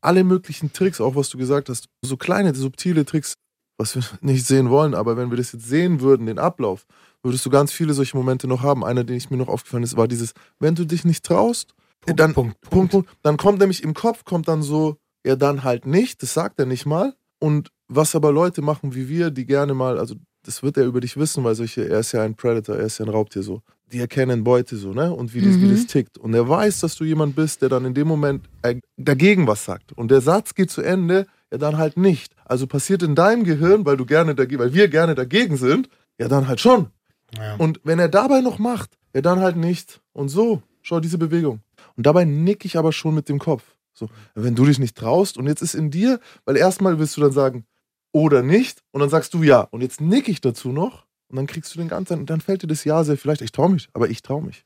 alle 0.00 0.24
möglichen 0.24 0.72
Tricks, 0.72 1.00
auch 1.00 1.14
was 1.14 1.28
du 1.28 1.38
gesagt 1.38 1.68
hast, 1.68 1.88
so 2.02 2.16
kleine, 2.16 2.54
subtile 2.54 3.04
Tricks, 3.04 3.34
was 3.78 3.94
wir 3.94 4.02
nicht 4.20 4.46
sehen 4.46 4.70
wollen, 4.70 4.94
aber 4.94 5.16
wenn 5.16 5.30
wir 5.30 5.36
das 5.36 5.52
jetzt 5.52 5.68
sehen 5.68 6.00
würden, 6.00 6.26
den 6.26 6.38
Ablauf, 6.38 6.86
würdest 7.22 7.44
du 7.44 7.50
ganz 7.50 7.72
viele 7.72 7.94
solche 7.94 8.16
Momente 8.16 8.48
noch 8.48 8.62
haben. 8.62 8.84
Einer, 8.84 9.04
den 9.04 9.16
ich 9.16 9.30
mir 9.30 9.36
noch 9.36 9.48
aufgefallen 9.48 9.82
ist, 9.82 9.96
war 9.96 10.08
dieses, 10.08 10.32
wenn 10.58 10.74
du 10.74 10.84
dich 10.86 11.04
nicht 11.04 11.24
traust, 11.24 11.74
Punkt, 12.00 12.20
dann, 12.20 12.32
Punkt, 12.32 12.60
Punkt, 12.62 12.92
Punkt, 12.92 13.10
dann 13.22 13.36
kommt 13.36 13.58
nämlich 13.58 13.82
im 13.82 13.92
Kopf, 13.92 14.24
kommt 14.24 14.48
dann 14.48 14.62
so, 14.62 14.96
ja 15.24 15.36
dann 15.36 15.64
halt 15.64 15.86
nicht, 15.86 16.22
das 16.22 16.32
sagt 16.32 16.58
er 16.58 16.66
nicht 16.66 16.86
mal. 16.86 17.14
Und 17.38 17.70
was 17.88 18.14
aber 18.14 18.32
Leute 18.32 18.62
machen 18.62 18.94
wie 18.94 19.08
wir, 19.08 19.30
die 19.30 19.46
gerne 19.46 19.74
mal, 19.74 19.98
also 19.98 20.14
das 20.44 20.62
wird 20.62 20.76
er 20.78 20.86
über 20.86 21.00
dich 21.00 21.16
wissen, 21.16 21.44
weil 21.44 21.54
solche, 21.54 21.88
er 21.88 22.00
ist 22.00 22.12
ja 22.12 22.22
ein 22.22 22.34
Predator, 22.34 22.76
er 22.76 22.86
ist 22.86 22.98
ja 22.98 23.04
ein 23.04 23.10
Raubtier 23.10 23.42
so. 23.42 23.62
Die 23.92 23.98
erkennen 23.98 24.44
Beute 24.44 24.76
so, 24.76 24.92
ne? 24.92 25.12
Und 25.12 25.34
wie 25.34 25.40
das, 25.40 25.54
wie 25.60 25.66
Mhm. 25.66 25.72
das 25.74 25.86
tickt. 25.86 26.16
Und 26.18 26.32
er 26.34 26.48
weiß, 26.48 26.80
dass 26.80 26.94
du 26.96 27.04
jemand 27.04 27.34
bist, 27.34 27.60
der 27.62 27.68
dann 27.68 27.84
in 27.84 27.94
dem 27.94 28.06
Moment 28.06 28.48
äh, 28.62 28.76
dagegen 28.96 29.46
was 29.46 29.64
sagt. 29.64 29.92
Und 29.92 30.10
der 30.10 30.20
Satz 30.20 30.54
geht 30.54 30.70
zu 30.70 30.82
Ende, 30.82 31.26
ja 31.50 31.58
dann 31.58 31.76
halt 31.76 31.96
nicht. 31.96 32.34
Also 32.44 32.66
passiert 32.66 33.02
in 33.02 33.14
deinem 33.14 33.42
Gehirn, 33.44 33.84
weil 33.84 33.96
du 33.96 34.06
gerne 34.06 34.34
dagegen, 34.34 34.60
weil 34.60 34.74
wir 34.74 34.88
gerne 34.88 35.14
dagegen 35.14 35.56
sind, 35.56 35.88
ja 36.18 36.28
dann 36.28 36.46
halt 36.46 36.60
schon. 36.60 36.88
Ja. 37.36 37.56
Und 37.56 37.80
wenn 37.82 37.98
er 37.98 38.08
dabei 38.08 38.40
noch 38.40 38.58
macht, 38.58 38.96
ja 39.14 39.20
dann 39.22 39.40
halt 39.40 39.56
nicht. 39.56 40.00
Und 40.12 40.28
so, 40.28 40.62
schau 40.82 41.00
diese 41.00 41.18
Bewegung. 41.18 41.60
Und 41.96 42.06
dabei 42.06 42.24
nick 42.24 42.64
ich 42.64 42.76
aber 42.76 42.92
schon 42.92 43.14
mit 43.14 43.28
dem 43.28 43.38
Kopf. 43.38 43.64
So, 43.92 44.08
wenn 44.34 44.54
du 44.54 44.64
dich 44.66 44.78
nicht 44.78 44.96
traust 44.96 45.36
und 45.36 45.46
jetzt 45.46 45.62
ist 45.62 45.74
in 45.74 45.90
dir, 45.90 46.20
weil 46.44 46.56
erstmal 46.56 46.98
willst 46.98 47.16
du 47.16 47.20
dann 47.20 47.32
sagen, 47.32 47.64
oder 48.12 48.42
nicht, 48.42 48.82
und 48.92 49.00
dann 49.00 49.10
sagst 49.10 49.34
du 49.34 49.42
ja. 49.42 49.62
Und 49.70 49.82
jetzt 49.82 50.00
nick 50.00 50.28
ich 50.28 50.40
dazu 50.40 50.70
noch 50.70 51.06
und 51.30 51.36
dann 51.36 51.46
kriegst 51.46 51.74
du 51.74 51.78
den 51.78 51.88
ganzen, 51.88 52.18
und 52.20 52.28
dann 52.30 52.40
fällt 52.40 52.62
dir 52.62 52.66
das 52.66 52.84
Ja 52.84 53.02
sehr 53.04 53.16
vielleicht, 53.16 53.40
ich 53.40 53.52
traue 53.52 53.70
mich, 53.70 53.88
aber 53.94 54.10
ich 54.10 54.22
traue 54.22 54.42
mich. 54.42 54.64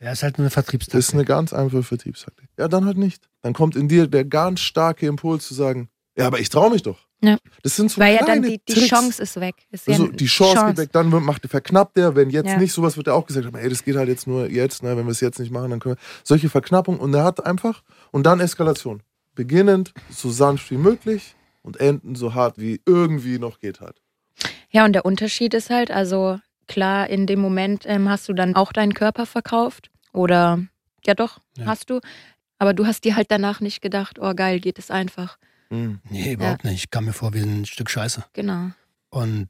Er 0.00 0.12
ist 0.12 0.22
halt 0.22 0.38
eine 0.38 0.46
Das 0.46 0.54
Vertriebstaktik. 0.54 0.98
ist 1.00 1.12
eine 1.12 1.24
ganz 1.24 1.52
einfache 1.52 1.82
Vertriebstaktik. 1.82 2.48
Ja, 2.56 2.68
dann 2.68 2.84
halt 2.84 2.98
nicht. 2.98 3.28
Dann 3.42 3.52
kommt 3.52 3.74
in 3.74 3.88
dir 3.88 4.06
der 4.06 4.24
ganz 4.24 4.60
starke 4.60 5.06
Impuls 5.06 5.48
zu 5.48 5.54
sagen, 5.54 5.88
ja, 6.16 6.28
aber 6.28 6.38
ich 6.38 6.50
traue 6.50 6.70
mich 6.70 6.84
doch. 6.84 7.00
Ja. 7.20 7.36
Das 7.64 7.74
sind 7.74 7.90
so 7.90 8.00
Weil 8.00 8.14
ja 8.14 8.24
dann 8.24 8.42
die, 8.42 8.60
die 8.64 8.74
Tricks. 8.74 8.86
Chance 8.86 9.20
ist 9.20 9.40
weg. 9.40 9.56
Ist 9.72 9.88
ja 9.88 9.94
Also 9.94 10.04
eine 10.04 10.12
die 10.12 10.26
Chance, 10.26 10.66
geht 10.66 10.76
weg, 10.76 10.92
dann 10.92 11.08
macht, 11.08 11.44
verknappt 11.50 11.96
der, 11.96 12.14
wenn 12.14 12.30
jetzt 12.30 12.46
Ja. 12.46 12.58
nicht, 12.58 12.72
sowas 12.72 12.96
wird 12.96 13.08
er 13.08 13.14
auch 13.16 13.26
gesagt, 13.26 13.44
aber 13.44 13.60
ey, 13.60 13.68
das 13.68 13.82
geht 13.82 13.96
halt 13.96 14.08
jetzt 14.08 14.28
nur 14.28 14.48
jetzt, 14.48 14.84
ne, 14.84 14.96
wenn 14.96 15.04
wir 15.04 15.10
es 15.10 15.18
jetzt 15.20 15.40
nicht 15.40 15.50
machen, 15.50 15.70
dann 15.72 15.80
können 15.80 15.96
wir. 15.96 16.02
Solche 16.22 16.48
Verknappung 16.48 17.00
und 17.00 17.12
er 17.12 17.24
hat 17.24 17.44
einfach, 17.44 17.82
und 18.12 18.22
dann 18.24 18.38
Eskalation. 18.38 19.02
Beginnend 19.34 19.92
so 20.10 20.30
sanft 20.30 20.70
wie 20.70 20.76
möglich 20.78 21.34
und 21.62 21.80
enden 21.80 22.14
so 22.14 22.34
hart 22.34 22.56
wie 22.60 22.80
irgendwie 22.86 23.40
noch 23.40 23.58
geht 23.58 23.80
halt. 23.80 24.00
Ja, 24.70 24.84
und 24.84 24.92
der 24.92 25.04
Unterschied 25.04 25.54
ist 25.54 25.70
halt, 25.70 25.90
also 25.90 26.38
klar, 26.66 27.08
in 27.08 27.26
dem 27.26 27.40
Moment 27.40 27.84
ähm, 27.86 28.08
hast 28.08 28.28
du 28.28 28.32
dann 28.34 28.54
auch 28.54 28.72
deinen 28.72 28.94
Körper 28.94 29.26
verkauft. 29.26 29.90
Oder 30.12 30.60
ja 31.04 31.14
doch, 31.14 31.38
Ja. 31.56 31.66
hast 31.66 31.90
du. 31.90 32.00
Aber 32.58 32.74
du 32.74 32.86
hast 32.86 33.04
dir 33.04 33.14
halt 33.16 33.30
danach 33.30 33.60
nicht 33.60 33.80
gedacht, 33.80 34.18
oh 34.20 34.34
geil, 34.34 34.60
geht 34.60 34.78
es 34.78 34.90
einfach. 34.90 35.38
Mhm. 35.70 36.00
Nee, 36.10 36.32
überhaupt 36.32 36.64
nicht. 36.64 36.74
Ich 36.84 36.90
kam 36.90 37.04
mir 37.04 37.12
vor 37.12 37.32
wie 37.34 37.40
ein 37.40 37.64
Stück 37.66 37.88
Scheiße. 37.90 38.24
Genau. 38.32 38.70
Und 39.10 39.48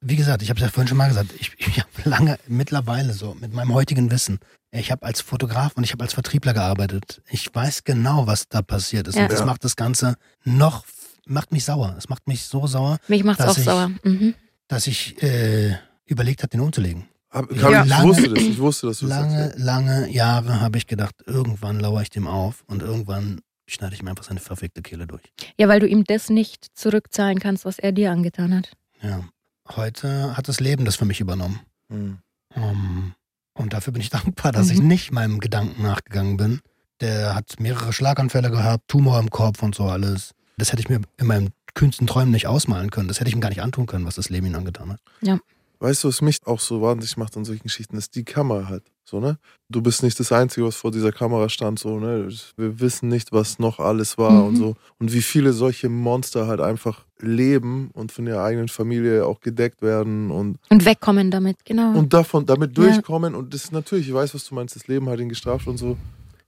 wie 0.00 0.16
gesagt, 0.16 0.42
ich 0.42 0.48
habe 0.50 0.58
es 0.58 0.64
ja 0.64 0.70
vorhin 0.70 0.88
schon 0.88 0.98
mal 0.98 1.08
gesagt, 1.08 1.32
ich, 1.38 1.52
ich 1.58 1.78
habe 1.80 1.88
lange, 2.04 2.38
mittlerweile 2.46 3.12
so, 3.12 3.34
mit 3.40 3.52
meinem 3.52 3.72
heutigen 3.74 4.10
Wissen, 4.10 4.38
ich 4.70 4.90
habe 4.90 5.04
als 5.04 5.20
Fotograf 5.20 5.72
und 5.76 5.84
ich 5.84 5.92
habe 5.92 6.02
als 6.04 6.14
Vertriebler 6.14 6.54
gearbeitet. 6.54 7.22
Ich 7.28 7.54
weiß 7.54 7.84
genau, 7.84 8.26
was 8.26 8.48
da 8.48 8.62
passiert 8.62 9.06
ist. 9.08 9.16
Ja. 9.16 9.24
Und 9.24 9.32
das 9.32 9.40
Ja. 9.40 9.46
macht 9.46 9.64
das 9.64 9.76
Ganze 9.76 10.16
noch, 10.44 10.84
macht 11.32 11.52
mich 11.52 11.64
sauer. 11.64 11.94
Es 11.98 12.08
macht 12.08 12.26
mich 12.28 12.44
so 12.44 12.66
sauer, 12.66 12.98
Mich 13.08 13.24
macht's 13.24 13.42
Dass 13.44 13.54
auch 13.54 13.58
ich- 13.58 13.64
sauer. 13.64 13.90
Mhm. 14.04 14.34
dass 14.68 14.86
ich 14.86 15.22
äh, 15.22 15.76
überlegt 16.06 16.42
habe, 16.42 16.50
den 16.50 16.60
umzulegen. 16.60 17.04
Hab, 17.30 17.50
Ja. 17.52 17.60
kann, 17.70 17.84
ich 17.84 17.88
Lange- 17.90 18.08
wusste 18.08 18.28
das, 18.28 18.38
ich 18.42 18.58
wusste, 18.58 18.86
das 18.88 19.02
Lange, 19.02 19.44
sagst. 19.48 19.58
lange 19.58 20.10
Jahre 20.10 20.60
habe 20.60 20.78
ich 20.78 20.86
gedacht, 20.86 21.14
irgendwann 21.26 21.80
lauere 21.80 22.02
ich 22.02 22.10
dem 22.10 22.26
auf 22.26 22.62
und 22.66 22.82
irgendwann 22.82 23.40
schneide 23.66 23.94
ich 23.94 24.02
mir 24.02 24.10
einfach 24.10 24.24
seine 24.24 24.40
verfickte 24.40 24.82
Kehle 24.82 25.06
durch. 25.06 25.22
Ja, 25.58 25.68
weil 25.68 25.80
du 25.80 25.86
ihm 25.86 26.04
das 26.04 26.28
nicht 26.30 26.66
zurückzahlen 26.74 27.38
kannst, 27.38 27.64
was 27.64 27.78
er 27.78 27.92
dir 27.92 28.10
angetan 28.12 28.54
hat. 28.54 28.72
Ja. 29.02 29.24
Heute 29.76 30.36
hat 30.36 30.48
das 30.48 30.60
Leben 30.60 30.84
das 30.84 30.96
für 30.96 31.04
mich 31.06 31.20
übernommen. 31.20 31.60
Mhm. 31.88 32.18
Um, 32.54 33.14
und 33.54 33.72
dafür 33.72 33.92
bin 33.92 34.02
ich 34.02 34.10
dankbar, 34.10 34.52
dass 34.52 34.66
Mhm. 34.66 34.72
ich 34.72 34.80
nicht 34.82 35.12
meinem 35.12 35.38
Gedanken 35.40 35.82
nachgegangen 35.82 36.36
bin. 36.36 36.60
Der 37.00 37.34
hat 37.34 37.58
mehrere 37.60 37.92
Schlaganfälle 37.92 38.50
gehabt, 38.50 38.88
Tumor 38.88 39.18
im 39.18 39.30
Kopf 39.30 39.62
und 39.62 39.74
so 39.74 39.84
alles. 39.84 40.32
Das 40.56 40.72
hätte 40.72 40.80
ich 40.82 40.88
mir 40.88 41.00
in 41.18 41.26
meinen 41.26 41.50
kühnsten 41.74 42.06
Träumen 42.06 42.30
nicht 42.32 42.46
ausmalen 42.46 42.90
können. 42.90 43.08
Das 43.08 43.18
hätte 43.20 43.28
ich 43.28 43.34
ihm 43.34 43.40
gar 43.40 43.48
nicht 43.48 43.62
antun 43.62 43.86
können, 43.86 44.04
was 44.04 44.16
das 44.16 44.28
Leben 44.28 44.46
ihm 44.46 44.54
angetan 44.54 44.90
hat. 44.92 45.00
Weißt 45.80 46.04
du, 46.04 46.08
was 46.08 46.20
mich 46.22 46.36
auch 46.44 46.60
so 46.60 46.80
wahnsinnig 46.80 47.16
macht 47.16 47.36
an 47.36 47.44
solchen 47.44 47.64
Geschichten, 47.64 47.96
ist 47.96 48.14
die 48.14 48.22
Kamera 48.24 48.68
halt. 48.68 48.84
So, 49.04 49.18
ne? 49.18 49.36
Du 49.68 49.82
bist 49.82 50.04
nicht 50.04 50.18
das 50.20 50.30
Einzige, 50.30 50.64
was 50.66 50.76
vor 50.76 50.92
dieser 50.92 51.10
Kamera 51.10 51.48
stand, 51.48 51.80
so, 51.80 51.98
ne? 51.98 52.28
Wir 52.56 52.78
wissen 52.78 53.08
nicht, 53.08 53.32
was 53.32 53.58
noch 53.58 53.80
alles 53.80 54.16
war 54.16 54.42
Mhm. 54.42 54.46
und 54.48 54.56
so. 54.56 54.76
Und 55.00 55.12
wie 55.12 55.22
viele 55.22 55.52
solche 55.52 55.88
Monster 55.88 56.46
halt 56.46 56.60
einfach 56.60 57.04
leben 57.18 57.90
und 57.94 58.12
von 58.12 58.26
ihrer 58.28 58.44
eigenen 58.44 58.68
Familie 58.68 59.26
auch 59.26 59.40
gedeckt 59.40 59.82
werden 59.82 60.30
und, 60.30 60.58
Und 60.70 60.84
wegkommen 60.84 61.32
damit, 61.32 61.64
genau. 61.64 61.92
und 61.98 62.12
davon, 62.12 62.46
damit 62.46 62.78
Ja. 62.78 62.84
durchkommen. 62.84 63.34
Und 63.34 63.52
das 63.52 63.64
ist 63.64 63.72
natürlich, 63.72 64.06
ich 64.08 64.14
weiß, 64.14 64.34
was 64.34 64.44
du 64.46 64.54
meinst, 64.54 64.76
das 64.76 64.86
Leben 64.86 65.08
hat 65.08 65.18
ihn 65.18 65.28
gestraft 65.28 65.66
und 65.66 65.78
so. 65.78 65.96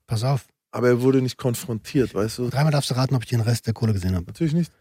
Pass 0.07 0.23
auf, 0.23 0.45
Aber 0.75 0.89
er 0.89 1.01
wurde 1.03 1.23
nicht 1.23 1.37
konfrontiert, 1.37 2.15
weißt 2.15 2.39
du? 2.39 2.51
dreimal 2.51 2.73
darfst 2.73 2.91
du 2.91 2.95
raten, 2.97 3.15
ob 3.15 3.23
ich 3.23 3.29
den 3.29 3.41
Rest 3.41 3.67
der 3.67 3.75
Kohle 3.75 3.93
gesehen 3.93 4.15
habe. 4.17 4.27
Natürlich 4.27 4.55
nicht. 4.55 4.73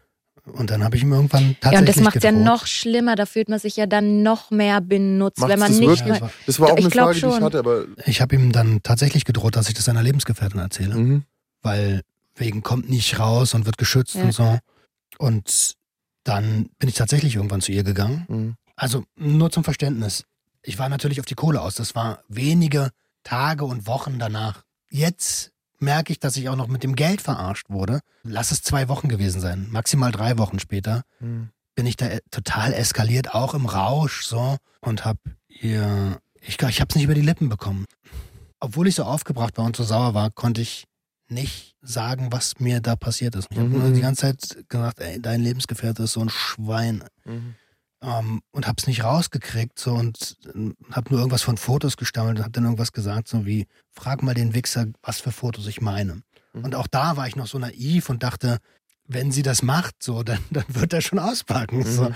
Und 0.52 0.68
dann 0.70 0.82
habe 0.84 0.96
ich 0.96 1.02
ihm 1.02 1.12
irgendwann 1.12 1.42
ja, 1.42 1.48
und 1.48 1.60
tatsächlich 1.60 1.94
das 1.94 2.04
macht 2.04 2.24
ja 2.24 2.32
noch 2.32 2.66
schlimmer. 2.66 3.14
Da 3.16 3.24
fühlt 3.26 3.48
man 3.48 3.58
sich 3.58 3.76
ja 3.76 3.86
dann 3.86 4.22
noch 4.22 4.50
mehr 4.50 4.80
benutzt, 4.80 5.38
Macht's 5.38 5.52
wenn 5.52 5.58
man 5.60 5.70
das 5.70 5.78
nicht 5.80 5.88
wirklich? 6.04 6.20
mehr. 6.20 6.30
Das 6.46 6.60
war 6.60 6.72
auch 6.72 6.76
Ich 6.76 6.84
eine 6.84 6.90
Frage, 6.90 7.12
die 7.12 7.18
ich 7.26 7.32
schon. 7.32 7.42
hatte, 7.44 7.58
aber. 7.60 7.84
Ich 8.04 8.20
habe 8.20 8.34
ihm 8.34 8.52
dann 8.52 8.82
tatsächlich 8.82 9.24
gedroht, 9.24 9.56
dass 9.56 9.68
ich 9.68 9.74
das 9.74 9.84
seiner 9.86 10.02
Lebensgefährtin 10.02 10.60
erzähle. 10.60 10.94
Mhm. 10.96 11.24
weil 11.62 12.02
wegen 12.36 12.62
kommt 12.62 12.90
nicht 12.90 13.18
raus 13.20 13.54
und 13.54 13.64
wird 13.64 13.78
geschützt 13.78 14.16
Ja. 14.16 14.24
und 14.24 14.32
so. 14.32 14.58
Und 15.18 15.74
dann 16.24 16.68
bin 16.78 16.88
ich 16.88 16.96
tatsächlich 16.96 17.36
irgendwann 17.36 17.60
zu 17.62 17.70
ihr 17.72 17.84
gegangen. 17.84 18.26
Mhm. 18.28 18.54
Also 18.76 19.04
nur 19.16 19.50
zum 19.52 19.62
Verständnis. 19.64 20.24
Ich 20.62 20.78
war 20.78 20.88
natürlich 20.88 21.20
auf 21.20 21.26
die 21.26 21.36
Kohle 21.36 21.60
aus. 21.62 21.76
Das 21.76 21.94
war 21.94 22.18
wenige 22.28 22.90
Tage 23.22 23.64
und 23.64 23.86
Wochen 23.86 24.18
danach. 24.18 24.64
Jetzt 24.90 25.52
merke 25.78 26.12
ich, 26.12 26.20
dass 26.20 26.36
ich 26.36 26.48
auch 26.48 26.56
noch 26.56 26.68
mit 26.68 26.82
dem 26.82 26.94
Geld 26.96 27.20
verarscht 27.20 27.68
wurde. 27.70 28.00
Lass 28.22 28.50
es 28.52 28.62
zwei 28.62 28.88
Wochen 28.88 29.08
gewesen 29.08 29.40
sein. 29.40 29.66
Maximal 29.70 30.12
drei 30.12 30.38
Wochen 30.38 30.58
später 30.58 31.02
Mhm. 31.20 31.50
bin 31.74 31.86
ich 31.86 31.96
da 31.96 32.06
äh, 32.06 32.20
total 32.30 32.72
eskaliert, 32.72 33.34
auch 33.34 33.54
im 33.54 33.66
Rausch 33.66 34.24
so 34.24 34.56
und 34.80 35.04
hab 35.04 35.18
ihr, 35.48 36.18
ich, 36.40 36.60
ich 36.62 36.80
hab's 36.80 36.94
nicht 36.94 37.04
über 37.04 37.14
die 37.14 37.20
Lippen 37.20 37.48
bekommen. 37.48 37.84
Obwohl 38.60 38.88
ich 38.88 38.94
so 38.94 39.04
aufgebracht 39.04 39.58
war 39.58 39.64
und 39.66 39.76
so 39.76 39.82
sauer 39.84 40.14
war, 40.14 40.30
konnte 40.30 40.60
ich 40.60 40.84
nicht 41.28 41.74
sagen, 41.82 42.28
was 42.32 42.60
mir 42.60 42.80
da 42.80 42.96
passiert 42.96 43.34
ist. 43.34 43.48
Ich 43.50 43.58
habe 43.58 43.68
Mhm. 43.68 43.78
nur 43.78 43.90
die 43.90 44.00
ganze 44.00 44.22
Zeit 44.22 44.68
gesagt, 44.68 45.00
ey, 45.00 45.20
dein 45.20 45.40
Lebensgefährte 45.42 46.04
ist 46.04 46.12
so 46.12 46.20
ein 46.20 46.28
Schwein. 46.30 47.02
Mhm. 47.24 47.54
Ähm, 48.04 48.42
und 48.50 48.66
hab's 48.66 48.86
nicht 48.86 49.04
rausgekriegt 49.04 49.78
so 49.78 49.94
und 49.94 50.36
äh, 50.54 50.70
hab 50.92 51.10
nur 51.10 51.20
irgendwas 51.20 51.42
von 51.42 51.56
Fotos 51.56 51.96
gestammelt 51.96 52.38
und 52.38 52.44
hab 52.44 52.52
dann 52.52 52.64
irgendwas 52.64 52.92
gesagt, 52.92 53.28
so 53.28 53.46
wie, 53.46 53.66
frag 53.90 54.22
mal 54.22 54.34
den 54.34 54.54
Wichser, 54.54 54.86
was 55.02 55.20
für 55.20 55.32
Fotos 55.32 55.66
ich 55.66 55.80
meine. 55.80 56.22
Mhm. 56.52 56.64
Und 56.64 56.74
auch 56.74 56.86
da 56.86 57.16
war 57.16 57.26
ich 57.26 57.36
noch 57.36 57.46
so 57.46 57.58
naiv 57.58 58.10
und 58.10 58.22
dachte, 58.22 58.58
wenn 59.06 59.32
sie 59.32 59.42
das 59.42 59.62
macht, 59.62 60.02
so, 60.02 60.22
dann, 60.22 60.40
dann 60.50 60.64
wird 60.68 60.92
er 60.92 61.00
schon 61.00 61.18
auspacken. 61.18 61.84
So. 61.84 62.10
Mhm. 62.10 62.14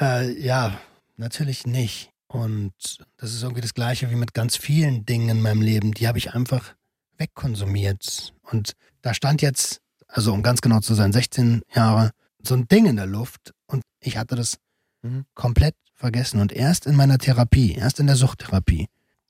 Äh, 0.00 0.40
ja, 0.40 0.78
natürlich 1.16 1.66
nicht. 1.66 2.10
Und 2.26 2.72
das 3.18 3.32
ist 3.32 3.42
irgendwie 3.42 3.60
das 3.60 3.74
Gleiche 3.74 4.10
wie 4.10 4.16
mit 4.16 4.32
ganz 4.32 4.56
vielen 4.56 5.04
Dingen 5.04 5.28
in 5.28 5.42
meinem 5.42 5.60
Leben. 5.60 5.92
Die 5.92 6.08
habe 6.08 6.18
ich 6.18 6.32
einfach 6.32 6.74
wegkonsumiert. 7.18 8.32
Und 8.42 8.72
da 9.02 9.12
stand 9.12 9.42
jetzt, 9.42 9.82
also 10.08 10.32
um 10.32 10.42
ganz 10.42 10.62
genau 10.62 10.80
zu 10.80 10.94
sein, 10.94 11.12
16 11.12 11.62
Jahre, 11.74 12.10
so 12.42 12.54
ein 12.54 12.66
Ding 12.68 12.86
in 12.86 12.96
der 12.96 13.06
Luft. 13.06 13.52
Und 13.66 13.82
ich 14.00 14.16
hatte 14.16 14.34
das 14.34 14.56
Mhm. 15.02 15.26
komplett 15.34 15.74
vergessen. 15.94 16.40
Und 16.40 16.52
erst 16.52 16.86
in 16.86 16.96
meiner 16.96 17.18
Therapie, 17.18 17.74
erst 17.74 18.00
in 18.00 18.06
der 18.06 18.16
Suchttherapie, 18.16 18.88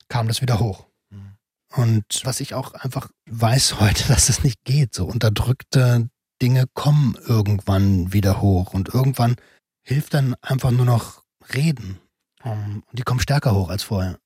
kam 0.08 0.28
das 0.28 0.42
wieder 0.42 0.60
hoch. 0.60 0.86
Mhm. 1.10 1.36
Und 1.74 2.20
was 2.24 2.40
ich 2.40 2.54
auch 2.54 2.74
einfach 2.74 3.10
weiß 3.26 3.80
heute, 3.80 4.04
dass 4.08 4.28
es 4.28 4.44
nicht 4.44 4.64
geht. 4.64 4.94
So 4.94 5.06
unterdrückte 5.06 6.08
Dinge 6.40 6.66
kommen 6.74 7.16
irgendwann 7.26 8.12
wieder 8.12 8.40
hoch. 8.40 8.74
Und 8.74 8.92
irgendwann 8.92 9.36
hilft 9.82 10.14
dann 10.14 10.34
einfach 10.40 10.70
nur 10.70 10.86
noch 10.86 11.22
reden. 11.52 11.98
Um, 12.42 12.82
Und 12.88 12.98
die 12.98 13.02
kommen 13.02 13.20
stärker 13.20 13.54
hoch 13.54 13.68
als 13.70 13.84
vorher. 13.84 14.18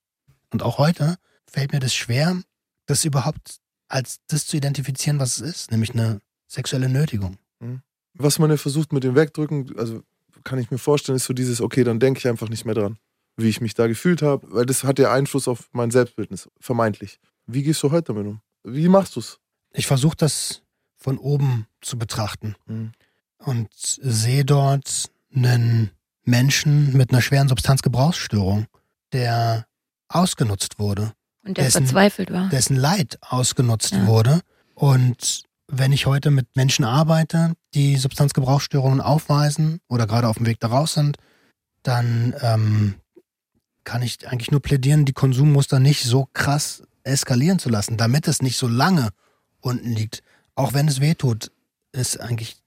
Und 0.51 0.63
auch 0.63 0.77
heute 0.77 1.17
fällt 1.45 1.71
mir 1.71 1.79
das 1.79 1.93
schwer, 1.93 2.41
das 2.85 3.05
überhaupt 3.05 3.59
als 3.87 4.19
das 4.27 4.47
zu 4.47 4.57
identifizieren, 4.57 5.19
was 5.19 5.37
es 5.37 5.41
ist, 5.41 5.71
nämlich 5.71 5.91
eine 5.91 6.19
sexuelle 6.47 6.89
Nötigung. 6.89 7.37
Was 8.13 8.39
man 8.39 8.49
ja 8.49 8.57
versucht 8.57 8.91
mit 8.91 9.03
dem 9.03 9.15
Wegdrücken, 9.15 9.77
also 9.77 10.01
kann 10.47 10.59
ich 10.59 10.71
mir 10.71 10.77
vorstellen, 10.79 11.17
ist 11.17 11.25
so 11.25 11.33
dieses, 11.33 11.61
okay, 11.61 11.83
dann 11.83 11.99
denke 11.99 12.19
ich 12.19 12.27
einfach 12.27 12.49
nicht 12.49 12.65
mehr 12.65 12.73
dran, 12.75 12.97
wie 13.35 13.49
ich 13.49 13.61
mich 13.61 13.73
da 13.75 13.87
gefühlt 13.87 14.21
habe, 14.21 14.47
weil 14.51 14.65
das 14.65 14.83
hat 14.83 14.97
ja 14.99 15.11
Einfluss 15.11 15.47
auf 15.47 15.69
mein 15.73 15.91
Selbstbildnis, 15.91 16.49
vermeintlich. 16.59 17.19
Wie 17.45 17.63
gehst 17.63 17.83
du 17.83 17.91
heute 17.91 18.13
damit 18.13 18.25
um? 18.27 18.41
Wie 18.63 18.87
machst 18.87 19.15
du 19.15 19.19
es? 19.19 19.39
Ich 19.73 19.85
versuche 19.87 20.15
das 20.17 20.61
von 20.97 21.17
oben 21.17 21.67
zu 21.81 21.97
betrachten 21.99 22.55
Mhm. 22.65 22.91
und 23.39 23.67
sehe 23.73 24.43
dort 24.45 25.11
einen 25.35 25.91
Menschen 26.23 26.93
mit 26.97 27.11
einer 27.11 27.21
schweren 27.21 27.47
Substanzgebrauchsstörung, 27.49 28.65
der 29.13 29.67
ausgenutzt 30.09 30.79
wurde, 30.79 31.13
Und 31.45 31.57
der 31.57 31.65
Dessen- 31.65 31.83
verzweifelt 31.85 32.31
war. 32.31 32.49
dessen 32.49 32.75
Leid 32.75 33.17
ausgenutzt 33.21 33.91
Ja. 33.93 34.07
wurde. 34.07 34.41
Und 34.73 35.43
wenn 35.67 35.91
ich 35.91 36.05
heute 36.05 36.31
mit 36.31 36.55
Menschen 36.55 36.85
arbeite, 36.85 37.53
die 37.73 37.97
Substanzgebrauchsstörungen 37.97 39.01
aufweisen 39.01 39.79
oder 39.87 40.07
gerade 40.07 40.27
auf 40.27 40.37
dem 40.37 40.45
Weg 40.45 40.59
daraus 40.59 40.93
sind, 40.93 41.17
dann 41.83 42.33
ähm, 42.41 42.95
kann 43.83 44.01
ich 44.01 44.27
eigentlich 44.27 44.51
nur 44.51 44.61
plädieren, 44.61 45.05
die 45.05 45.13
Konsummuster 45.13 45.79
nicht 45.79 46.03
so 46.03 46.27
krass 46.33 46.83
eskalieren 47.03 47.59
zu 47.59 47.69
lassen, 47.69 47.97
damit 47.97 48.27
es 48.27 48.41
nicht 48.41 48.57
so 48.57 48.67
lange 48.67 49.09
unten 49.61 49.91
liegt. 49.91 50.23
Auch 50.55 50.73
wenn 50.73 50.87
es 50.87 51.01
weh 51.01 51.13
tut, 51.13 51.51
ist 51.91 52.19
eigentlich, 52.19 52.57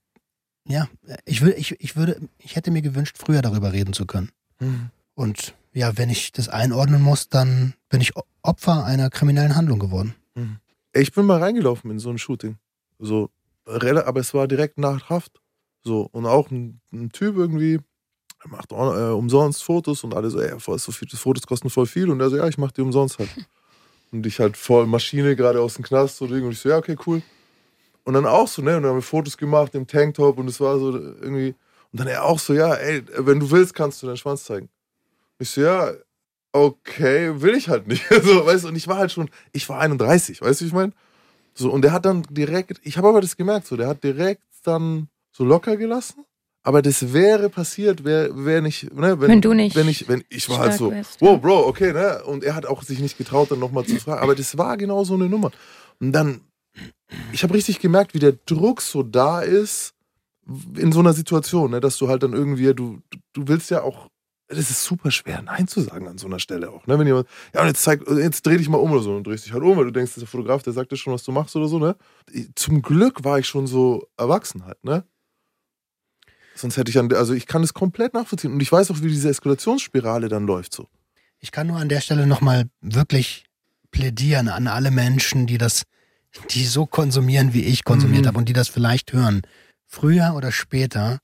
ja, 0.66 0.88
ich, 1.24 1.42
will, 1.42 1.54
ich, 1.56 1.72
ich 1.80 1.96
würde, 1.96 2.20
ich 2.38 2.56
hätte 2.56 2.70
mir 2.70 2.82
gewünscht, 2.82 3.16
früher 3.18 3.42
darüber 3.42 3.72
reden 3.72 3.92
zu 3.92 4.06
können. 4.06 4.30
Mhm. 4.60 4.90
Und 5.14 5.54
ja, 5.72 5.96
wenn 5.96 6.08
ich 6.10 6.32
das 6.32 6.48
einordnen 6.48 7.02
muss, 7.02 7.28
dann 7.28 7.74
bin 7.88 8.00
ich 8.00 8.12
Opfer 8.42 8.84
einer 8.84 9.10
kriminellen 9.10 9.56
Handlung 9.56 9.78
geworden. 9.78 10.14
Ich 10.92 11.12
bin 11.12 11.26
mal 11.26 11.38
reingelaufen 11.38 11.90
in 11.90 11.98
so 11.98 12.10
ein 12.10 12.18
Shooting. 12.18 12.56
So, 13.00 13.30
aber 13.64 14.20
es 14.20 14.34
war 14.34 14.46
direkt 14.46 14.78
nach 14.78 15.08
Haft. 15.08 15.40
So, 15.82 16.08
und 16.12 16.26
auch 16.26 16.50
ein, 16.50 16.80
ein 16.92 17.10
Typ 17.10 17.36
irgendwie, 17.36 17.80
er 18.42 18.50
macht 18.50 18.72
auch, 18.72 18.94
äh, 18.94 19.12
umsonst 19.12 19.64
Fotos 19.64 20.04
und 20.04 20.14
alle 20.14 20.30
so, 20.30 20.40
ey, 20.40 20.58
voll, 20.60 20.78
so 20.78 20.92
viel, 20.92 21.08
die 21.08 21.16
Fotos 21.16 21.46
kosten 21.46 21.70
voll 21.70 21.86
viel. 21.86 22.10
Und 22.10 22.20
er 22.20 22.30
so, 22.30 22.36
ja, 22.36 22.46
ich 22.46 22.58
mach 22.58 22.72
die 22.72 22.82
umsonst 22.82 23.18
halt. 23.18 23.30
Und 24.12 24.26
ich 24.26 24.40
halt 24.40 24.56
voll 24.56 24.88
Maschine 24.88 25.36
gerade 25.36 25.60
aus 25.60 25.74
dem 25.74 25.84
Knast 25.84 26.16
so 26.16 26.26
Ding. 26.26 26.44
Und 26.44 26.50
ich 26.50 26.58
so, 26.58 26.68
ja, 26.68 26.78
okay, 26.78 26.96
cool. 27.06 27.22
Und 28.02 28.14
dann 28.14 28.26
auch 28.26 28.48
so, 28.48 28.60
ne, 28.60 28.76
und 28.76 28.82
dann 28.82 28.90
haben 28.90 28.98
wir 28.98 29.02
Fotos 29.02 29.36
gemacht 29.36 29.72
im 29.76 29.86
Tanktop 29.86 30.36
und 30.38 30.48
es 30.48 30.58
war 30.58 30.80
so 30.80 30.92
irgendwie. 30.92 31.54
Und 31.92 32.00
dann 32.00 32.08
er 32.08 32.24
auch 32.24 32.40
so, 32.40 32.52
ja, 32.52 32.74
ey, 32.74 33.04
wenn 33.18 33.38
du 33.38 33.48
willst, 33.52 33.72
kannst 33.72 34.02
du 34.02 34.08
deinen 34.08 34.16
Schwanz 34.16 34.42
zeigen. 34.42 34.68
Ich 35.38 35.50
so, 35.50 35.60
ja, 35.60 35.92
okay, 36.52 37.40
will 37.40 37.54
ich 37.54 37.68
halt 37.68 37.86
nicht. 37.86 38.04
So, 38.22 38.44
weißt 38.44 38.64
du, 38.64 38.68
und 38.68 38.76
ich 38.76 38.88
war 38.88 38.98
halt 38.98 39.12
schon, 39.12 39.30
ich 39.52 39.68
war 39.68 39.78
31, 39.78 40.42
weißt 40.42 40.60
du, 40.60 40.64
wie 40.64 40.68
ich 40.68 40.74
meine? 40.74 40.92
So, 41.54 41.70
und 41.70 41.82
der 41.82 41.92
hat 41.92 42.04
dann 42.04 42.22
direkt, 42.30 42.80
ich 42.84 42.96
habe 42.98 43.08
aber 43.08 43.20
das 43.20 43.36
gemerkt, 43.36 43.66
so, 43.66 43.76
der 43.76 43.88
hat 43.88 44.02
direkt 44.04 44.42
dann 44.64 45.08
so 45.32 45.44
locker 45.44 45.76
gelassen. 45.76 46.24
Aber 46.62 46.82
das 46.82 47.12
wäre 47.14 47.48
passiert, 47.48 48.04
wäre 48.04 48.44
wär 48.44 48.60
nicht, 48.60 48.92
ne, 48.94 49.18
wenn, 49.20 49.30
Wenn 49.30 49.40
du 49.40 49.54
nicht 49.54 49.74
wenn 49.76 49.88
ich, 49.88 50.08
wenn 50.08 50.24
ich 50.28 50.48
war 50.50 50.58
halt 50.58 50.72
so, 50.78 50.90
wow. 51.20 51.40
Bro, 51.40 51.66
okay, 51.66 51.92
ne, 51.92 52.22
und 52.24 52.44
er 52.44 52.54
hat 52.54 52.66
auch 52.66 52.82
sich 52.82 53.00
nicht 53.00 53.16
getraut, 53.16 53.50
dann 53.50 53.58
nochmal 53.58 53.84
zu 53.86 53.96
fragen. 53.98 54.20
Aber 54.22 54.34
das 54.34 54.58
war 54.58 54.76
genau 54.76 55.02
so 55.04 55.14
eine 55.14 55.28
Nummer. 55.28 55.50
Und 56.00 56.12
dann, 56.12 56.42
ich 57.32 57.42
habe 57.42 57.54
richtig 57.54 57.78
gemerkt, 57.80 58.12
wie 58.14 58.18
der 58.18 58.32
Druck 58.44 58.82
so 58.82 59.02
da 59.02 59.40
ist 59.40 59.94
in 60.76 60.92
so 60.92 61.00
einer 61.00 61.12
Situation, 61.14 61.70
ne, 61.70 61.80
dass 61.80 61.96
du 61.96 62.08
halt 62.08 62.22
dann 62.22 62.32
irgendwie, 62.34 62.74
du- 62.74 63.00
du 63.32 63.48
willst 63.48 63.70
ja 63.70 63.82
auch, 63.82 64.08
das 64.50 64.70
ist 64.70 64.84
super 64.84 65.10
schwer, 65.10 65.42
Nein 65.42 65.68
zu 65.68 65.80
sagen 65.80 66.08
an 66.08 66.18
so 66.18 66.26
einer 66.26 66.40
Stelle 66.40 66.70
auch, 66.70 66.86
ne, 66.86 66.98
wenn 66.98 67.06
jemand, 67.06 67.28
ja, 67.54 67.60
und 67.62 67.68
jetzt 67.68 67.82
zeig, 67.82 68.02
jetzt 68.08 68.44
dreh 68.44 68.56
dich 68.56 68.68
mal 68.68 68.78
um 68.78 68.90
oder 68.90 69.02
so 69.02 69.14
und 69.14 69.26
drehst 69.26 69.46
dich 69.46 69.52
halt 69.52 69.62
um, 69.62 69.76
weil 69.76 69.84
du 69.84 69.92
denkst, 69.92 70.12
das 70.14 70.20
der 70.20 70.28
Fotograf, 70.28 70.62
der 70.62 70.72
sagt 70.72 70.90
dir 70.90 70.96
schon, 70.96 71.12
was 71.12 71.22
du 71.22 71.32
machst 71.32 71.54
oder 71.56 71.68
so, 71.68 71.78
ne. 71.78 71.96
Zum 72.56 72.82
Glück 72.82 73.22
war 73.24 73.38
ich 73.38 73.46
schon 73.46 73.66
so 73.66 74.08
erwachsen 74.16 74.64
halt, 74.64 74.82
ne. 74.84 75.04
Sonst 76.54 76.76
hätte 76.76 76.90
ich 76.90 76.98
an, 76.98 77.12
also 77.14 77.32
ich 77.32 77.46
kann 77.46 77.62
es 77.62 77.72
komplett 77.72 78.12
nachvollziehen 78.12 78.52
und 78.52 78.60
ich 78.60 78.70
weiß 78.70 78.90
auch, 78.90 79.00
wie 79.00 79.08
diese 79.08 79.30
Eskalationsspirale 79.30 80.28
dann 80.28 80.46
läuft 80.46 80.74
so. 80.74 80.88
Ich 81.38 81.52
kann 81.52 81.68
nur 81.68 81.78
an 81.78 81.88
der 81.88 82.00
Stelle 82.00 82.26
nochmal 82.26 82.68
wirklich 82.80 83.44
plädieren 83.90 84.48
an 84.48 84.66
alle 84.66 84.90
Menschen, 84.90 85.46
die 85.46 85.58
das, 85.58 85.84
die 86.50 86.64
so 86.66 86.86
konsumieren, 86.86 87.54
wie 87.54 87.64
ich 87.64 87.84
konsumiert 87.84 88.24
Mhm. 88.24 88.28
habe 88.28 88.38
und 88.38 88.48
die 88.48 88.52
das 88.52 88.68
vielleicht 88.68 89.12
hören. 89.12 89.42
Früher 89.86 90.34
oder 90.36 90.52
später 90.52 91.18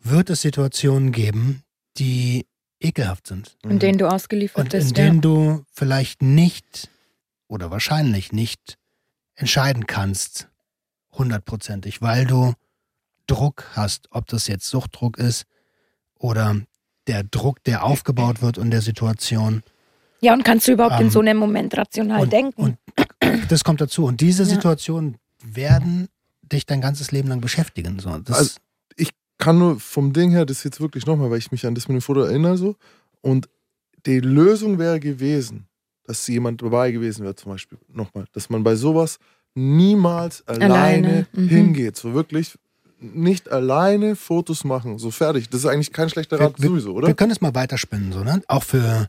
wird 0.00 0.30
es 0.30 0.40
Situationen 0.42 1.12
geben, 1.12 1.62
die 1.98 2.46
ekelhaft 2.80 3.26
sind. 3.26 3.56
in 3.64 3.78
denen 3.78 3.98
du 3.98 4.06
ausgeliefert 4.08 4.58
Und 4.66 4.74
in 4.74 4.80
bist. 4.80 4.96
denen 4.96 5.16
Ja. 5.16 5.20
du 5.22 5.64
vielleicht 5.72 6.22
nicht 6.22 6.88
oder 7.48 7.70
wahrscheinlich 7.70 8.32
nicht 8.32 8.78
entscheiden 9.34 9.86
kannst, 9.86 10.48
hundertprozentig, 11.12 12.02
weil 12.02 12.26
du 12.26 12.54
Druck 13.26 13.64
hast, 13.74 14.08
ob 14.10 14.26
das 14.26 14.46
jetzt 14.46 14.66
Suchtdruck 14.68 15.18
ist 15.18 15.44
oder 16.14 16.60
der 17.06 17.24
Druck, 17.24 17.62
der 17.64 17.84
aufgebaut 17.84 18.42
wird 18.42 18.58
in 18.58 18.70
der 18.70 18.82
Situation. 18.82 19.62
ja, 20.20 20.32
und 20.32 20.44
kannst 20.44 20.66
du 20.68 20.72
überhaupt 20.72 21.00
in 21.00 21.06
Ähm, 21.06 21.10
so 21.12 21.20
einem 21.20 21.36
Moment 21.38 21.76
rational 21.76 22.22
und, 22.22 22.32
denken? 22.32 22.60
Und 22.62 22.78
das 23.50 23.64
kommt 23.64 23.80
dazu. 23.80 24.04
Und 24.04 24.20
diese 24.20 24.42
Ja. 24.44 24.48
Situationen 24.48 25.16
werden 25.42 26.08
dich 26.42 26.66
dein 26.66 26.80
ganzes 26.80 27.12
Leben 27.12 27.28
lang 27.28 27.40
beschäftigen. 27.40 27.98
So, 28.00 28.16
das, 28.18 28.36
Also, 28.36 28.60
kann 29.38 29.58
nur 29.58 29.78
vom 29.80 30.12
Ding 30.12 30.30
her, 30.32 30.44
das 30.44 30.64
jetzt 30.64 30.80
wirklich 30.80 31.06
nochmal, 31.06 31.30
weil 31.30 31.38
ich 31.38 31.50
mich 31.52 31.64
an 31.66 31.74
das 31.74 31.88
mit 31.88 31.94
dem 31.96 32.02
Foto 32.02 32.20
erinnere, 32.22 32.56
so. 32.58 32.76
Und 33.20 33.48
die 34.06 34.20
Lösung 34.20 34.78
wäre 34.78 35.00
gewesen, 35.00 35.66
dass 36.04 36.26
jemand 36.26 36.62
dabei 36.62 36.90
gewesen 36.90 37.24
wäre, 37.24 37.34
zum 37.36 37.52
Beispiel, 37.52 37.78
nochmal, 37.92 38.24
dass 38.32 38.50
man 38.50 38.62
bei 38.64 38.74
sowas 38.76 39.18
niemals 39.54 40.46
alleine, 40.46 40.74
Alleine, 40.74 41.26
mhm. 41.32 41.48
hingeht. 41.48 41.96
So 41.96 42.14
wirklich 42.14 42.58
nicht 43.00 43.50
alleine 43.50 44.16
Fotos 44.16 44.64
machen. 44.64 44.98
So 44.98 45.10
fertig. 45.10 45.48
Das 45.50 45.60
ist 45.60 45.66
eigentlich 45.66 45.92
kein 45.92 46.08
schlechter 46.10 46.40
Rat 46.40 46.54
wir, 46.60 46.68
sowieso, 46.70 46.94
oder? 46.94 47.06
wir 47.08 47.14
können 47.14 47.30
es 47.32 47.40
mal 47.40 47.54
weiterspinnen, 47.54 48.12
so, 48.12 48.24
ne? 48.24 48.42
Auch 48.48 48.62
für 48.64 49.08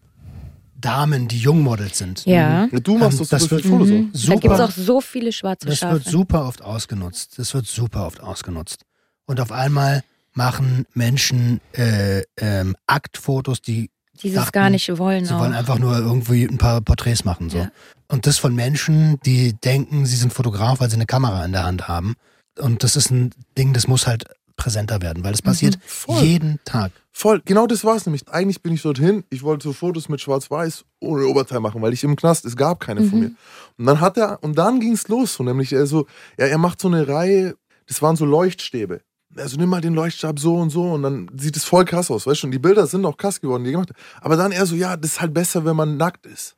Damen, 0.80 1.28
die 1.28 1.40
Jungmodels 1.40 1.98
sind. 1.98 2.26
ja. 2.26 2.68
Ja, 2.72 2.80
du 2.80 2.98
machst 2.98 3.20
Ähm, 3.20 3.28
das 3.30 3.42
super 3.44 3.52
wird- 3.52 3.62
viele 3.64 3.74
Fotos. 3.74 3.90
Mhm. 3.90 4.12
auch. 4.14 4.28
Da 4.28 4.36
gibt 4.36 4.54
es 4.54 4.60
auch 4.60 4.72
so 4.72 5.02
viele 5.02 5.32
schwarze 5.32 5.66
Das 5.68 5.78
Schafe. 5.80 5.94
wird 5.96 6.06
super 6.06 6.48
oft 6.48 6.62
ausgenutzt. 6.64 7.38
Das 7.40 7.54
wird 7.54 7.66
super 7.66 8.06
oft 8.06 8.22
ausgenutzt. 8.22 8.86
Und 9.26 9.40
auf 9.40 9.52
einmal 9.52 10.04
machen 10.34 10.86
Menschen 10.94 11.60
äh, 11.74 12.24
ähm, 12.38 12.76
Aktfotos, 12.88 13.62
die 13.62 13.90
die 14.22 14.30
es 14.30 14.36
dachten, 14.36 14.52
gar 14.52 14.70
nicht 14.70 14.98
wollen. 14.98 15.26
sie 15.26 15.34
auch. 15.34 15.40
wollen 15.40 15.54
einfach 15.54 15.80
nur 15.80 15.98
irgendwie 15.98 16.44
ein 16.44 16.58
paar 16.58 16.82
Porträts 16.82 17.24
machen. 17.24 17.50
So. 17.50 17.60
Ja. 17.60 17.72
Und 18.10 18.26
das 18.28 18.38
von 18.38 18.54
Menschen, 18.54 19.18
die 19.26 19.54
denken, 19.54 20.06
sie 20.06 20.18
sind 20.18 20.34
Fotograf, 20.34 20.82
weil 20.82 20.90
sie 20.90 20.96
eine 20.98 21.06
Kamera 21.06 21.46
in 21.46 21.54
der 21.54 21.64
Hand 21.64 21.88
haben. 21.88 22.16
Und 22.58 22.84
das 22.84 22.96
ist 22.98 23.12
ein 23.12 23.32
Ding, 23.58 23.72
das 23.74 23.88
muss 23.88 24.08
halt 24.08 24.26
präsenter 24.58 25.02
werden, 25.02 25.24
weil 25.24 25.32
das 25.32 25.42
passiert 25.42 25.80
Voll. 25.86 26.22
jeden 26.22 26.60
Tag. 26.66 26.92
Voll, 27.14 27.42
genau 27.46 27.66
das 27.66 27.86
war 27.86 27.96
es 27.96 28.06
nämlich. 28.06 28.28
Eigentlich 28.28 28.62
bin 28.62 28.74
ich 28.74 28.82
dorthin, 28.82 29.24
ich 29.30 29.42
wollte 29.42 29.64
so 29.64 29.72
Fotos 29.74 30.10
mit 30.10 30.20
Schwarz-Weiß 30.20 30.84
ohne 31.00 31.26
Oberteil 31.28 31.62
machen, 31.62 31.82
weil 31.82 31.94
ich 31.94 32.04
im 32.04 32.18
Knast, 32.18 32.44
es 32.44 32.58
gab 32.58 32.82
keine 32.82 33.02
von 33.06 33.20
Mhm. 33.20 33.24
mir. 33.26 33.32
Und 33.78 33.86
dann 33.86 34.02
hat 34.02 34.18
er, 34.18 34.44
und 34.44 34.58
dann 34.58 34.82
ging 34.82 34.92
es 34.94 35.08
los, 35.08 35.36
so 35.36 35.44
nämlich 35.44 35.72
er 35.72 35.86
so, 35.86 36.08
ja, 36.38 36.48
er 36.48 36.58
macht 36.58 36.82
so 36.82 36.90
eine 36.90 37.08
Reihe, 37.08 37.56
das 37.88 38.02
waren 38.02 38.18
so 38.18 38.26
Leuchtstäbe. 38.26 39.00
Also 39.36 39.58
nimm 39.58 39.70
mal 39.70 39.82
den 39.82 39.94
Leuchtstab 39.94 40.40
so 40.40 40.56
und 40.56 40.70
so 40.72 40.92
und 40.92 41.04
dann 41.04 41.30
sieht 41.38 41.56
es 41.56 41.64
voll 41.64 41.86
krass 41.86 42.10
aus, 42.10 42.26
weißt 42.26 42.44
du? 42.44 42.48
Und 42.48 42.52
die 42.52 42.60
Bilder 42.60 42.88
sind 42.88 43.06
auch 43.06 43.16
krass 43.16 43.40
geworden, 43.40 43.64
die 43.64 43.72
gemacht 43.72 43.90
hat. 43.90 43.98
Aber 44.22 44.36
dann 44.36 44.52
er 44.52 44.66
so, 44.66 44.76
ja, 44.76 44.98
das 44.98 45.12
ist 45.12 45.22
halt 45.22 45.34
besser, 45.34 45.66
wenn 45.66 45.76
man 45.76 45.98
nackt 45.98 46.26
ist. 46.26 46.56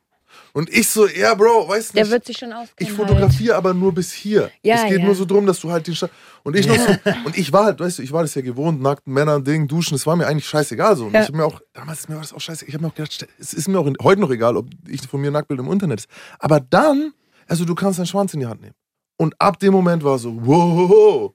Und 0.54 0.70
ich 0.70 0.88
so, 0.88 1.06
ja, 1.06 1.34
Bro, 1.34 1.68
weißt 1.68 1.90
du 1.90 1.94
Der 1.94 2.10
wird 2.10 2.24
sich 2.24 2.38
schon 2.38 2.52
auskennen. 2.52 2.74
Ich 2.78 2.88
halt. 2.88 3.08
fotografiere 3.08 3.56
aber 3.56 3.74
nur 3.74 3.92
bis 3.92 4.12
hier. 4.12 4.50
Ja, 4.62 4.76
es 4.76 4.84
geht 4.84 5.00
ja. 5.00 5.04
nur 5.04 5.14
so 5.14 5.24
drum, 5.26 5.46
dass 5.46 5.60
du 5.60 5.70
halt 5.70 5.86
den 5.86 5.94
Sta 5.94 6.08
und 6.42 6.56
ich 6.56 6.66
noch 6.66 6.76
so, 6.76 6.94
und 7.24 7.36
ich 7.36 7.52
war 7.52 7.64
halt, 7.64 7.80
weißt 7.80 7.98
du, 7.98 8.02
ich 8.02 8.12
war 8.12 8.22
das 8.22 8.34
ja 8.34 8.42
gewohnt, 8.42 8.80
nackten 8.80 9.12
Männern, 9.12 9.44
Ding, 9.44 9.68
duschen, 9.68 9.94
es 9.94 10.06
war 10.06 10.16
mir 10.16 10.26
eigentlich 10.26 10.46
scheißegal 10.48 10.96
so. 10.96 11.06
Und 11.06 11.14
Ja. 11.14 11.22
ich 11.22 11.28
hab 11.28 11.34
mir 11.34 11.44
auch, 11.44 11.60
damals 11.74 12.00
ist 12.00 12.08
mir 12.08 12.14
war 12.16 12.22
das 12.22 12.32
auch 12.32 12.40
scheiße. 12.40 12.64
Ich 12.64 12.74
habe 12.74 12.82
mir 12.84 12.88
auch 12.90 12.94
gedacht, 12.94 13.26
es 13.38 13.52
ist 13.52 13.68
mir 13.68 13.78
auch 13.78 13.86
in, 13.86 13.96
heute 14.02 14.20
noch 14.20 14.30
egal, 14.30 14.56
ob 14.56 14.66
ich 14.88 15.02
von 15.02 15.20
mir 15.20 15.30
Nacktbild 15.30 15.60
im 15.60 15.70
Internet 15.70 16.00
ist. 16.00 16.08
Aber 16.38 16.60
dann, 16.60 17.12
also 17.46 17.64
du 17.64 17.74
kannst 17.74 17.98
deinen 17.98 18.06
Schwanz 18.06 18.32
in 18.34 18.40
die 18.40 18.46
Hand 18.46 18.62
nehmen. 18.62 18.74
Und 19.18 19.34
ab 19.38 19.58
dem 19.58 19.72
Moment 19.72 20.02
war 20.02 20.18
so, 20.18 20.36
wow, 20.40 21.32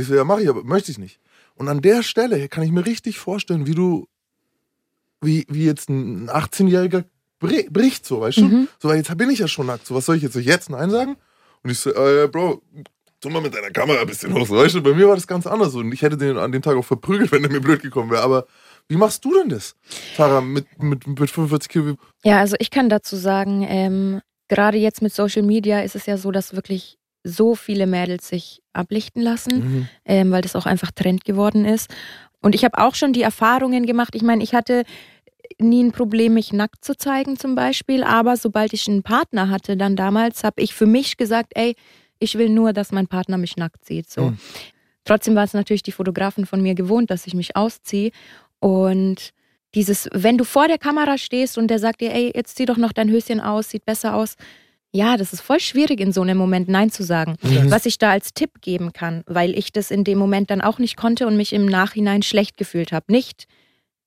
ich 0.00 0.06
so, 0.06 0.14
ja, 0.14 0.24
mach 0.24 0.38
ich, 0.38 0.48
aber 0.48 0.62
möchte 0.64 0.90
ich 0.90 0.98
nicht. 0.98 1.20
Und 1.54 1.68
an 1.68 1.80
der 1.80 2.02
Stelle 2.02 2.48
kann 2.48 2.64
ich 2.64 2.70
mir 2.70 2.84
richtig 2.86 3.18
vorstellen, 3.18 3.66
wie 3.66 3.74
du, 3.74 4.06
wie, 5.20 5.46
wie 5.48 5.64
jetzt 5.64 5.88
ein 5.88 6.28
18-Jähriger 6.28 7.04
bri- 7.40 7.70
bricht, 7.70 8.04
so, 8.06 8.20
weißt 8.20 8.38
du? 8.38 8.44
Mhm. 8.44 8.68
So, 8.80 8.88
weil 8.88 8.98
jetzt 8.98 9.16
bin 9.16 9.30
ich 9.30 9.38
ja 9.38 9.48
schon 9.48 9.66
nackt. 9.66 9.86
So, 9.86 9.94
was 9.94 10.06
soll 10.06 10.16
ich 10.16 10.22
jetzt 10.22 10.34
Soll 10.34 10.42
ich 10.42 10.48
jetzt 10.48 10.70
Nein 10.70 10.90
sagen? 10.90 11.16
Und 11.62 11.70
ich 11.70 11.78
so, 11.78 11.90
äh, 11.94 12.28
Bro, 12.28 12.62
tu 13.20 13.30
mal 13.30 13.40
mit 13.40 13.54
deiner 13.54 13.70
Kamera 13.70 14.00
ein 14.00 14.06
bisschen 14.06 14.32
hoch. 14.34 14.46
So, 14.46 14.56
weißt 14.56 14.74
du, 14.74 14.82
bei 14.82 14.92
mir 14.94 15.08
war 15.08 15.14
das 15.16 15.26
ganz 15.26 15.46
anders. 15.46 15.74
Und 15.74 15.90
ich 15.92 16.02
hätte 16.02 16.16
den 16.16 16.36
an 16.36 16.52
dem 16.52 16.62
Tag 16.62 16.76
auch 16.76 16.84
verprügelt, 16.84 17.32
wenn 17.32 17.42
der 17.42 17.50
mir 17.50 17.60
blöd 17.60 17.82
gekommen 17.82 18.10
wäre. 18.10 18.22
Aber 18.22 18.46
wie 18.88 18.96
machst 18.96 19.24
du 19.24 19.32
denn 19.34 19.48
das, 19.48 19.74
Tara, 20.16 20.40
mit, 20.40 20.66
mit, 20.80 21.06
mit 21.06 21.30
45 21.30 21.68
Kilo? 21.68 21.96
Ja, 22.22 22.38
also 22.40 22.54
ich 22.60 22.70
kann 22.70 22.88
dazu 22.88 23.16
sagen, 23.16 23.64
ähm, 23.68 24.20
gerade 24.48 24.76
jetzt 24.78 25.02
mit 25.02 25.12
Social 25.12 25.42
Media 25.42 25.80
ist 25.80 25.96
es 25.96 26.06
ja 26.06 26.18
so, 26.18 26.30
dass 26.30 26.54
wirklich 26.54 26.98
so 27.26 27.54
viele 27.54 27.86
Mädels 27.86 28.28
sich 28.28 28.62
ablichten 28.72 29.22
lassen, 29.22 29.58
Mhm. 29.58 29.88
ähm, 30.04 30.30
weil 30.30 30.42
das 30.42 30.54
auch 30.56 30.66
einfach 30.66 30.90
Trend 30.92 31.24
geworden 31.24 31.64
ist. 31.64 31.90
Und 32.40 32.54
ich 32.54 32.64
habe 32.64 32.78
auch 32.78 32.94
schon 32.94 33.12
die 33.12 33.22
Erfahrungen 33.22 33.86
gemacht. 33.86 34.14
Ich 34.14 34.22
meine, 34.22 34.42
ich 34.44 34.54
hatte 34.54 34.84
nie 35.58 35.82
ein 35.82 35.92
Problem, 35.92 36.34
mich 36.34 36.52
nackt 36.52 36.84
zu 36.84 36.96
zeigen 36.96 37.36
zum 37.38 37.54
Beispiel, 37.54 38.04
aber 38.04 38.36
sobald 38.36 38.72
ich 38.72 38.86
einen 38.88 39.02
Partner 39.02 39.48
hatte, 39.48 39.76
dann 39.76 39.96
damals, 39.96 40.44
habe 40.44 40.60
ich 40.60 40.74
für 40.74 40.86
mich 40.86 41.16
gesagt, 41.16 41.52
ey, 41.54 41.74
ich 42.18 42.36
will 42.38 42.48
nur, 42.48 42.72
dass 42.72 42.92
mein 42.92 43.06
Partner 43.08 43.38
mich 43.38 43.56
nackt 43.56 43.84
sieht. 43.84 44.10
So. 44.10 44.30
Mhm. 44.30 44.38
Trotzdem 45.04 45.34
war 45.34 45.44
es 45.44 45.52
natürlich 45.54 45.82
die 45.82 45.92
Fotografen 45.92 46.46
von 46.46 46.60
mir 46.62 46.74
gewohnt, 46.74 47.10
dass 47.10 47.26
ich 47.26 47.34
mich 47.34 47.56
ausziehe. 47.56 48.10
Und 48.58 49.30
dieses, 49.74 50.08
wenn 50.12 50.38
du 50.38 50.44
vor 50.44 50.68
der 50.68 50.78
Kamera 50.78 51.18
stehst 51.18 51.58
und 51.58 51.68
der 51.68 51.78
sagt 51.78 52.00
dir, 52.00 52.12
ey, 52.12 52.32
jetzt 52.34 52.56
zieh 52.56 52.64
doch 52.64 52.76
noch 52.78 52.92
dein 52.92 53.10
Höschen 53.10 53.40
aus, 53.40 53.70
sieht 53.70 53.84
besser 53.84 54.14
aus. 54.14 54.36
Ja, 54.96 55.18
das 55.18 55.34
ist 55.34 55.42
voll 55.42 55.60
schwierig 55.60 56.00
in 56.00 56.10
so 56.10 56.22
einem 56.22 56.38
Moment 56.38 56.68
Nein 56.68 56.90
zu 56.90 57.02
sagen. 57.02 57.36
Mhm. 57.42 57.70
Was 57.70 57.84
ich 57.84 57.98
da 57.98 58.10
als 58.12 58.32
Tipp 58.32 58.62
geben 58.62 58.94
kann, 58.94 59.22
weil 59.26 59.56
ich 59.56 59.70
das 59.70 59.90
in 59.90 60.04
dem 60.04 60.16
Moment 60.16 60.50
dann 60.50 60.62
auch 60.62 60.78
nicht 60.78 60.96
konnte 60.96 61.26
und 61.26 61.36
mich 61.36 61.52
im 61.52 61.66
Nachhinein 61.66 62.22
schlecht 62.22 62.56
gefühlt 62.56 62.92
habe. 62.92 63.12
Nicht 63.12 63.46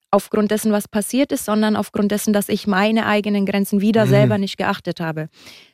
aufgrund 0.10 0.50
dessen, 0.50 0.72
was 0.72 0.88
passiert 0.88 1.32
ist, 1.32 1.46
sondern 1.46 1.76
aufgrund 1.76 2.12
dessen, 2.12 2.34
dass 2.34 2.50
ich 2.50 2.66
meine 2.66 3.06
eigenen 3.06 3.46
Grenzen 3.46 3.82
wieder 3.82 4.06
Mhm. 4.06 4.10
selber 4.10 4.38
nicht 4.40 4.58
geachtet 4.58 5.00
habe. 5.00 5.30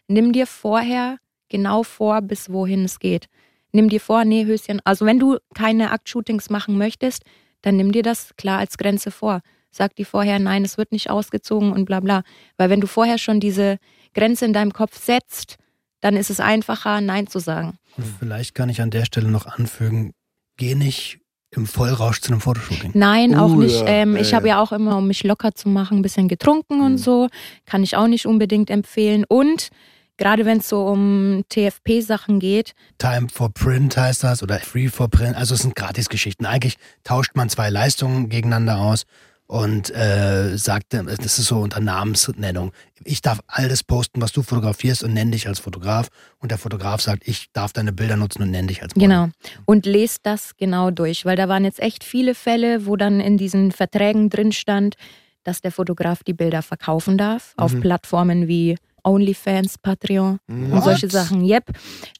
Nimm 0.09 0.33
dir 0.33 0.47
vorher 0.47 1.17
genau 1.47 1.83
vor, 1.83 2.21
bis 2.21 2.51
wohin 2.51 2.83
es 2.83 2.99
geht. 2.99 3.27
Nimm 3.71 3.87
dir 3.87 4.01
vor, 4.01 4.25
nee, 4.25 4.43
Höschen, 4.45 4.81
also 4.83 5.05
wenn 5.05 5.19
du 5.19 5.37
keine 5.53 5.91
Aktshootings 5.91 6.49
machen 6.49 6.77
möchtest, 6.77 7.23
dann 7.61 7.77
nimm 7.77 7.93
dir 7.93 8.03
das 8.03 8.35
klar 8.35 8.59
als 8.59 8.77
Grenze 8.77 9.11
vor. 9.11 9.39
Sag 9.77 9.93
dir 9.97 10.05
vorher, 10.05 10.39
nein, 10.39 10.63
es 10.63 10.77
wird 10.77 10.93
nicht 10.93 11.09
ausgezogen 11.09 11.73
und 11.73 11.83
bla 11.83 11.99
bla. 11.99 12.23
Weil 12.57 12.69
wenn 12.69 12.79
du 12.79 12.87
vorher 12.87 13.17
schon 13.17 13.41
diese 13.41 13.77
Grenze 14.13 14.45
in 14.45 14.53
deinem 14.53 14.71
Kopf 14.71 14.97
setzt, 15.03 15.57
dann 15.99 16.15
ist 16.15 16.29
es 16.29 16.39
einfacher, 16.39 17.01
Nein 17.01 17.27
zu 17.27 17.39
sagen. 17.39 17.77
Und 17.97 18.05
vielleicht 18.19 18.55
kann 18.55 18.69
ich 18.69 18.81
an 18.81 18.89
der 18.89 19.03
Stelle 19.03 19.27
noch 19.29 19.45
anfügen, 19.47 20.13
geh 20.55 20.75
nicht 20.75 21.19
im 21.51 21.65
Vollrausch 21.65 22.21
zu 22.21 22.31
einem 22.31 22.39
Fotoshooting. 22.41 22.91
Nein, 22.93 23.35
auch 23.35 23.49
Uh, 23.51 23.55
nicht. 23.61 23.81
ja, 23.81 23.87
ähm, 23.87 24.15
ich 24.15 24.33
habe 24.33 24.47
ja. 24.47 24.55
ja 24.55 24.61
auch 24.61 24.71
immer, 24.71 24.97
um 24.97 25.07
mich 25.07 25.23
locker 25.23 25.53
zu 25.53 25.67
machen, 25.67 25.97
ein 25.99 26.01
bisschen 26.01 26.27
getrunken 26.29 26.77
Mhm. 26.79 26.85
und 26.85 26.97
so. 26.97 27.27
Kann 27.65 27.83
ich 27.83 27.97
auch 27.97 28.07
nicht 28.07 28.25
unbedingt 28.27 28.69
empfehlen. 28.69 29.25
Und 29.27 29.69
gerade 30.17 30.45
wenn 30.45 30.59
es 30.59 30.69
so 30.69 30.85
um 30.87 31.43
TFP-Sachen 31.49 32.39
geht, 32.39 32.73
Time 32.97 33.27
for 33.29 33.53
Print 33.53 33.97
heißt 33.97 34.23
das 34.23 34.41
oder 34.43 34.59
Free 34.59 34.87
for 34.89 35.09
Print. 35.09 35.35
Also 35.35 35.55
es 35.55 35.61
sind 35.61 35.75
Gratisgeschichten. 35.75 36.45
Eigentlich 36.45 36.77
tauscht 37.03 37.31
man 37.35 37.49
zwei 37.49 37.69
Leistungen 37.69 38.29
gegeneinander 38.29 38.77
aus 38.79 39.05
und 39.47 39.93
äh, 39.93 40.57
sagt, 40.57 40.93
äh, 40.93 41.03
das 41.03 41.37
ist 41.39 41.45
so 41.45 41.59
unter 41.59 41.79
Namensnennung. 41.79 42.71
Ich 43.03 43.21
darf 43.21 43.41
alles 43.47 43.83
posten, 43.83 44.21
was 44.21 44.31
du 44.31 44.41
fotografierst 44.41 45.03
und 45.03 45.13
nenn 45.13 45.31
dich 45.31 45.47
als 45.47 45.59
Fotograf. 45.59 46.07
Und 46.39 46.49
der 46.51 46.57
Fotograf 46.57 47.01
sagt, 47.01 47.27
ich 47.27 47.47
darf 47.53 47.71
deine 47.73 47.93
Bilder 47.93 48.15
nutzen 48.17 48.41
und 48.41 48.51
nenn 48.51 48.67
dich 48.67 48.81
als 48.81 48.95
Model. 48.95 49.07
Genau. 49.09 49.29
Und 49.65 49.85
lest 49.85 50.21
das 50.23 50.55
genau 50.57 50.89
durch, 50.91 51.25
weil 51.25 51.35
da 51.35 51.47
waren 51.47 51.63
jetzt 51.63 51.79
echt 51.79 52.03
viele 52.03 52.33
Fälle, 52.33 52.85
wo 52.85 52.95
dann 52.95 53.19
in 53.19 53.37
diesen 53.37 53.71
Verträgen 53.71 54.29
drin 54.29 54.51
stand, 54.51 54.95
dass 55.43 55.61
der 55.61 55.71
Fotograf 55.71 56.23
die 56.23 56.33
Bilder 56.33 56.63
verkaufen 56.63 57.17
darf 57.17 57.53
auf 57.57 57.73
Mhm. 57.73 57.81
Plattformen 57.81 58.47
wie 58.47 58.77
OnlyFans, 59.03 59.77
Patreon 59.77 60.39
und 60.47 60.81
solche 60.81 61.05
What? 61.05 61.11
Sachen. 61.11 61.45
Yep. 61.45 61.65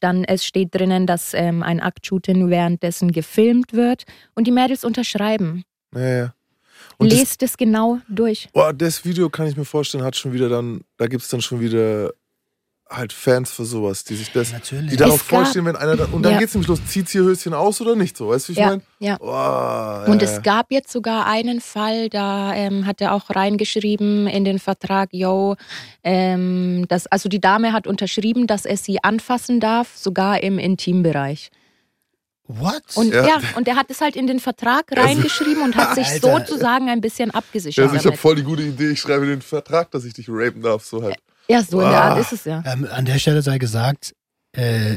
Dann 0.00 0.22
es 0.22 0.44
steht 0.44 0.72
drinnen, 0.72 1.08
dass 1.08 1.34
ähm, 1.34 1.64
ein 1.64 1.80
Aktshooting 1.80 2.48
währenddessen 2.48 3.10
gefilmt 3.10 3.72
wird 3.72 4.04
und 4.36 4.46
die 4.46 4.52
Mädels 4.52 4.84
unterschreiben. 4.84 5.64
Ja, 5.92 6.08
ja. 6.08 6.34
Und 6.98 7.12
das, 7.12 7.20
Lest 7.20 7.42
es 7.42 7.56
genau 7.56 7.98
durch. 8.08 8.48
boah, 8.52 8.72
das 8.72 9.04
Video 9.04 9.28
kann 9.28 9.46
ich 9.46 9.56
mir 9.56 9.64
vorstellen, 9.64 10.02
hat 10.04 10.16
schon 10.16 10.32
wieder 10.32 10.48
dann, 10.48 10.82
da 10.96 11.06
gibt 11.06 11.22
es 11.22 11.28
dann 11.28 11.42
schon 11.42 11.60
wieder 11.60 12.12
halt 12.88 13.12
Fans 13.12 13.50
für 13.50 13.64
sowas, 13.64 14.04
die 14.04 14.14
sich 14.14 14.30
das, 14.30 14.52
Natürlich. 14.52 14.90
die 14.90 14.96
darauf 14.96 15.20
Es 15.20 15.26
vorstehen, 15.26 15.64
wenn 15.64 15.74
einer 15.76 15.96
da, 15.96 16.04
und 16.06 16.22
dann 16.22 16.32
Ja. 16.34 16.38
geht's 16.38 16.54
nämlich 16.54 16.68
los, 16.68 16.84
zieht's 16.84 17.12
ihr 17.16 17.22
Höschen 17.24 17.52
aus 17.52 17.80
oder 17.80 17.96
nicht 17.96 18.16
so, 18.16 18.28
weißt 18.28 18.46
du, 18.46 18.48
wie 18.50 18.52
ich 18.52 18.58
Ja, 18.58 18.68
meine? 18.68 18.82
ja. 19.00 19.18
Boah, 19.18 20.06
Und 20.08 20.22
ja, 20.22 20.28
es 20.28 20.42
gab 20.42 20.70
jetzt 20.70 20.92
sogar 20.92 21.26
einen 21.26 21.60
Fall, 21.60 22.08
da 22.08 22.54
ähm, 22.54 22.86
hat 22.86 23.00
er 23.00 23.12
auch 23.12 23.28
reingeschrieben 23.30 24.28
in 24.28 24.44
den 24.44 24.60
Vertrag, 24.60 25.08
yo, 25.12 25.56
ähm, 26.04 26.86
dass, 26.88 27.08
also 27.08 27.28
die 27.28 27.40
Dame 27.40 27.72
hat 27.72 27.86
unterschrieben, 27.88 28.46
dass 28.46 28.64
er 28.64 28.76
sie 28.76 29.02
anfassen 29.02 29.58
darf, 29.58 29.96
sogar 29.96 30.42
im 30.42 30.58
Intimbereich. 30.58 31.50
What? 32.48 32.82
Und 32.94 33.12
Ja. 33.12 33.26
ja, 33.26 33.40
und 33.56 33.66
er 33.68 33.76
hat 33.76 33.90
es 33.90 34.00
halt 34.00 34.14
in 34.16 34.26
den 34.26 34.38
Vertrag 34.40 34.84
reingeschrieben 34.96 35.62
und 35.62 35.74
hat 35.76 35.94
sich 35.94 36.06
Alter. 36.22 36.38
sozusagen 36.40 36.88
ein 36.88 37.00
bisschen 37.00 37.30
abgesichert 37.32 37.84
Also 37.84 37.96
ich 37.96 38.06
habe 38.06 38.16
voll 38.16 38.36
die 38.36 38.42
gute 38.44 38.62
Idee, 38.62 38.90
ich 38.90 39.00
schreibe 39.00 39.24
in 39.24 39.30
den 39.30 39.42
Vertrag, 39.42 39.90
dass 39.90 40.04
ich 40.04 40.14
dich 40.14 40.26
rapen 40.28 40.62
darf, 40.62 40.84
so 40.84 41.02
halt. 41.02 41.16
Ja, 41.48 41.62
so 41.62 41.80
in 41.80 41.88
der 41.90 42.02
Ah. 42.02 42.08
Art 42.10 42.20
ist 42.20 42.32
es 42.32 42.44
ja. 42.44 42.62
ähm, 42.66 42.86
an 42.90 43.04
der 43.04 43.18
Stelle 43.18 43.42
sei 43.42 43.58
gesagt, 43.58 44.14
äh, 44.56 44.96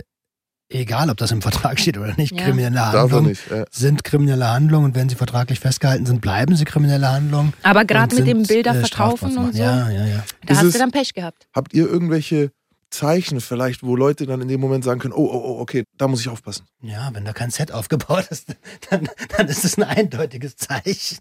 egal 0.72 1.10
ob 1.10 1.18
das 1.18 1.32
im 1.32 1.42
Vertrag 1.42 1.80
steht 1.80 1.98
oder 1.98 2.14
nicht, 2.18 2.32
Ja. 2.38 2.44
kriminelle 2.44 2.80
Handlungen 2.92 3.30
nicht. 3.30 3.50
Ja. 3.50 3.66
sind 3.72 4.04
kriminelle 4.04 4.48
Handlungen 4.50 4.86
und 4.86 4.96
wenn 4.96 5.10
sie 5.10 5.16
vertraglich 5.16 5.60
festgehalten 5.60 6.06
sind, 6.06 6.22
bleiben 6.22 6.56
sie 6.56 6.66
kriminelle 6.66 7.10
Handlungen. 7.12 7.54
Aber 7.64 7.86
gerade 7.86 8.16
mit 8.16 8.28
dem 8.28 8.44
Bilder 8.44 8.72
äh, 8.76 8.80
verkaufen 8.86 9.38
und 9.38 9.56
so, 9.56 9.60
Ja, 9.62 9.90
ja, 9.90 10.06
ja. 10.06 10.24
da 10.46 10.54
Ist 10.54 10.60
hast 10.60 10.66
es- 10.68 10.74
du 10.74 10.80
dann 10.80 10.92
Pech 10.92 11.14
gehabt. 11.16 11.48
Habt 11.56 11.74
ihr 11.74 11.88
irgendwelche 11.88 12.52
Zeichen 12.90 13.40
vielleicht, 13.42 13.84
wo 13.84 13.96
Leute 13.96 14.26
dann 14.26 14.42
in 14.42 14.48
dem 14.48 14.60
Moment 14.60 14.84
sagen 14.84 15.00
können, 15.00 15.14
oh, 15.14 15.30
oh, 15.32 15.42
oh, 15.58 15.60
okay, 15.60 15.84
da 15.98 16.08
muss 16.08 16.22
ich 16.22 16.30
aufpassen. 16.30 16.66
Ja, 16.82 17.10
wenn 17.14 17.24
da 17.26 17.34
kein 17.34 17.52
Set 17.52 17.72
aufgebaut 17.72 18.28
ist, 18.32 18.56
dann, 18.90 19.08
dann 19.38 19.48
ist 19.48 19.64
es 19.66 19.78
ein 19.78 19.84
eindeutiges 19.84 20.56
Zeichen. 20.58 21.18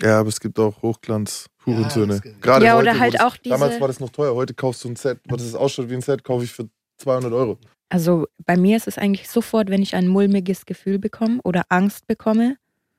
Ja, 0.00 0.20
aber 0.20 0.28
es 0.28 0.40
gibt 0.40 0.58
auch 0.58 0.82
Hochglanz, 0.82 1.46
Hurensöhne. 1.64 2.14
es 2.14 2.22
gibt- 2.22 2.42
Gerade 2.42 2.66
Ja, 2.66 2.76
heute, 2.76 2.98
halt 2.98 3.14
das, 3.14 3.20
auch 3.22 3.36
diese- 3.36 3.54
Damals 3.54 3.80
war 3.80 3.88
das 3.88 4.00
noch 4.00 4.10
teuer, 4.10 4.34
heute 4.34 4.52
kaufst 4.54 4.84
du 4.84 4.88
ein 4.88 4.96
Set, 4.96 5.20
was 5.28 5.42
das 5.42 5.54
ausschaut 5.54 5.88
wie 5.88 5.94
ein 5.94 6.02
Set, 6.02 6.24
kaufe 6.24 6.44
ich 6.44 6.52
für 6.52 6.68
200 6.98 7.32
Euro. 7.32 7.58
Also 7.90 8.26
bei 8.44 8.56
mir 8.56 8.76
ist 8.76 8.88
es 8.88 8.98
eigentlich 8.98 9.28
sofort, 9.28 9.70
wenn 9.70 9.82
ich 9.82 9.94
ein 9.94 10.08
mulmiges 10.08 10.66
Gefühl 10.66 10.98
bekomme 10.98 11.40
oder 11.44 11.62
Angst 11.68 12.06
bekomme, 12.06 12.56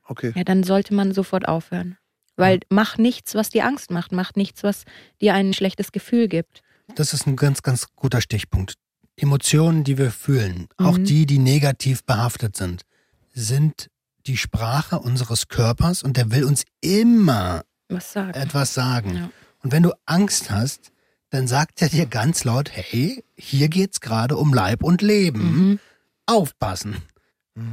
Okay. 0.08 0.34
Ja, 0.36 0.44
dann 0.44 0.62
sollte 0.64 0.94
man 0.94 1.14
sofort 1.14 1.48
aufhören. 1.48 1.98
Weil 2.38 2.60
mach 2.70 2.98
nichts, 2.98 3.34
was 3.36 3.50
dir 3.50 3.66
Angst 3.66 3.92
macht. 3.92 4.12
Mach 4.12 4.36
nichts, 4.36 4.64
was 4.64 4.84
dir 5.22 5.34
ein 5.34 5.54
schlechtes 5.54 5.92
Gefühl 5.92 6.28
gibt. 6.28 6.62
Das 6.96 7.14
ist 7.14 7.26
ein 7.28 7.36
ganz, 7.36 7.62
ganz 7.64 7.88
guter 7.96 8.22
Stichpunkt. 8.22 8.76
Emotionen, 9.18 9.84
die 9.86 9.98
wir 9.98 10.12
fühlen, 10.12 10.68
auch 10.78 10.98
Mhm. 10.98 11.06
die, 11.06 11.26
die 11.26 11.40
negativ 11.40 12.04
behaftet 12.04 12.58
sind, 12.58 12.82
sind 13.34 13.88
die 14.28 14.38
Sprache 14.38 15.00
unseres 15.00 15.48
Körpers 15.48 16.04
und 16.04 16.18
der 16.18 16.32
will 16.32 16.44
uns 16.44 16.64
immer 16.82 17.64
Was 17.90 18.12
sagen? 18.14 18.34
etwas 18.34 18.74
sagen. 18.74 19.16
Ja. 19.16 19.30
Und 19.64 19.72
wenn 19.72 19.84
du 19.84 19.92
Angst 20.06 20.52
hast, 20.52 20.92
dann 21.30 21.48
sagt 21.48 21.82
er 21.82 21.90
dir 21.90 22.06
ganz 22.06 22.44
laut, 22.44 22.70
hey, 22.72 23.24
hier 23.38 23.70
geht's 23.70 24.02
gerade 24.02 24.36
um 24.38 24.54
Leib 24.54 24.84
und 24.84 25.02
Leben. 25.02 25.70
Mhm. 25.70 25.80
Aufpassen. 26.26 26.98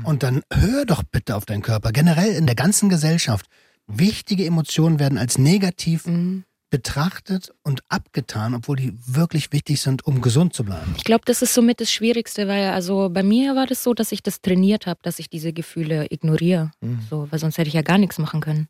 Und 0.05 0.23
dann 0.23 0.43
hör 0.53 0.85
doch 0.85 1.03
bitte 1.03 1.35
auf 1.35 1.45
deinen 1.45 1.63
Körper. 1.63 1.91
Generell 1.91 2.33
in 2.35 2.47
der 2.47 2.55
ganzen 2.55 2.89
Gesellschaft. 2.89 3.47
Wichtige 3.87 4.47
Emotionen 4.47 4.99
werden 4.99 5.19
als 5.19 5.39
negativ 5.39 6.07
Mhm. 6.07 6.45
betrachtet 6.71 7.53
und 7.63 7.83
abgetan, 7.91 8.55
obwohl 8.55 8.77
die 8.77 8.95
wirklich 9.07 9.53
wichtig 9.53 9.81
sind, 9.83 10.07
um 10.07 10.23
gesund 10.23 10.55
zu 10.55 10.65
bleiben. 10.65 10.95
Ich 10.97 11.05
glaube, 11.05 11.23
das 11.27 11.43
ist 11.43 11.53
somit 11.53 11.83
das 11.83 11.93
Schwierigste, 11.93 12.49
weil 12.49 12.71
also 12.71 13.11
bei 13.11 13.23
mir 13.23 13.55
war 13.55 13.67
das 13.67 13.83
so, 13.83 13.93
dass 13.93 14.11
ich 14.11 14.23
das 14.23 14.41
trainiert 14.41 14.87
habe, 14.87 14.99
dass 15.03 15.19
ich 15.19 15.29
diese 15.29 15.53
Gefühle 15.53 16.07
ignoriere. 16.11 16.71
Mhm. 16.81 17.01
So, 17.11 17.27
weil 17.31 17.39
sonst 17.39 17.59
hätte 17.59 17.69
ich 17.69 17.75
ja 17.75 17.83
gar 17.83 17.99
nichts 17.99 18.17
machen 18.19 18.41
können. 18.41 18.69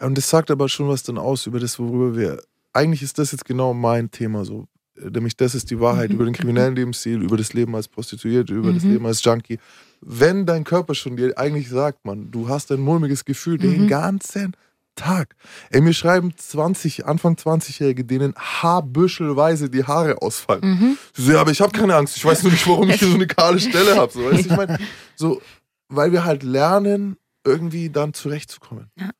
Und 0.00 0.18
das 0.18 0.28
sagt 0.28 0.50
aber 0.50 0.68
schon 0.68 0.88
was 0.88 1.04
dann 1.04 1.18
aus 1.18 1.46
über 1.46 1.60
das, 1.60 1.78
worüber 1.78 2.16
wir. 2.16 2.42
Eigentlich 2.72 3.02
ist 3.02 3.18
das 3.18 3.30
jetzt 3.32 3.44
genau 3.44 3.74
mein 3.74 4.10
Thema 4.10 4.44
so. 4.44 4.66
Nämlich 5.12 5.36
das 5.36 5.54
ist 5.54 5.70
die 5.70 5.80
Wahrheit 5.80 6.08
Mhm. 6.10 6.14
über 6.16 6.24
den 6.24 6.34
kriminellen 6.34 6.74
Lebensstil, 6.76 7.22
über 7.22 7.36
das 7.36 7.52
Leben 7.52 7.74
als 7.76 7.88
Prostituierte, 7.88 8.54
über 8.54 8.72
das 8.72 8.82
Mhm. 8.82 8.92
Leben 8.92 9.06
als 9.06 9.22
Junkie. 9.24 9.58
Wenn 10.00 10.46
dein 10.46 10.64
Körper 10.64 10.94
schon 10.94 11.16
dir 11.16 11.36
eigentlich 11.38 11.68
sagt, 11.68 12.04
man, 12.04 12.30
du 12.30 12.48
hast 12.48 12.70
ein 12.72 12.80
mulmiges 12.80 13.24
Gefühl 13.24 13.58
den 13.58 13.84
Mhm. 13.84 13.88
ganzen 13.88 14.56
Tag. 14.94 15.36
Ey, 15.70 15.80
mir 15.80 15.92
schreiben 15.94 16.32
20, 16.36 17.06
Anfang 17.06 17.36
20-Jährige, 17.36 18.04
denen 18.04 18.34
haarbüschelweise 18.36 19.70
die 19.70 19.84
Haare 19.84 20.20
ausfallen. 20.22 20.62
Mhm. 20.64 20.98
So, 21.14 21.32
ja, 21.32 21.40
aber 21.40 21.50
ich 21.50 21.60
habe 21.60 21.72
keine 21.72 21.94
Angst. 21.94 22.16
Ich 22.16 22.24
weiß 22.24 22.42
nur 22.42 22.52
nicht, 22.52 22.66
warum 22.66 22.88
ich 22.90 22.98
hier 22.98 23.08
so 23.08 23.14
eine 23.14 23.26
kahle 23.26 23.60
Stelle 23.60 23.96
habe. 23.96 24.12
So, 24.12 24.24
weißt 24.24 24.40
ich 24.46 24.56
meine, 24.56 24.78
so, 25.16 25.40
weil 25.88 26.12
wir 26.12 26.24
halt 26.24 26.42
lernen, 26.42 27.16
irgendwie 27.44 27.88
dann 27.90 28.12
zurechtzukommen. 28.14 28.90
Ja. 28.98 29.10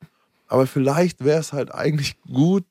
Aber 0.49 0.67
vielleicht 0.67 1.25
wäre 1.25 1.41
es 1.41 1.53
halt 1.53 1.73
eigentlich 1.75 2.17
gut, 2.23 2.65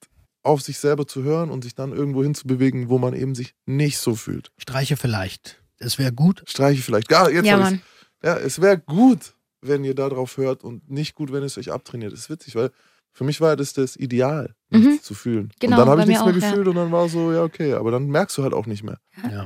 auf 0.48 0.62
sich 0.62 0.80
selber 0.80 1.06
zu 1.08 1.24
hören 1.24 1.50
und 1.52 1.64
sich 1.64 1.76
dann 1.76 1.92
irgendwo 1.94 2.24
hinzubewegen, 2.24 2.90
wo 2.90 2.98
man 2.98 3.14
eben 3.14 3.36
sich 3.36 3.54
nicht 3.66 3.98
so 4.00 4.16
fühlt. 4.16 4.52
Streiche 4.58 4.98
vielleicht. 4.98 5.62
Es 5.80 6.00
wäre 6.00 6.12
gut. 6.12 6.44
Streiche 6.48 6.82
vielleicht. 6.82 7.12
Ja, 7.12 7.30
jetzt 7.30 7.46
Ja. 7.46 7.58
Mann. 7.58 7.82
Ja, 8.24 8.36
es 8.38 8.60
wäre 8.62 8.80
gut, 8.80 9.34
wenn 9.62 9.84
ihr 9.84 9.94
darauf 9.94 10.38
hört 10.38 10.64
und 10.64 10.90
nicht 10.90 11.14
gut, 11.16 11.32
wenn 11.32 11.44
es 11.44 11.58
euch 11.58 11.72
abtrainiert. 11.72 12.14
Das 12.14 12.22
ist 12.22 12.30
witzig, 12.30 12.56
weil 12.56 12.72
für 13.12 13.24
mich 13.24 13.42
war 13.42 13.56
das 13.56 13.74
das 13.74 13.96
Ideal, 13.96 14.54
Mhm. 14.70 14.80
nichts 14.92 15.06
zu 15.06 15.14
fühlen. 15.14 15.52
Genau, 15.60 15.76
und 15.76 15.80
dann 15.82 15.90
habe 15.90 16.02
ich 16.02 16.08
nichts 16.08 16.24
mehr 16.24 16.34
auch, 16.34 16.38
ja. 16.42 16.50
gefühlt 16.50 16.68
und 16.68 16.76
dann 16.76 16.92
war 16.92 17.10
so, 17.10 17.32
ja, 17.32 17.44
okay, 17.44 17.74
aber 17.74 17.92
dann 17.92 18.08
merkst 18.08 18.38
du 18.38 18.44
halt 18.44 18.54
auch 18.54 18.66
nicht 18.66 18.84
mehr. 18.84 19.00
Ja. 19.32 19.46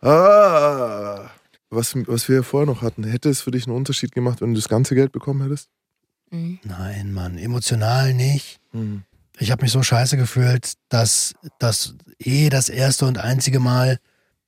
Ah, 0.00 1.30
was, 1.70 1.94
was 2.06 2.28
wir 2.28 2.36
ja 2.36 2.42
vorher 2.42 2.66
noch 2.66 2.82
hatten, 2.82 3.04
hätte 3.04 3.28
es 3.30 3.40
für 3.40 3.50
dich 3.50 3.66
einen 3.66 3.76
Unterschied 3.76 4.12
gemacht, 4.12 4.40
wenn 4.40 4.52
du 4.54 4.60
das 4.60 4.68
ganze 4.68 4.94
Geld 4.94 5.12
bekommen 5.12 5.42
hättest? 5.42 5.68
Mhm. 6.30 6.58
Nein, 6.64 7.12
Mann, 7.12 7.38
emotional 7.38 8.12
nicht. 8.14 8.60
Mhm. 8.72 9.02
Ich 9.42 9.50
habe 9.50 9.62
mich 9.64 9.72
so 9.72 9.82
scheiße 9.82 10.16
gefühlt, 10.16 10.74
dass 10.88 11.34
das 11.58 11.96
eh 12.20 12.48
das 12.48 12.68
erste 12.68 13.06
und 13.06 13.18
einzige 13.18 13.58
Mal 13.58 13.98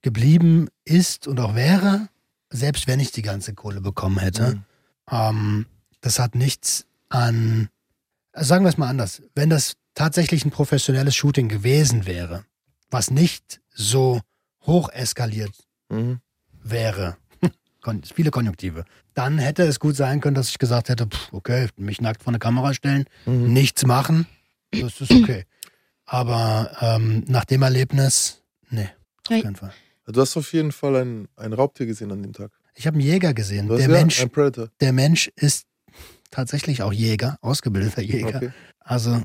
geblieben 0.03 0.69
ist 0.85 1.27
und 1.27 1.41
auch 1.41 1.57
wäre, 1.57 2.09
selbst 2.51 2.87
wenn 2.87 3.01
ich 3.01 3.11
die 3.11 3.23
ganze 3.23 3.55
Kohle 3.55 3.81
bekommen 3.81 4.19
hätte. 4.21 4.55
Mhm. 4.55 4.65
Ähm, 5.11 5.67
das 6.01 6.21
hat 6.21 6.37
nichts 6.37 6.87
an, 7.09 7.69
also 8.33 8.47
sagen 8.49 8.65
wir 8.65 8.69
es 8.69 8.79
mal 8.79 8.87
anders, 8.89 9.21
wenn 9.35 9.51
das 9.51 9.75
tatsächlich 9.95 10.45
ein 10.45 10.53
professionelles 10.53 11.17
Shooting 11.17 11.49
gewesen 11.49 12.07
wäre, 12.07 12.45
was 12.89 13.11
nicht 13.11 13.61
so 13.75 14.21
hoch 14.65 14.91
eskaliert 14.91 15.57
Mhm. 15.91 16.21
wäre, 16.63 17.17
viele 18.15 18.31
Konjunktive, 18.31 18.85
dann 19.15 19.39
hätte 19.39 19.65
es 19.65 19.81
gut 19.81 19.97
sein 19.97 20.21
können, 20.21 20.37
dass 20.37 20.51
ich 20.51 20.59
gesagt 20.59 20.89
hätte, 20.89 21.07
pff, 21.09 21.33
okay, 21.33 21.67
mich 21.77 22.01
nackt 22.01 22.23
vor 22.23 22.31
eine 22.31 22.39
Kamera 22.39 22.75
stellen, 22.75 23.07
Mhm. 23.27 23.53
nichts 23.53 23.85
machen, 23.85 24.29
das 24.83 25.01
ist 25.01 25.11
okay. 25.11 25.45
Aber 26.07 26.71
ähm, 26.81 27.25
nach 27.27 27.45
dem 27.45 27.63
Erlebnis, 27.63 28.43
nee, 28.71 28.91
auf 29.29 29.43
keinen 29.43 29.57
Fall. 29.57 29.73
Du 30.07 30.21
hast 30.21 30.37
auf 30.37 30.53
jeden 30.53 30.73
Fall 30.73 30.97
ein, 30.97 31.29
ein 31.37 31.53
Raubtier 31.53 31.87
gesehen 31.87 32.13
an 32.13 32.23
dem 32.23 32.33
Tag. 32.33 32.51
Ich 32.75 32.87
habe 32.87 32.97
einen 32.97 33.07
Jäger 33.07 33.33
gesehen. 33.33 33.69
Der 33.69 33.79
ja, 33.79 33.89
Mensch, 33.89 34.21
ein 34.21 34.31
Predator. 34.31 34.69
der 34.81 34.93
Mensch 34.93 35.31
ist 35.37 35.67
tatsächlich 36.31 36.83
auch 36.83 36.93
Jäger, 36.93 37.39
ausgebildeter 37.41 38.03
Jäger. 38.03 38.37
Okay. 38.37 38.51
Also, 38.81 39.23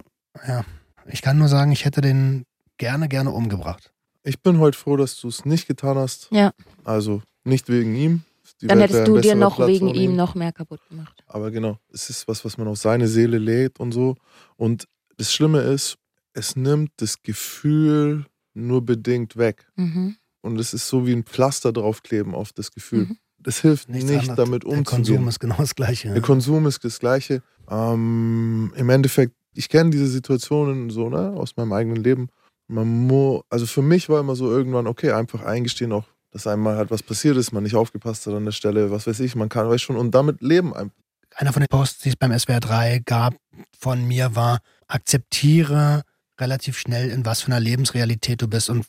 ja, 0.47 0.64
ich 1.08 1.22
kann 1.22 1.38
nur 1.38 1.47
sagen, 1.47 1.72
ich 1.72 1.84
hätte 1.84 2.02
den 2.02 2.45
gerne, 2.78 3.10
gerne 3.10 3.32
umgebracht. 3.32 3.91
Ich 4.24 4.41
bin 4.41 4.60
heute 4.60 4.78
froh, 4.78 4.95
dass 4.95 5.20
du 5.20 5.28
es 5.28 5.45
nicht 5.45 5.68
getan 5.68 5.97
hast. 5.97 6.30
Ja. 6.32 6.52
Also 6.84 7.22
nicht 7.43 7.68
wegen 7.70 7.95
ihm. 7.95 8.24
Die 8.62 8.68
Dann 8.68 8.80
Welt 8.80 8.91
hättest 8.91 9.08
du 9.08 9.18
dir 9.20 9.36
noch 9.36 9.56
Platz 9.56 9.70
wegen 9.70 9.89
ihm 9.89 10.16
noch 10.16 10.36
mehr 10.36 10.52
kaputt 10.52 10.82
gemacht. 10.89 11.24
Aber 11.28 11.50
genau, 11.52 11.78
es 11.93 12.10
ist 12.10 12.28
was, 12.28 12.43
was 12.43 12.58
man 12.58 12.68
auf 12.68 12.78
seine 12.78 13.08
Seele 13.08 13.38
lädt 13.38 13.80
und 13.80 13.91
so. 13.91 14.16
Und 14.58 14.86
das 15.20 15.34
Schlimme 15.34 15.59
ist, 15.61 15.97
es 16.34 16.55
nimmt 16.55 16.91
das 16.97 17.22
Gefühl 17.22 18.26
nur 18.53 18.86
bedingt 18.86 19.38
weg. 19.38 19.67
Mhm. 19.76 20.15
Und 20.41 20.59
es 20.59 20.74
ist 20.74 20.88
so 20.88 21.05
wie 21.05 21.13
ein 21.13 21.24
Pflaster 21.24 21.74
draufkleben 21.74 22.34
auf 22.34 22.53
das 22.53 22.72
Gefühl. 22.72 23.05
Mhm. 23.05 23.17
Das 23.39 23.59
hilft 23.61 23.89
Nichts 23.89 24.09
nicht, 24.09 24.20
anderes. 24.22 24.38
damit 24.38 24.63
Der 24.63 24.72
Konsum 24.84 24.97
umzugehen. 24.97 25.28
ist 25.28 25.39
genau 25.39 25.55
das 25.57 25.76
Gleiche. 25.76 26.13
Der 26.13 26.22
Konsum 26.22 26.65
ist 26.67 26.84
das 26.84 26.99
Gleiche. 26.99 27.41
Ähm, 27.70 28.74
Im 28.76 28.89
Endeffekt, 28.89 29.34
ich 29.53 29.70
kenne 29.70 29.89
diese 29.89 30.07
Situationen 30.07 30.89
so, 30.89 31.09
ne, 31.09 31.32
aus 31.32 31.55
meinem 31.57 31.74
eigenen 31.74 32.01
Leben. 32.01 32.30
Man 32.67 33.07
muss, 33.07 33.41
also 33.49 33.65
für 33.65 33.82
mich 33.82 34.09
war 34.09 34.20
immer 34.20 34.36
so 34.36 34.49
irgendwann, 34.49 34.88
okay, 34.88 35.11
einfach 35.11 35.43
eingestehen 35.43 35.91
auch, 35.91 36.05
dass 36.32 36.47
einmal 36.47 36.78
halt 36.78 36.91
was 36.91 37.03
passiert 37.03 37.36
ist, 37.38 37.51
man 37.51 37.63
nicht 37.63 37.76
aufgepasst 37.76 38.28
hat 38.28 38.34
an 38.34 38.45
der 38.45 38.51
Stelle, 38.51 38.91
was 38.91 39.07
weiß 39.07 39.20
ich, 39.22 39.36
man 39.36 39.49
kann, 39.49 39.67
weiß 39.70 39.82
schon, 39.82 39.97
und 39.97 40.11
damit 40.11 40.41
leben 40.41 40.74
einfach. 40.74 40.95
Einer 41.36 41.53
von 41.53 41.61
den 41.61 41.67
Posts, 41.70 41.99
die 42.03 42.09
es 42.09 42.15
beim 42.15 42.38
SWR 42.38 42.59
3 42.59 43.01
gab, 43.05 43.36
von 43.78 44.05
mir 44.05 44.36
war, 44.36 44.59
akzeptiere 44.90 46.04
relativ 46.40 46.78
schnell, 46.78 47.10
in 47.10 47.26
was 47.26 47.42
für 47.42 47.48
einer 47.48 47.60
Lebensrealität 47.60 48.42
du 48.42 48.48
bist 48.48 48.70
und 48.70 48.86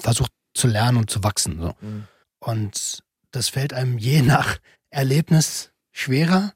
versuch 0.00 0.28
zu 0.54 0.66
lernen 0.66 0.98
und 0.98 1.10
zu 1.10 1.22
wachsen. 1.22 1.60
So. 1.60 1.74
Mhm. 1.80 2.04
Und 2.38 3.02
das 3.30 3.48
fällt 3.48 3.72
einem 3.72 3.98
je 3.98 4.22
nach 4.22 4.58
Erlebnis 4.90 5.70
schwerer. 5.92 6.52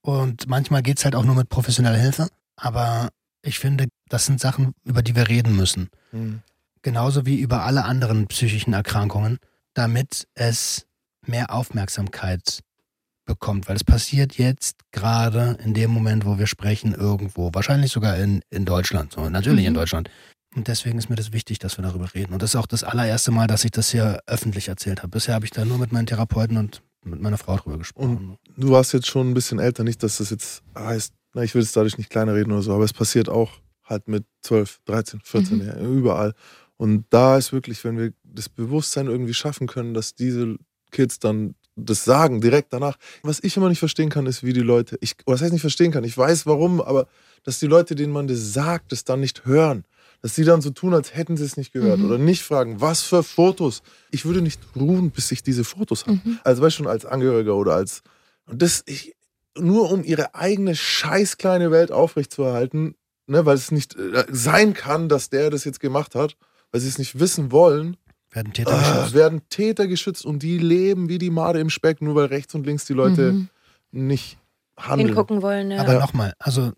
Und 0.00 0.48
manchmal 0.48 0.82
geht 0.82 0.98
es 0.98 1.04
halt 1.04 1.14
auch 1.14 1.24
nur 1.24 1.34
mit 1.34 1.48
professioneller 1.48 1.98
Hilfe. 1.98 2.28
Aber 2.56 3.10
ich 3.42 3.58
finde, 3.58 3.88
das 4.08 4.26
sind 4.26 4.40
Sachen, 4.40 4.74
über 4.84 5.02
die 5.02 5.14
wir 5.16 5.28
reden 5.28 5.56
müssen. 5.56 5.90
Mhm. 6.12 6.42
Genauso 6.82 7.26
wie 7.26 7.40
über 7.40 7.64
alle 7.64 7.84
anderen 7.84 8.26
psychischen 8.28 8.72
Erkrankungen, 8.72 9.38
damit 9.74 10.28
es 10.34 10.86
mehr 11.26 11.52
Aufmerksamkeit 11.52 12.60
bekommt. 13.28 13.68
Weil 13.68 13.76
es 13.76 13.84
passiert 13.84 14.36
jetzt 14.38 14.80
gerade 14.90 15.56
in 15.64 15.72
dem 15.74 15.90
Moment, 15.92 16.24
wo 16.26 16.38
wir 16.38 16.48
sprechen, 16.48 16.92
irgendwo. 16.94 17.50
Wahrscheinlich 17.54 17.92
sogar 17.92 18.16
in, 18.16 18.42
in 18.50 18.64
Deutschland. 18.64 19.12
So, 19.12 19.28
natürlich 19.30 19.64
in 19.66 19.72
Mhm. 19.72 19.76
Deutschland. 19.76 20.10
Und 20.56 20.66
deswegen 20.66 20.98
ist 20.98 21.08
mir 21.10 21.14
das 21.16 21.32
wichtig, 21.32 21.60
dass 21.60 21.78
wir 21.78 21.82
darüber 21.82 22.12
reden. 22.14 22.32
Und 22.32 22.42
das 22.42 22.50
ist 22.50 22.56
auch 22.56 22.66
das 22.66 22.82
allererste 22.82 23.30
Mal, 23.30 23.46
dass 23.46 23.64
ich 23.64 23.70
das 23.70 23.90
hier 23.90 24.20
öffentlich 24.26 24.66
erzählt 24.68 24.98
habe. 25.02 25.10
Bisher 25.10 25.34
habe 25.34 25.44
ich 25.44 25.52
da 25.52 25.64
nur 25.64 25.78
mit 25.78 25.92
meinen 25.92 26.06
Therapeuten 26.06 26.56
und 26.56 26.82
mit 27.04 27.20
meiner 27.20 27.38
Frau 27.38 27.56
drüber 27.56 27.78
gesprochen. 27.78 28.36
Du 28.56 28.70
warst 28.70 28.92
jetzt 28.92 29.06
schon 29.06 29.30
ein 29.30 29.34
bisschen 29.34 29.58
älter, 29.60 29.84
nicht, 29.84 30.02
dass 30.02 30.18
das 30.18 30.30
jetzt 30.30 30.62
heißt, 30.76 31.12
na, 31.34 31.42
ich 31.42 31.54
will 31.54 31.62
es 31.62 31.72
dadurch 31.72 31.96
nicht 31.98 32.10
kleiner 32.10 32.34
reden 32.34 32.50
oder 32.50 32.62
so, 32.62 32.74
aber 32.74 32.84
es 32.84 32.92
passiert 32.92 33.28
auch 33.28 33.52
halt 33.84 34.08
mit 34.08 34.24
12, 34.42 34.80
13, 34.86 35.20
14, 35.22 35.58
Mhm. 35.58 35.66
ja, 35.66 35.78
überall. 35.78 36.34
Und 36.76 37.04
da 37.10 37.36
ist 37.36 37.52
wirklich, 37.52 37.84
wenn 37.84 37.98
wir 37.98 38.12
das 38.24 38.48
Bewusstsein 38.48 39.06
irgendwie 39.06 39.34
schaffen 39.34 39.66
können, 39.66 39.94
dass 39.94 40.14
diese 40.14 40.56
Kids 40.90 41.18
dann 41.18 41.54
das 41.84 42.04
sagen, 42.04 42.40
direkt 42.40 42.72
danach. 42.72 42.96
Was 43.22 43.42
ich 43.42 43.56
immer 43.56 43.68
nicht 43.68 43.78
verstehen 43.78 44.10
kann, 44.10 44.26
ist, 44.26 44.42
wie 44.42 44.52
die 44.52 44.60
Leute, 44.60 44.98
ich, 45.00 45.14
oder 45.26 45.34
das 45.34 45.42
heißt 45.42 45.52
nicht 45.52 45.62
verstehen 45.62 45.92
kann, 45.92 46.04
ich 46.04 46.16
weiß 46.16 46.46
warum, 46.46 46.80
aber 46.80 47.06
dass 47.44 47.58
die 47.58 47.66
Leute, 47.66 47.94
denen 47.94 48.12
man 48.12 48.28
das 48.28 48.52
sagt, 48.52 48.92
das 48.92 49.04
dann 49.04 49.20
nicht 49.20 49.46
hören. 49.46 49.84
Dass 50.20 50.34
die 50.34 50.42
dann 50.42 50.60
so 50.60 50.70
tun, 50.70 50.94
als 50.94 51.14
hätten 51.14 51.36
sie 51.36 51.44
es 51.44 51.56
nicht 51.56 51.72
gehört. 51.72 52.00
Mhm. 52.00 52.06
Oder 52.06 52.18
nicht 52.18 52.42
fragen, 52.42 52.80
was 52.80 53.02
für 53.02 53.22
Fotos. 53.22 53.82
Ich 54.10 54.24
würde 54.24 54.42
nicht 54.42 54.60
ruhen, 54.74 55.12
bis 55.12 55.30
ich 55.30 55.44
diese 55.44 55.62
Fotos 55.62 56.06
habe. 56.06 56.20
Mhm. 56.24 56.40
Also 56.42 56.60
weißt 56.60 56.76
du 56.76 56.82
schon, 56.82 56.90
als 56.90 57.06
Angehöriger 57.06 57.54
oder 57.54 57.74
als. 57.74 58.02
Und 58.46 58.60
das, 58.60 58.82
ich, 58.86 59.14
nur 59.56 59.90
um 59.92 60.02
ihre 60.02 60.34
eigene 60.34 60.74
scheiß 60.74 61.38
kleine 61.38 61.70
Welt 61.70 61.92
aufrechtzuerhalten, 61.92 62.96
ne, 63.26 63.46
weil 63.46 63.56
es 63.56 63.70
nicht 63.70 63.96
äh, 63.96 64.26
sein 64.30 64.74
kann, 64.74 65.08
dass 65.08 65.30
der 65.30 65.50
das 65.50 65.64
jetzt 65.64 65.80
gemacht 65.80 66.14
hat, 66.14 66.36
weil 66.72 66.80
sie 66.80 66.88
es 66.88 66.98
nicht 66.98 67.20
wissen 67.20 67.52
wollen, 67.52 67.96
Werden 68.30 68.52
Täter 68.52 68.72
äh, 68.74 68.78
geschützt. 68.78 69.14
werden 69.14 69.40
Täter 69.48 69.86
geschützt 69.86 70.24
und 70.24 70.42
die 70.42 70.58
leben 70.58 71.08
wie 71.08 71.18
die 71.18 71.30
Made 71.30 71.58
im 71.60 71.70
Speck, 71.70 72.02
nur 72.02 72.14
weil 72.14 72.26
rechts 72.26 72.54
und 72.54 72.66
links 72.66 72.84
die 72.84 72.92
Leute 72.92 73.32
Mhm. 73.32 73.48
nicht 73.90 74.38
handeln. 74.76 75.08
Hingucken 75.08 75.42
wollen, 75.42 75.70
ja. 75.70 75.80
Aber 75.80 75.94
Ja. 75.94 75.98
nochmal, 76.00 76.34
also 76.38 76.72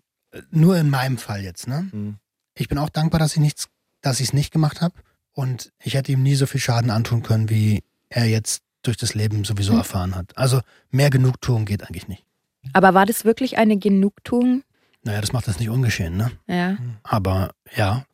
nur 0.49 0.77
in 0.77 0.89
meinem 0.89 1.17
Fall 1.17 1.41
jetzt, 1.43 1.67
ne? 1.67 1.89
Mhm. 1.91 2.15
Ich 2.55 2.67
bin 2.69 2.77
auch 2.77 2.89
dankbar, 2.89 3.19
dass 3.19 3.33
ich 3.33 3.39
nichts, 3.41 3.67
dass 4.01 4.19
ich 4.19 4.27
es 4.29 4.33
nicht 4.33 4.51
gemacht 4.51 4.81
habe. 4.81 4.95
Und 5.33 5.71
ich 5.83 5.93
hätte 5.93 6.11
ihm 6.11 6.23
nie 6.23 6.35
so 6.35 6.45
viel 6.45 6.59
Schaden 6.59 6.89
antun 6.89 7.23
können, 7.23 7.49
wie 7.49 7.83
er 8.09 8.25
jetzt 8.25 8.61
durch 8.83 8.97
das 8.97 9.13
Leben 9.13 9.43
sowieso 9.45 9.73
Mhm. 9.73 9.77
erfahren 9.79 10.15
hat. 10.15 10.37
Also 10.37 10.61
mehr 10.89 11.09
Genugtuung 11.09 11.65
geht 11.65 11.83
eigentlich 11.83 12.07
nicht. 12.07 12.25
Aber 12.73 12.93
war 12.93 13.05
das 13.05 13.25
wirklich 13.25 13.57
eine 13.57 13.77
Genugtuung? 13.77 14.63
Naja, 15.03 15.19
das 15.21 15.31
macht 15.33 15.47
das 15.47 15.59
nicht 15.59 15.69
ungeschehen, 15.69 16.15
ne? 16.17 16.31
Ja. 16.47 16.77
Aber 17.03 17.51
ja. 17.75 18.05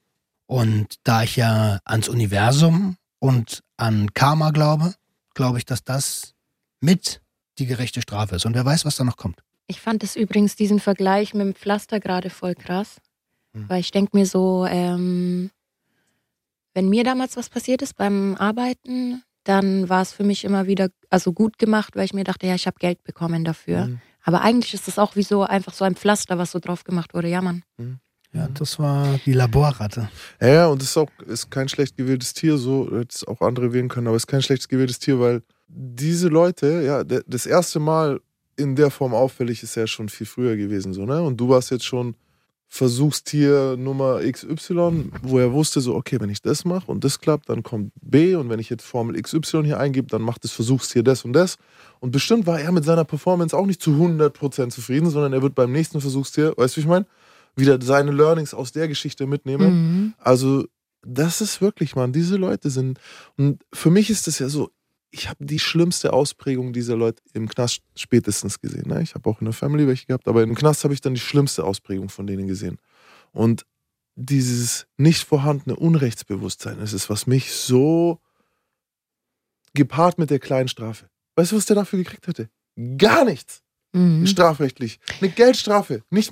Und 0.46 0.96
da 1.04 1.24
ich 1.24 1.36
ja 1.36 1.80
ans 1.86 2.08
Universum 2.08 2.96
und 3.20 3.64
an 3.78 4.14
Karma 4.14 4.52
glaube, 4.52 4.96
glaube 5.34 5.58
ich, 5.58 5.66
dass 5.66 5.84
das 5.84 6.34
mit 6.80 7.22
die 7.60 7.66
gerechte 7.66 8.02
Strafe 8.02 8.36
ist. 8.36 8.46
Und 8.46 8.54
wer 8.54 8.66
weiß, 8.66 8.86
was 8.86 8.98
da 8.98 9.04
noch 9.04 9.18
kommt. 9.18 9.44
Ich 9.68 9.82
fand 9.82 10.04
es 10.04 10.16
übrigens 10.16 10.56
diesen 10.56 10.80
Vergleich 10.80 11.34
mit 11.34 11.46
dem 11.46 11.56
Pflaster 11.56 12.00
gerade 12.00 12.30
voll 12.30 12.56
krass. 12.56 12.98
Mhm. 13.54 13.70
Weil 13.70 13.80
ich 13.82 13.92
denke 13.92 14.16
mir 14.16 14.26
so, 14.26 14.66
ähm, 14.66 15.52
wenn 16.74 16.90
mir 16.90 17.04
damals 17.04 17.36
was 17.38 17.50
passiert 17.50 17.82
ist 17.82 17.96
beim 17.96 18.36
Arbeiten, 18.36 19.24
dann 19.44 19.90
war 19.90 20.02
es 20.02 20.12
für 20.12 20.24
mich 20.24 20.44
immer 20.44 20.68
wieder 20.68 20.90
also 21.10 21.34
gut 21.34 21.58
gemacht, 21.58 21.96
weil 21.96 22.06
ich 22.06 22.14
mir 22.14 22.24
dachte, 22.24 22.48
ja, 22.48 22.56
ich 22.56 22.68
habe 22.68 22.78
Geld 22.80 23.04
bekommen 23.04 23.44
dafür. 23.44 23.86
Mhm. 23.86 24.02
Aber 24.24 24.42
eigentlich 24.42 24.74
ist 24.74 24.88
das 24.88 25.00
auch 25.00 25.16
wie 25.16 25.24
so 25.24 25.44
einfach 25.44 25.74
so 25.74 25.86
ein 25.86 25.96
Pflaster, 25.96 26.38
was 26.38 26.52
so 26.52 26.60
drauf 26.60 26.84
gemacht 26.84 27.14
wurde. 27.14 27.30
Ja, 27.30 27.42
Mann. 27.42 27.64
Ja, 28.34 28.48
das 28.54 28.78
war 28.78 29.20
die 29.26 29.34
Laborratte. 29.34 30.10
Ja, 30.42 30.48
ja, 30.48 30.68
und 30.68 30.82
es 30.82 30.90
ist 30.90 30.98
auch 30.98 31.10
ist 31.26 31.50
kein 31.50 31.70
schlecht 31.70 31.98
gewähltes 31.98 32.34
Tier, 32.34 32.58
so 32.58 32.86
hätte 32.86 33.16
es 33.16 33.28
auch 33.28 33.42
andere 33.42 33.74
wählen 33.74 33.88
können, 33.88 34.08
aber 34.08 34.16
es 34.16 34.24
ist 34.24 34.28
kein 34.28 34.42
schlecht 34.42 34.68
gewähltes 34.70 35.00
Tier, 35.00 35.20
weil 35.20 35.42
diese 35.68 36.28
Leute, 36.28 36.84
ja, 36.84 37.04
das 37.04 37.46
erste 37.46 37.80
Mal 37.80 38.20
in 38.56 38.76
der 38.76 38.90
Form 38.90 39.14
auffällig 39.14 39.64
ist 39.64 39.76
ja 39.76 39.88
schon 39.88 40.10
viel 40.10 40.28
früher 40.28 40.56
gewesen, 40.56 40.94
so, 40.94 41.06
ne? 41.06 41.22
Und 41.22 41.38
du 41.38 41.50
warst 41.50 41.72
jetzt 41.72 41.86
schon 41.86 42.16
Versuchstier 42.70 43.78
Nummer 43.78 44.20
XY, 44.20 45.12
wo 45.22 45.40
er 45.40 45.54
wusste, 45.54 45.80
so, 45.80 45.96
okay, 45.96 46.20
wenn 46.20 46.30
ich 46.30 46.42
das 46.42 46.66
mache 46.66 46.92
und 46.92 47.04
das 47.04 47.20
klappt, 47.20 47.50
dann 47.50 47.64
kommt 47.64 47.94
B 48.02 48.36
und 48.36 48.50
wenn 48.50 48.60
ich 48.60 48.70
jetzt 48.70 48.84
Formel 48.84 49.20
XY 49.22 49.64
hier 49.64 49.80
eingebe, 49.80 50.08
dann 50.08 50.22
macht 50.22 50.44
das 50.44 50.52
Versuchstier 50.52 51.02
das 51.02 51.24
und 51.24 51.32
das. 51.32 51.58
Und 52.02 52.12
bestimmt 52.12 52.46
war 52.46 52.60
er 52.60 52.74
mit 52.74 52.84
seiner 52.84 53.06
Performance 53.06 53.56
auch 53.56 53.66
nicht 53.66 53.82
zu 53.82 53.92
100% 53.92 54.70
zufrieden, 54.70 55.10
sondern 55.10 55.32
er 55.32 55.42
wird 55.42 55.56
beim 55.56 55.72
nächsten 55.72 56.02
Versuchstier, 56.02 56.54
weißt 56.58 56.76
du, 56.76 56.82
wie 56.82 56.82
ich 56.82 56.88
meine? 56.88 57.06
Wieder 57.58 57.82
seine 57.82 58.12
Learnings 58.12 58.54
aus 58.54 58.72
der 58.72 58.88
Geschichte 58.88 59.28
mitnehme. 59.28 59.70
Mhm. 59.70 60.14
Also, 60.18 60.66
das 61.02 61.42
ist 61.42 61.62
wirklich, 61.62 61.96
man, 61.96 62.14
diese 62.14 62.38
Leute 62.38 62.70
sind. 62.70 63.00
Und 63.38 63.64
für 63.74 63.90
mich 63.90 64.10
ist 64.10 64.28
es 64.28 64.40
ja 64.40 64.50
so, 64.50 64.72
ich 65.10 65.30
habe 65.30 65.46
die 65.46 65.60
schlimmste 65.60 66.14
Ausprägung 66.14 66.74
dieser 66.74 66.96
Leute 66.96 67.22
im 67.34 67.48
Knast 67.48 67.82
spätestens 67.96 68.60
gesehen. 68.60 68.90
Ne? 68.90 69.02
Ich 69.02 69.16
habe 69.16 69.30
auch 69.30 69.40
in 69.40 69.46
der 69.46 69.54
Family 69.54 69.88
welche 69.88 70.06
gehabt, 70.06 70.28
aber 70.28 70.44
im 70.44 70.56
Knast 70.56 70.84
habe 70.84 70.94
ich 70.94 71.02
dann 71.02 71.14
die 71.14 71.20
schlimmste 71.20 71.64
Ausprägung 71.64 72.10
von 72.10 72.28
denen 72.28 72.48
gesehen. 72.48 72.78
Und 73.32 73.66
dieses 74.16 74.88
nicht 74.98 75.24
vorhandene 75.24 75.76
Unrechtsbewusstsein, 75.76 76.80
das 76.80 76.94
ist, 76.94 77.10
was 77.10 77.28
mich 77.28 77.52
so 77.54 78.20
gepaart 79.74 80.18
mit 80.18 80.30
der 80.30 80.40
kleinen 80.40 80.68
Strafe. 80.68 81.10
Weißt 81.36 81.52
du, 81.52 81.56
was 81.56 81.66
der 81.66 81.76
dafür 81.76 82.00
gekriegt 82.00 82.28
hätte? 82.28 82.50
Gar 82.98 83.26
nichts. 83.26 83.64
Mhm. 83.98 84.28
Strafrechtlich. 84.28 85.00
Eine 85.20 85.30
Geldstrafe. 85.32 86.04
Nicht, 86.10 86.32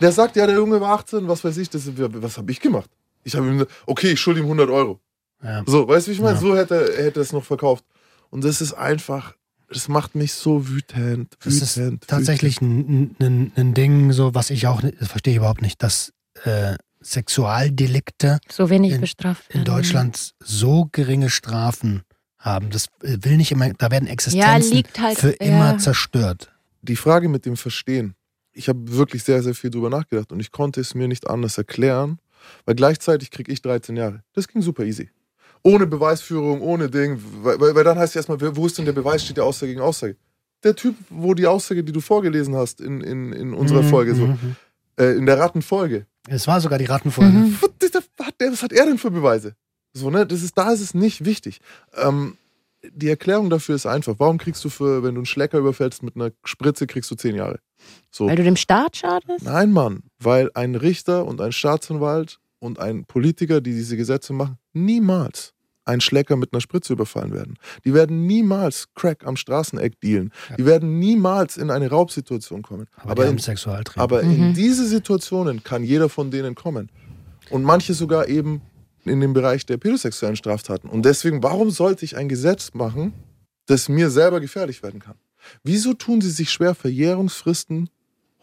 der 0.00 0.12
sagt, 0.12 0.36
ja, 0.36 0.46
der 0.46 0.56
Junge 0.56 0.80
war 0.80 0.94
18, 0.98 1.28
was 1.28 1.44
weiß 1.44 1.56
ich, 1.58 1.70
das, 1.70 1.82
was 1.96 2.38
habe 2.38 2.50
ich 2.52 2.60
gemacht? 2.60 2.90
Ich 3.24 3.34
habe 3.36 3.46
ihm 3.46 3.54
gesagt, 3.58 3.72
okay, 3.86 4.12
ich 4.12 4.20
schulde 4.20 4.40
ihm 4.40 4.46
100 4.46 4.68
Euro. 4.70 5.00
Ja. 5.42 5.62
So, 5.66 5.86
weißt 5.88 6.06
du, 6.06 6.10
wie 6.10 6.14
ich 6.14 6.20
meine? 6.20 6.34
Ja. 6.36 6.40
So 6.40 6.56
hätte 6.56 6.74
er 6.96 7.04
hätte 7.04 7.20
er 7.20 7.22
es 7.22 7.32
noch 7.32 7.44
verkauft. 7.44 7.84
Und 8.30 8.44
das 8.44 8.60
ist 8.60 8.72
einfach, 8.74 9.34
das 9.68 9.88
macht 9.88 10.14
mich 10.14 10.32
so 10.34 10.68
wütend. 10.68 11.34
Das 11.44 11.54
ist 11.54 11.76
wütend, 11.78 12.06
tatsächlich 12.06 12.60
ein, 12.60 13.16
ein, 13.20 13.52
ein 13.56 13.74
Ding, 13.74 14.12
so 14.12 14.34
was 14.34 14.50
ich 14.50 14.66
auch, 14.66 14.82
nicht- 14.82 15.00
das 15.00 15.08
verstehe 15.08 15.32
ich 15.32 15.36
überhaupt 15.38 15.62
nicht, 15.62 15.82
dass 15.82 16.12
äh, 16.44 16.76
Sexualdelikte 17.02 18.38
So 18.50 18.70
wenig 18.70 18.92
In- 18.92 19.00
bestraft. 19.00 19.44
in 19.48 19.60
werden. 19.60 19.64
Deutschland 19.66 20.32
so 20.40 20.88
geringe 20.92 21.30
Strafen 21.30 22.02
haben. 22.44 22.70
Das 22.70 22.86
äh, 23.02 23.16
will 23.22 23.36
nicht 23.36 23.50
immer, 23.52 23.72
da 23.74 23.90
werden 23.90 24.06
Ja, 24.06 24.12
Existenzen 24.12 24.72
liegt 24.72 25.00
halt. 25.00 25.18
für 25.18 25.30
ja. 25.30 25.36
immer 25.40 25.78
zerstört. 25.78 26.52
Die 26.82 26.96
Frage 26.96 27.28
mit 27.28 27.46
dem 27.46 27.56
Verstehen. 27.56 28.14
Ich 28.52 28.68
habe 28.68 28.78
wirklich 28.96 29.24
sehr, 29.24 29.42
sehr 29.42 29.54
viel 29.54 29.70
drüber 29.70 29.90
nachgedacht 29.90 30.30
und 30.30 30.38
ich 30.40 30.52
konnte 30.52 30.80
es 30.80 30.94
mir 30.94 31.08
nicht 31.08 31.28
anders 31.28 31.58
erklären, 31.58 32.18
weil 32.66 32.74
gleichzeitig 32.74 33.30
kriege 33.30 33.50
ich 33.50 33.62
13 33.62 33.96
Jahre. 33.96 34.22
Das 34.34 34.46
ging 34.46 34.62
super 34.62 34.84
easy. 34.84 35.10
Ohne 35.62 35.86
Beweisführung, 35.86 36.60
ohne 36.60 36.90
Ding. 36.90 37.18
Weil, 37.42 37.58
weil, 37.58 37.74
weil 37.74 37.84
dann 37.84 37.98
heißt 37.98 38.12
es 38.14 38.16
erstmal, 38.28 38.54
wo 38.56 38.66
ist 38.66 38.76
denn 38.76 38.84
der 38.84 38.92
Beweis? 38.92 39.24
Steht 39.24 39.38
der 39.38 39.44
Aussage 39.44 39.72
gegen 39.72 39.80
Aussage. 39.80 40.16
Der 40.62 40.76
Typ, 40.76 40.94
wo 41.08 41.34
die 41.34 41.46
Aussage, 41.46 41.82
die 41.82 41.92
du 41.92 42.00
vorgelesen 42.00 42.54
hast 42.54 42.80
in, 42.80 43.00
in, 43.00 43.32
in 43.32 43.54
unserer 43.54 43.82
Mhm, 43.82 43.88
Folge, 43.88 44.14
so, 44.14 44.26
mhm. 44.26 44.56
äh, 44.98 45.12
in 45.16 45.26
der 45.26 45.38
Rattenfolge, 45.38 46.06
Es 46.28 46.46
war 46.46 46.60
sogar 46.60 46.78
die 46.78 46.84
Rattenfolge. 46.84 47.30
Mhm. 47.32 47.58
was, 47.60 47.90
das 47.90 48.02
hat 48.26 48.34
der, 48.40 48.52
was 48.52 48.62
hat 48.62 48.72
er 48.72 48.84
denn 48.86 48.98
für 48.98 49.10
Beweise? 49.10 49.54
So, 49.94 50.10
ne? 50.10 50.26
Das 50.26 50.42
ist, 50.42 50.58
da 50.58 50.72
ist 50.72 50.80
es 50.80 50.92
nicht 50.92 51.24
wichtig. 51.24 51.60
Ähm, 51.96 52.36
die 52.92 53.08
Erklärung 53.08 53.48
dafür 53.48 53.76
ist 53.76 53.86
einfach. 53.86 54.16
Warum 54.18 54.36
kriegst 54.38 54.62
du 54.64 54.68
für, 54.68 55.02
wenn 55.02 55.14
du 55.14 55.20
einen 55.20 55.26
Schlecker 55.26 55.58
überfällst 55.58 56.02
mit 56.02 56.16
einer 56.16 56.32
Spritze, 56.44 56.86
kriegst 56.86 57.10
du 57.10 57.14
zehn 57.14 57.34
Jahre? 57.36 57.60
So. 58.10 58.26
Weil 58.26 58.36
du 58.36 58.42
dem 58.42 58.56
Staat 58.56 58.96
schadest? 58.96 59.44
Nein, 59.44 59.72
Mann, 59.72 60.02
weil 60.18 60.50
ein 60.54 60.74
Richter 60.74 61.24
und 61.24 61.40
ein 61.40 61.52
Staatsanwalt 61.52 62.40
und 62.58 62.78
ein 62.80 63.04
Politiker, 63.04 63.60
die 63.60 63.72
diese 63.72 63.96
Gesetze 63.96 64.32
machen, 64.32 64.58
niemals 64.72 65.52
einen 65.86 66.00
Schlecker 66.00 66.36
mit 66.36 66.52
einer 66.52 66.62
Spritze 66.62 66.94
überfallen 66.94 67.32
werden. 67.34 67.58
Die 67.84 67.92
werden 67.92 68.26
niemals 68.26 68.88
Crack 68.94 69.26
am 69.26 69.36
Straßeneck 69.36 70.00
dealen. 70.00 70.32
Die 70.56 70.64
werden 70.64 70.98
niemals 70.98 71.58
in 71.58 71.70
eine 71.70 71.90
Raubsituation 71.90 72.62
kommen. 72.62 72.86
Aber, 72.96 73.10
Aber, 73.10 73.26
in, 73.26 73.38
aber 73.96 74.22
Mhm. 74.22 74.30
in 74.30 74.54
diese 74.54 74.86
Situationen 74.86 75.62
kann 75.62 75.84
jeder 75.84 76.08
von 76.08 76.30
denen 76.30 76.54
kommen. 76.54 76.90
Und 77.50 77.64
manche 77.64 77.92
sogar 77.92 78.28
eben 78.28 78.62
in 79.06 79.20
dem 79.20 79.32
Bereich 79.32 79.66
der 79.66 79.76
pädosexuellen 79.76 80.36
Straftaten. 80.36 80.88
Und 80.88 81.04
deswegen, 81.04 81.42
warum 81.42 81.70
sollte 81.70 82.04
ich 82.04 82.16
ein 82.16 82.28
Gesetz 82.28 82.72
machen, 82.74 83.12
das 83.66 83.88
mir 83.88 84.10
selber 84.10 84.40
gefährlich 84.40 84.82
werden 84.82 85.00
kann? 85.00 85.16
Wieso 85.62 85.92
tun 85.94 86.20
sie 86.20 86.30
sich 86.30 86.50
schwer, 86.50 86.74
Verjährungsfristen 86.74 87.90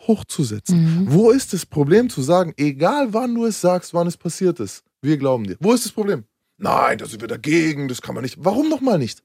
hochzusetzen? 0.07 0.84
Mhm. 1.05 1.14
Wo 1.14 1.32
ist 1.32 1.53
das 1.53 1.66
Problem 1.66 2.09
zu 2.09 2.22
sagen, 2.22 2.53
egal 2.57 3.14
wann 3.14 3.34
du 3.36 3.45
es 3.45 3.62
sagst, 3.62 3.93
wann 3.93 4.07
es 4.07 4.18
passiert 4.18 4.59
ist, 4.59 4.84
wir 5.01 5.18
glauben 5.18 5.45
dir? 5.45 5.57
Wo 5.59 5.74
ist 5.74 5.86
das 5.86 5.91
Problem? 5.91 6.24
Nein, 6.57 6.97
da 6.99 7.05
sind 7.07 7.22
wir 7.22 7.28
dagegen, 7.28 7.88
das 7.88 8.01
kann 8.01 8.14
man 8.16 8.24
nicht. 8.24 8.38
Warum 8.39 8.70
nochmal 8.70 8.99
nicht? 8.99 9.24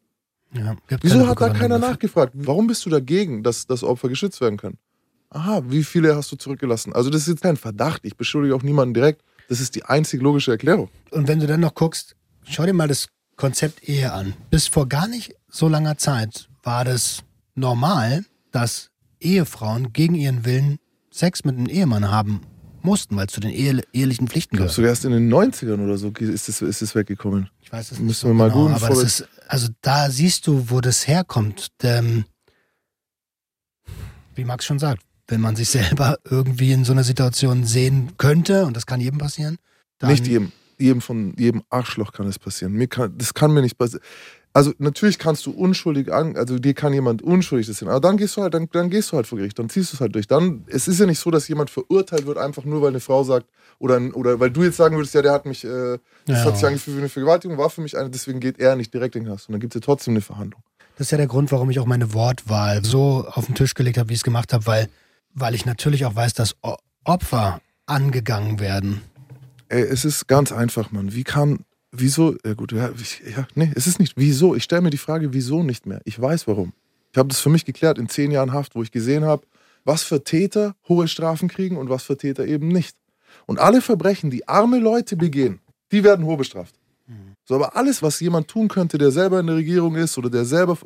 ja, 0.55 0.75
Wieso 1.03 1.27
hat 1.27 1.41
da 1.41 1.51
keiner 1.51 1.79
dafür. 1.79 1.91
nachgefragt? 1.91 2.33
Warum 2.35 2.67
bist 2.67 2.87
du 2.87 2.91
dagegen, 2.91 3.43
dass 3.43 3.67
das 3.67 3.83
Opfer 3.85 4.09
geschützt 4.09 4.41
werden 4.41 4.57
können? 4.57 4.79
Aha, 5.29 5.63
wie 5.69 5.85
viele 5.85 6.17
hast 6.17 6.33
du 6.33 6.37
zurückgelassen? 6.37 6.95
Also 6.95 7.11
das 7.11 7.23
ist 7.23 7.29
jetzt 7.29 7.43
kein 7.43 7.57
Verdacht, 7.57 8.03
ich 8.05 8.17
beschuldige 8.17 8.55
auch 8.55 8.63
niemanden 8.63 8.95
direkt. 8.95 9.23
Das 9.49 9.61
ist 9.61 9.75
die 9.75 9.85
einzig 9.85 10.23
logische 10.23 10.51
Erklärung. 10.51 10.89
Und 11.11 11.29
wenn 11.29 11.41
du 11.41 11.47
dann 11.47 11.61
noch 11.61 11.75
guckst, 11.75 12.17
schau 12.45 12.65
dir 12.65 12.73
mal 12.73 12.89
das 12.89 13.09
Konzept 13.37 13.89
Ehe 13.89 14.13
an. 14.13 14.35
Bis 14.51 14.67
vor 14.67 14.89
gar 14.89 15.09
nicht 15.09 15.35
so 15.49 15.69
langer 15.69 15.99
Zeit 15.99 16.49
war 16.63 16.85
das 16.85 17.23
normal, 17.55 18.25
dass 18.51 18.91
Ehefrauen 19.21 19.93
gegen 19.93 20.15
ihren 20.15 20.45
Willen 20.45 20.79
Sex 21.11 21.45
mit 21.45 21.57
einem 21.57 21.67
Ehemann 21.67 22.11
haben 22.11 22.43
mussten, 22.83 23.17
weil 23.17 23.27
es 23.27 23.33
zu 23.33 23.41
den 23.41 23.51
ehe 23.51 23.83
ehelichen 23.93 24.29
Pflichten 24.29 24.57
gehört. 24.57 24.73
sogar 24.73 24.91
erst 24.91 25.05
in 25.05 25.13
den 25.13 25.33
90ern 25.33 25.83
oder 25.85 25.99
so 25.99 26.11
ist 26.11 26.49
es 26.49 26.63
ist 26.63 26.83
es 26.83 26.95
weggekommen. 26.95 27.51
Ich 27.61 27.73
weiß 27.73 27.93
es 27.93 27.99
Müssen 27.99 28.07
nicht 28.07 28.19
so 28.19 28.29
wir 28.29 28.35
mal 28.35 28.51
genau, 28.51 28.69
aber 28.69 28.89
das 28.89 29.03
ist, 29.03 29.29
also 29.49 29.69
da 29.83 30.11
siehst 30.11 30.47
du, 30.47 30.71
wo 30.71 30.81
das 30.81 31.07
herkommt. 31.07 31.69
Ähm, 31.83 32.25
wie 34.35 34.45
Max 34.45 34.65
schon 34.65 34.79
sagt, 34.79 35.03
wenn 35.29 35.41
man 35.41 35.57
sich 35.57 35.69
selber 35.69 36.19
irgendwie 36.29 36.73
in 36.73 36.85
so 36.85 36.93
einer 36.93 37.05
Situation 37.05 37.65
sehen 37.65 38.13
könnte, 38.19 38.65
und 38.67 38.77
das 38.77 38.87
kann 38.87 39.01
jedem 39.01 39.19
passieren, 39.19 39.59
Nicht 40.03 40.27
jedem. 40.27 40.53
Jedem 40.79 41.01
von 41.01 41.33
jedem 41.39 41.63
Arschloch 41.71 42.13
kann 42.13 42.27
es 42.29 42.39
passieren. 42.39 42.75
Mir 42.75 42.87
kann, 42.87 43.17
das 43.17 43.33
kann 43.33 43.51
mir 43.51 43.63
nicht 43.63 43.79
passieren. 43.79 44.05
Also 44.53 44.73
natürlich 44.79 45.19
kannst 45.19 45.45
du 45.47 45.51
unschuldig 45.51 46.13
an, 46.13 46.37
also 46.37 46.59
dir 46.59 46.75
kann 46.75 46.93
jemand 46.93 47.21
unschuldig 47.23 47.67
das 47.67 47.79
sehen, 47.79 47.89
aber 47.89 48.01
dann 48.01 48.17
gehst 48.19 48.37
du 48.37 48.43
halt, 48.43 48.53
dann, 48.55 48.69
dann 48.73 48.89
gehst 48.91 49.11
du 49.13 49.17
halt 49.17 49.27
vor 49.27 49.39
Gericht, 49.39 49.59
dann 49.59 49.69
ziehst 49.71 49.93
du 49.93 49.97
es 49.97 50.01
halt 50.01 50.15
durch. 50.15 50.27
Dann, 50.27 50.65
es 50.69 50.87
ist 50.89 50.99
ja 51.01 51.05
nicht 51.07 51.19
so, 51.19 51.31
dass 51.31 51.47
jemand 51.49 51.69
verurteilt 51.71 52.27
wird, 52.27 52.37
einfach 52.39 52.65
nur 52.65 52.81
weil 52.83 52.89
eine 52.89 53.01
Frau 53.01 53.23
sagt, 53.25 53.47
oder, 53.79 54.01
oder 54.15 54.39
weil 54.41 54.51
du 54.51 54.63
jetzt 54.65 54.77
sagen 54.77 54.97
würdest, 54.97 55.15
ja, 55.15 55.21
der 55.23 55.33
hat 55.33 55.45
mich, 55.47 55.65
äh, 55.65 55.99
das 56.27 56.39
Ja. 56.39 56.45
hat 56.47 56.57
sich 56.57 56.67
angefühlt 56.67 56.97
wie 56.97 57.01
eine 57.01 57.09
Vergewaltigung, 57.11 57.59
war 57.59 57.69
für 57.69 57.81
mich 57.83 57.97
eine, 57.99 58.09
deswegen 58.11 58.41
geht 58.41 58.59
er 58.59 58.77
nicht 58.77 58.93
direkt 58.95 59.15
in 59.17 59.25
den 59.25 59.29
Knast. 59.29 59.49
Und 59.49 59.53
dann 59.53 59.61
gibt 59.61 59.75
es 59.75 59.81
ja 59.81 59.85
trotzdem 59.85 60.13
eine 60.13 60.21
Verhandlung. 60.23 60.63
Das 60.97 61.09
ist 61.09 61.11
ja 61.11 61.19
der 61.19 61.27
Grund, 61.27 61.53
warum 61.53 61.69
ich 61.71 61.79
auch 61.79 61.85
meine 61.87 62.15
Wortwahl 62.15 62.83
so 62.85 63.27
auf 63.31 63.47
den 63.47 63.55
Tisch 63.55 63.75
gelegt 63.75 63.99
habe, 63.99 64.09
wie 64.09 64.15
ich 64.15 64.21
es 64.21 64.25
gemacht 64.25 64.53
habe, 64.55 64.67
weil, 64.67 64.89
weil 65.37 65.55
ich 65.55 65.67
natürlich 65.67 66.05
auch 66.07 66.17
weiß, 66.17 66.35
dass 66.35 66.57
Opfer 67.05 67.61
angegangen 67.85 68.59
werden. 68.59 69.03
Ey, 69.69 69.83
es 69.83 70.05
ist 70.05 70.27
ganz 70.27 70.51
einfach, 70.51 70.91
Mann. 70.91 71.15
Wie 71.15 71.25
kann, 71.25 71.61
wieso, 71.93 72.37
ja 72.45 72.55
gut, 72.55 72.73
ja, 72.73 72.91
ja 73.37 73.47
nee, 73.55 73.71
es 73.75 73.87
ist 73.87 74.01
nicht, 74.01 74.15
wieso? 74.17 74.57
Ich 74.57 74.65
stelle 74.65 74.83
mir 74.83 74.91
die 74.91 74.97
Frage, 74.97 75.33
wieso 75.33 75.63
nicht 75.63 75.87
mehr? 75.87 76.01
Ich 76.05 76.21
weiß 76.21 76.49
warum. 76.49 76.73
Ich 77.13 77.19
habe 77.19 77.29
das 77.29 77.41
für 77.41 77.51
mich 77.51 77.65
geklärt 77.65 77.99
in 77.99 78.09
zehn 78.09 78.31
Jahren 78.31 78.53
Haft, 78.53 78.75
wo 78.75 78.83
ich 78.83 78.91
gesehen 78.91 79.25
habe, 79.25 79.47
was 79.85 80.03
für 80.03 80.25
Täter 80.25 80.75
hohe 80.89 81.07
Strafen 81.07 81.49
kriegen 81.49 81.77
und 81.77 81.91
was 81.91 82.03
für 82.03 82.17
Täter 82.17 82.47
eben 82.47 82.69
nicht. 82.69 82.97
Und 83.45 83.59
alle 83.59 83.83
Verbrechen, 83.83 84.31
die 84.31 84.49
arme 84.49 84.79
Leute 84.79 85.17
begehen, 85.17 85.61
die 85.93 86.03
werden 86.03 86.25
hoch 86.27 86.39
bestraft. 86.39 86.75
So, 87.45 87.55
aber 87.55 87.77
alles, 87.77 88.03
was 88.03 88.19
jemand 88.19 88.49
tun 88.49 88.67
könnte, 88.67 88.99
der 88.99 89.13
selber 89.13 89.39
in 89.39 89.47
der 89.47 89.55
Regierung 89.55 89.95
ist 89.95 90.19
oder 90.19 90.29
der 90.29 90.45
selber 90.45 90.77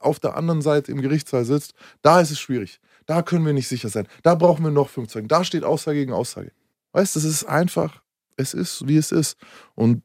auf 0.00 0.20
der 0.20 0.36
anderen 0.36 0.62
Seite 0.62 0.92
im 0.92 1.00
Gerichtssaal 1.00 1.44
sitzt, 1.44 1.74
da 2.02 2.20
ist 2.20 2.30
es 2.30 2.38
schwierig. 2.38 2.78
Da 3.06 3.22
können 3.22 3.44
wir 3.44 3.52
nicht 3.52 3.68
sicher 3.68 3.88
sein. 3.88 4.06
Da 4.22 4.34
brauchen 4.34 4.64
wir 4.64 4.70
noch 4.70 4.88
fünf 4.88 5.08
Zeugen. 5.08 5.28
Da 5.28 5.44
steht 5.44 5.64
Aussage 5.64 5.98
gegen 5.98 6.12
Aussage. 6.12 6.52
Weißt 6.92 7.14
du, 7.14 7.18
es 7.20 7.24
ist 7.24 7.44
einfach, 7.44 8.02
es 8.36 8.54
ist, 8.54 8.86
wie 8.86 8.96
es 8.96 9.12
ist. 9.12 9.36
Und 9.74 10.02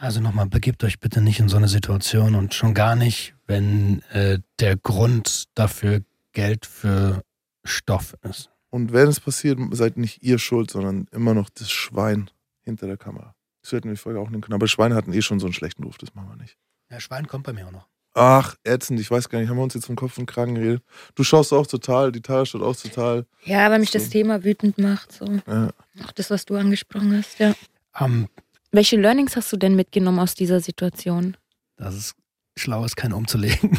Also 0.00 0.22
nochmal, 0.22 0.46
begebt 0.46 0.82
euch 0.82 0.98
bitte 0.98 1.20
nicht 1.20 1.40
in 1.40 1.50
so 1.50 1.58
eine 1.58 1.68
Situation 1.68 2.34
und 2.34 2.54
schon 2.54 2.72
gar 2.72 2.96
nicht, 2.96 3.34
wenn 3.46 4.00
äh, 4.12 4.38
der 4.58 4.78
Grund 4.78 5.44
dafür 5.54 6.00
Geld 6.32 6.64
für 6.64 7.22
Stoff 7.64 8.16
ist. 8.22 8.50
Und 8.70 8.94
wenn 8.94 9.08
es 9.08 9.20
passiert, 9.20 9.58
seid 9.72 9.98
nicht 9.98 10.22
ihr 10.22 10.38
schuld, 10.38 10.70
sondern 10.70 11.06
immer 11.12 11.34
noch 11.34 11.50
das 11.50 11.70
Schwein 11.70 12.30
hinter 12.62 12.86
der 12.86 12.96
Kamera. 12.96 13.34
Das 13.60 13.72
hätten 13.72 13.88
wir 13.88 13.94
die 13.94 14.00
Folge 14.00 14.20
auch 14.20 14.30
nehmen 14.30 14.40
können. 14.40 14.54
Aber 14.54 14.68
Schweine 14.68 14.94
hatten 14.94 15.12
eh 15.12 15.20
schon 15.20 15.38
so 15.38 15.46
einen 15.46 15.52
schlechten 15.52 15.84
Ruf, 15.84 15.98
das 15.98 16.14
machen 16.14 16.30
wir 16.30 16.36
nicht. 16.36 16.56
Ja, 16.90 16.98
Schwein 16.98 17.26
kommt 17.26 17.44
bei 17.44 17.52
mir 17.52 17.66
auch 17.66 17.72
noch. 17.72 17.86
Ach, 18.14 18.56
ätzend, 18.64 18.98
ich 18.98 19.10
weiß 19.10 19.28
gar 19.28 19.38
nicht, 19.38 19.48
haben 19.48 19.56
wir 19.56 19.62
uns 19.62 19.74
jetzt 19.74 19.86
vom 19.86 19.94
Kopf 19.96 20.18
und 20.18 20.26
Kragen 20.26 20.56
geredet? 20.56 20.82
Du 21.14 21.22
schaust 21.22 21.52
auch 21.52 21.66
total, 21.66 22.10
die 22.10 22.20
Tara 22.20 22.44
schaut 22.44 22.62
auch 22.62 22.74
total. 22.76 23.24
Ja, 23.44 23.70
weil 23.70 23.78
mich 23.78 23.92
das 23.92 24.06
So. 24.06 24.10
Thema 24.10 24.42
wütend 24.44 24.78
macht. 24.78 25.12
So. 25.12 25.26
Ja. 25.46 25.70
Auch 26.04 26.12
das, 26.12 26.30
was 26.30 26.44
du 26.44 26.56
angesprochen 26.56 27.16
hast, 27.16 27.38
ja. 27.38 27.54
Ähm, 27.98 28.28
Welche 28.72 28.96
Learnings 28.96 29.36
hast 29.36 29.52
du 29.52 29.56
denn 29.56 29.76
mitgenommen 29.76 30.18
aus 30.18 30.34
dieser 30.34 30.60
Situation? 30.60 31.36
dass 31.76 31.94
es 31.94 32.14
schlau 32.58 32.84
ist, 32.84 32.96
keinen 32.96 33.14
umzulegen. 33.14 33.78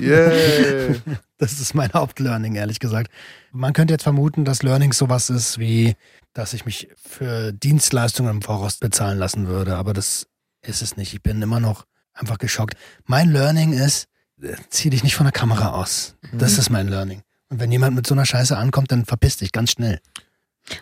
Yeah. 0.00 0.94
Das 1.36 1.60
ist 1.60 1.74
mein 1.74 1.92
Hauptlearning, 1.92 2.54
ehrlich 2.54 2.78
gesagt. 2.78 3.10
Man 3.52 3.74
könnte 3.74 3.92
jetzt 3.92 4.04
vermuten, 4.04 4.46
dass 4.46 4.62
Learning 4.62 4.92
sowas 4.94 5.28
ist 5.28 5.58
wie, 5.58 5.94
dass 6.32 6.54
ich 6.54 6.64
mich 6.64 6.88
für 6.96 7.52
Dienstleistungen 7.52 8.30
im 8.36 8.40
Voraus 8.42 8.78
bezahlen 8.78 9.18
lassen 9.18 9.46
würde, 9.48 9.76
aber 9.76 9.92
das 9.92 10.26
ist 10.62 10.80
es 10.80 10.96
nicht. 10.96 11.12
Ich 11.12 11.22
bin 11.22 11.42
immer 11.42 11.60
noch 11.60 11.84
einfach 12.14 12.38
geschockt. 12.38 12.74
Mein 13.06 13.30
Learning 13.30 13.72
ist, 13.72 14.06
äh, 14.42 14.54
zieh 14.70 14.90
dich 14.90 15.02
nicht 15.04 15.14
von 15.16 15.24
der 15.24 15.32
Kamera 15.32 15.72
aus. 15.72 16.16
Das 16.32 16.58
ist 16.58 16.70
mein 16.70 16.88
Learning. 16.88 17.22
Und 17.50 17.60
wenn 17.60 17.70
jemand 17.70 17.94
mit 17.94 18.06
so 18.06 18.14
einer 18.14 18.24
Scheiße 18.26 18.56
ankommt, 18.56 18.90
dann 18.90 19.04
verpiss 19.04 19.36
dich 19.36 19.52
ganz 19.52 19.72
schnell. 19.72 20.00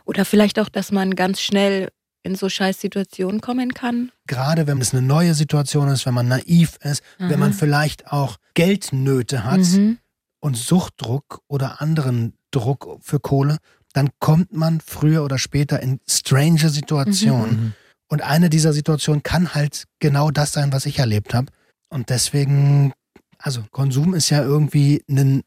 Oder 0.05 0.25
vielleicht 0.25 0.59
auch, 0.59 0.69
dass 0.69 0.93
man 0.93 1.15
ganz 1.17 1.41
schnell 1.41 1.91
in 2.23 2.37
so 2.37 2.49
scheiß 2.49 2.81
Situationen 2.81 3.41
kommen 3.41 3.75
kann. 3.75 4.13
Gerade 4.29 4.69
wenn 4.69 4.81
es 4.81 4.93
eine 4.95 5.03
neue 5.03 5.35
Situation 5.35 5.89
ist, 5.89 6.07
wenn 6.07 6.15
man 6.15 6.29
naiv 6.29 6.79
ist, 6.83 7.03
wenn 7.19 7.41
man 7.41 7.51
Aha. 7.51 7.59
vielleicht 7.59 8.13
auch 8.13 8.37
Geldnöte 8.55 9.45
hat 9.45 9.59
Mhm. 9.59 9.99
und 10.39 10.57
Suchtdruck 10.57 11.41
oder 11.49 11.81
anderen 11.81 12.35
Druck 12.53 12.99
für 13.03 13.19
Kohle, 13.19 13.59
dann 13.93 14.11
kommt 14.21 14.53
man 14.53 14.81
früher 14.81 15.25
oder 15.25 15.37
später 15.39 15.81
in 15.81 16.01
strange 16.09 16.69
Situationen. 16.69 17.51
Mhm. 17.51 17.73
Und 18.13 18.21
eine 18.21 18.51
dieser 18.51 18.75
Situationen 18.75 19.23
kann 19.23 19.55
halt 19.55 19.85
genau 19.99 20.31
das 20.31 20.53
sein, 20.53 20.71
was 20.71 20.85
ich 20.85 20.99
erlebt 20.99 21.33
habe. 21.33 21.47
Und 21.89 22.11
deswegen, 22.11 22.93
also 23.39 23.65
Konsum 23.71 24.13
ist 24.13 24.29
ja 24.29 24.43
irgendwie 24.43 25.03
ein, 25.09 25.41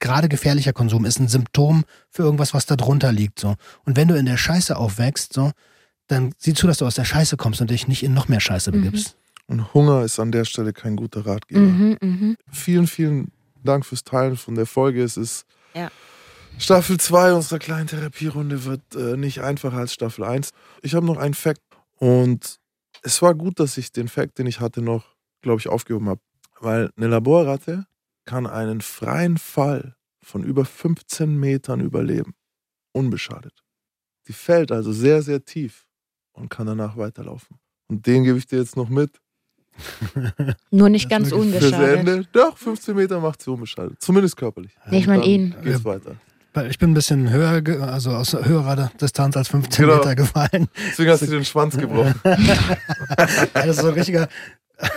gerade 0.00 0.28
gefährlicher 0.28 0.72
Konsum 0.72 1.04
ist 1.04 1.20
ein 1.20 1.28
Symptom 1.28 1.84
für 2.10 2.24
irgendwas, 2.24 2.54
was 2.54 2.66
da 2.66 2.74
drunter 2.74 3.12
liegt. 3.12 3.38
So. 3.38 3.54
Und 3.84 3.94
wenn 3.94 4.08
du 4.08 4.16
in 4.16 4.26
der 4.26 4.36
Scheiße 4.36 4.76
aufwächst, 4.76 5.32
so, 5.32 5.52
dann 6.08 6.34
sieh 6.38 6.54
zu, 6.54 6.66
dass 6.66 6.78
du 6.78 6.86
aus 6.86 6.96
der 6.96 7.04
Scheiße 7.04 7.36
kommst 7.36 7.60
und 7.60 7.70
dich 7.70 7.86
nicht 7.86 8.02
in 8.02 8.14
noch 8.14 8.26
mehr 8.26 8.40
Scheiße 8.40 8.72
begibst. 8.72 9.16
Und 9.46 9.72
Hunger 9.72 10.02
ist 10.02 10.18
an 10.18 10.32
der 10.32 10.44
Stelle 10.44 10.72
kein 10.72 10.96
guter 10.96 11.24
Ratgeber. 11.24 11.60
Mhm, 11.60 11.98
mhm. 12.00 12.36
Vielen, 12.50 12.88
vielen 12.88 13.30
Dank 13.62 13.86
fürs 13.86 14.02
Teilen 14.02 14.36
von 14.36 14.56
der 14.56 14.66
Folge. 14.66 15.04
Es 15.04 15.16
ist 15.16 15.46
Ja. 15.72 15.88
Staffel 16.58 16.98
2 16.98 17.34
unserer 17.34 17.60
kleinen 17.60 17.86
Therapierunde 17.86 18.64
wird 18.64 18.82
äh, 18.96 19.16
nicht 19.16 19.40
einfacher 19.40 19.76
als 19.76 19.94
Staffel 19.94 20.24
1. 20.24 20.50
Ich 20.82 20.96
habe 20.96 21.06
noch 21.06 21.16
einen 21.16 21.34
Fact 21.34 21.60
und 21.98 22.58
es 23.02 23.22
war 23.22 23.34
gut, 23.34 23.60
dass 23.60 23.78
ich 23.78 23.92
den 23.92 24.08
Fact, 24.08 24.38
den 24.38 24.46
ich 24.46 24.60
hatte, 24.60 24.82
noch, 24.82 25.16
glaube 25.42 25.60
ich, 25.60 25.68
aufgehoben 25.68 26.08
habe. 26.08 26.20
Weil 26.60 26.90
eine 26.96 27.06
Laborratte 27.06 27.86
kann 28.24 28.46
einen 28.46 28.80
freien 28.80 29.38
Fall 29.38 29.96
von 30.22 30.42
über 30.42 30.64
15 30.64 31.38
Metern 31.38 31.80
überleben. 31.80 32.34
Unbeschadet. 32.92 33.64
Die 34.26 34.32
fällt 34.32 34.72
also 34.72 34.92
sehr, 34.92 35.22
sehr 35.22 35.44
tief 35.44 35.86
und 36.32 36.48
kann 36.48 36.66
danach 36.66 36.96
weiterlaufen. 36.96 37.58
Und 37.88 38.06
den 38.06 38.24
gebe 38.24 38.38
ich 38.38 38.46
dir 38.46 38.58
jetzt 38.58 38.76
noch 38.76 38.88
mit. 38.88 39.20
Nur 40.70 40.88
nicht 40.88 41.08
ganz 41.08 41.32
unbeschadet. 41.32 41.98
Ende. 42.00 42.28
Doch, 42.32 42.58
15 42.58 42.96
Meter 42.96 43.20
macht 43.20 43.40
sie 43.42 43.50
unbeschadet. 43.50 44.00
Zumindest 44.02 44.36
körperlich. 44.36 44.72
Nee, 44.90 44.98
ich 44.98 45.06
meine 45.06 45.24
ihn. 45.24 45.54
Geht's 45.62 45.84
weiter. 45.84 46.16
Weil 46.54 46.70
Ich 46.70 46.78
bin 46.78 46.90
ein 46.90 46.94
bisschen 46.94 47.30
höher, 47.30 47.62
also 47.82 48.12
aus 48.12 48.32
höherer 48.32 48.90
Distanz 49.00 49.36
als 49.36 49.48
15 49.48 49.84
Genau. 49.86 49.98
Meter 49.98 50.14
gefallen. 50.16 50.68
Deswegen 50.90 51.10
hast 51.10 51.22
du 51.22 51.26
den 51.26 51.44
Schwanz 51.44 51.76
gebrochen. 51.78 52.14
Das 53.52 53.66
ist 53.66 53.80
so 53.80 53.88
ein 53.88 53.94
richtiger. 53.94 54.28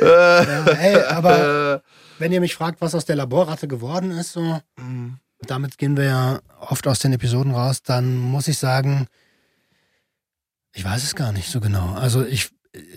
ja, 0.00 0.64
ey, 0.66 1.02
aber 1.04 1.74
Äh, 1.74 1.80
wenn 2.18 2.32
ihr 2.32 2.40
mich 2.40 2.54
fragt, 2.54 2.80
was 2.80 2.94
aus 2.94 3.04
der 3.04 3.16
Laborratte 3.16 3.68
geworden 3.68 4.10
ist, 4.10 4.32
so, 4.32 4.60
mm, 4.76 5.14
damit 5.46 5.76
gehen 5.78 5.96
wir 5.96 6.04
ja 6.04 6.40
oft 6.60 6.86
aus 6.86 7.00
den 7.00 7.12
Episoden 7.12 7.52
raus, 7.54 7.82
dann 7.82 8.16
muss 8.16 8.48
ich 8.48 8.58
sagen, 8.58 9.06
ich 10.72 10.84
weiß 10.84 11.02
es 11.02 11.14
gar 11.14 11.32
nicht 11.32 11.50
so 11.50 11.60
genau. 11.60 11.92
Also 11.94 12.24
ich, 12.24 12.50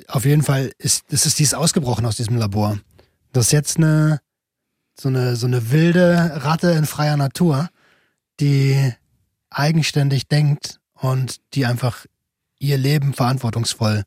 auf 0.08 0.26
jeden 0.26 0.44
Fall 0.44 0.72
ist, 0.78 1.12
ist 1.12 1.40
dies 1.40 1.54
ausgebrochen 1.54 2.06
aus 2.06 2.16
diesem 2.16 2.38
Labor. 2.38 2.78
Das 3.34 3.48
ist 3.48 3.52
jetzt 3.52 3.78
eine, 3.78 4.20
so 5.00 5.10
eine, 5.10 5.36
so 5.36 5.48
eine 5.48 5.72
wilde 5.72 6.44
Ratte 6.44 6.72
in 6.72 6.86
freier 6.86 7.18
Natur, 7.18 7.70
die 8.40 8.94
eigenständig 9.50 10.28
denkt 10.28 10.80
und 10.94 11.38
die 11.54 11.66
einfach 11.66 12.06
ihr 12.60 12.78
Leben 12.78 13.14
verantwortungsvoll 13.14 14.04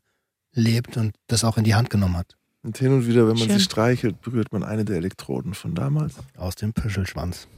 lebt 0.53 0.97
und 0.97 1.15
das 1.27 1.43
auch 1.43 1.57
in 1.57 1.63
die 1.63 1.75
Hand 1.75 1.89
genommen 1.89 2.17
hat. 2.17 2.35
Und 2.61 2.77
hin 2.77 2.93
und 2.93 3.07
wieder, 3.07 3.27
wenn 3.27 3.37
man 3.37 3.47
Schön. 3.49 3.57
sie 3.57 3.63
streichelt, 3.63 4.21
berührt 4.21 4.53
man 4.53 4.63
eine 4.63 4.85
der 4.85 4.95
Elektroden 4.95 5.53
von 5.53 5.75
damals. 5.75 6.13
Aus 6.37 6.55
dem 6.55 6.73
Püschelschwanz. 6.73 7.47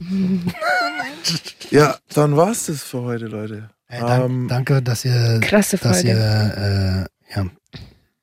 Ja, 1.70 1.96
dann 2.14 2.36
war's 2.36 2.66
das 2.66 2.82
für 2.84 3.02
heute, 3.02 3.26
Leute. 3.26 3.70
Ey, 3.88 4.00
dank, 4.00 4.24
Ähm, 4.24 4.48
danke, 4.48 4.82
dass 4.82 5.04
ihr 5.04 5.40
Krasse 5.40 5.76
dass 5.76 6.02
Folge. 6.02 6.10
ihr, 6.10 7.06
äh, 7.34 7.36
ja, 7.36 7.46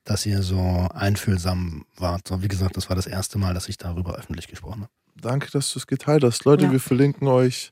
dass 0.05 0.25
ihr 0.25 0.41
so 0.41 0.87
einfühlsam 0.93 1.85
wart. 1.97 2.27
So, 2.27 2.41
wie 2.41 2.47
gesagt, 2.47 2.77
das 2.77 2.87
war 2.89 2.95
das 2.95 3.05
erste 3.07 3.37
Mal, 3.37 3.53
dass 3.53 3.67
ich 3.67 3.77
darüber 3.77 4.15
öffentlich 4.15 4.47
gesprochen 4.47 4.83
habe. 4.83 4.91
Danke, 5.19 5.49
dass 5.51 5.71
du 5.73 5.79
es 5.79 5.87
geteilt 5.87 6.23
hast. 6.23 6.45
Leute, 6.45 6.65
Ja. 6.65 6.71
wir 6.71 6.79
verlinken 6.79 7.27
euch 7.27 7.71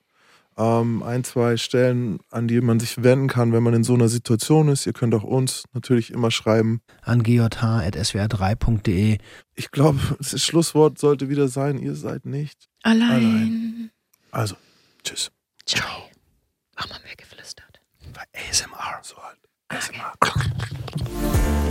ähm, 0.57 1.01
ein, 1.03 1.23
zwei 1.23 1.57
Stellen, 1.57 2.19
an 2.29 2.47
die 2.47 2.59
man 2.61 2.79
sich 2.79 3.01
wenden 3.03 3.27
kann, 3.27 3.51
wenn 3.53 3.63
man 3.63 3.73
in 3.73 3.83
so 3.83 3.93
einer 3.93 4.09
Situation 4.09 4.67
ist. 4.67 4.85
Ihr 4.85 4.93
könnt 4.93 5.13
auch 5.15 5.23
uns 5.23 5.63
natürlich 5.73 6.11
immer 6.11 6.29
schreiben. 6.31 6.81
An 7.01 7.23
gjh.swr3.de. 7.23 9.17
Ich 9.55 9.71
glaube, 9.71 9.99
das 10.19 10.41
Schlusswort 10.43 10.99
sollte 10.99 11.29
wieder 11.29 11.47
sein, 11.47 11.77
ihr 11.79 11.95
seid 11.95 12.25
nicht. 12.25 12.67
Allein. 12.83 13.91
Also, 14.31 14.55
tschüss. 15.03 15.31
Ciao. 15.65 16.09
Warum 16.75 16.91
haben 16.93 17.03
wir 17.07 17.15
geflüstert? 17.15 17.79
Bei 18.13 18.23
ASMR. 18.49 18.99
So 19.03 19.15
halt. 19.17 19.37
ASMR. 19.69 20.13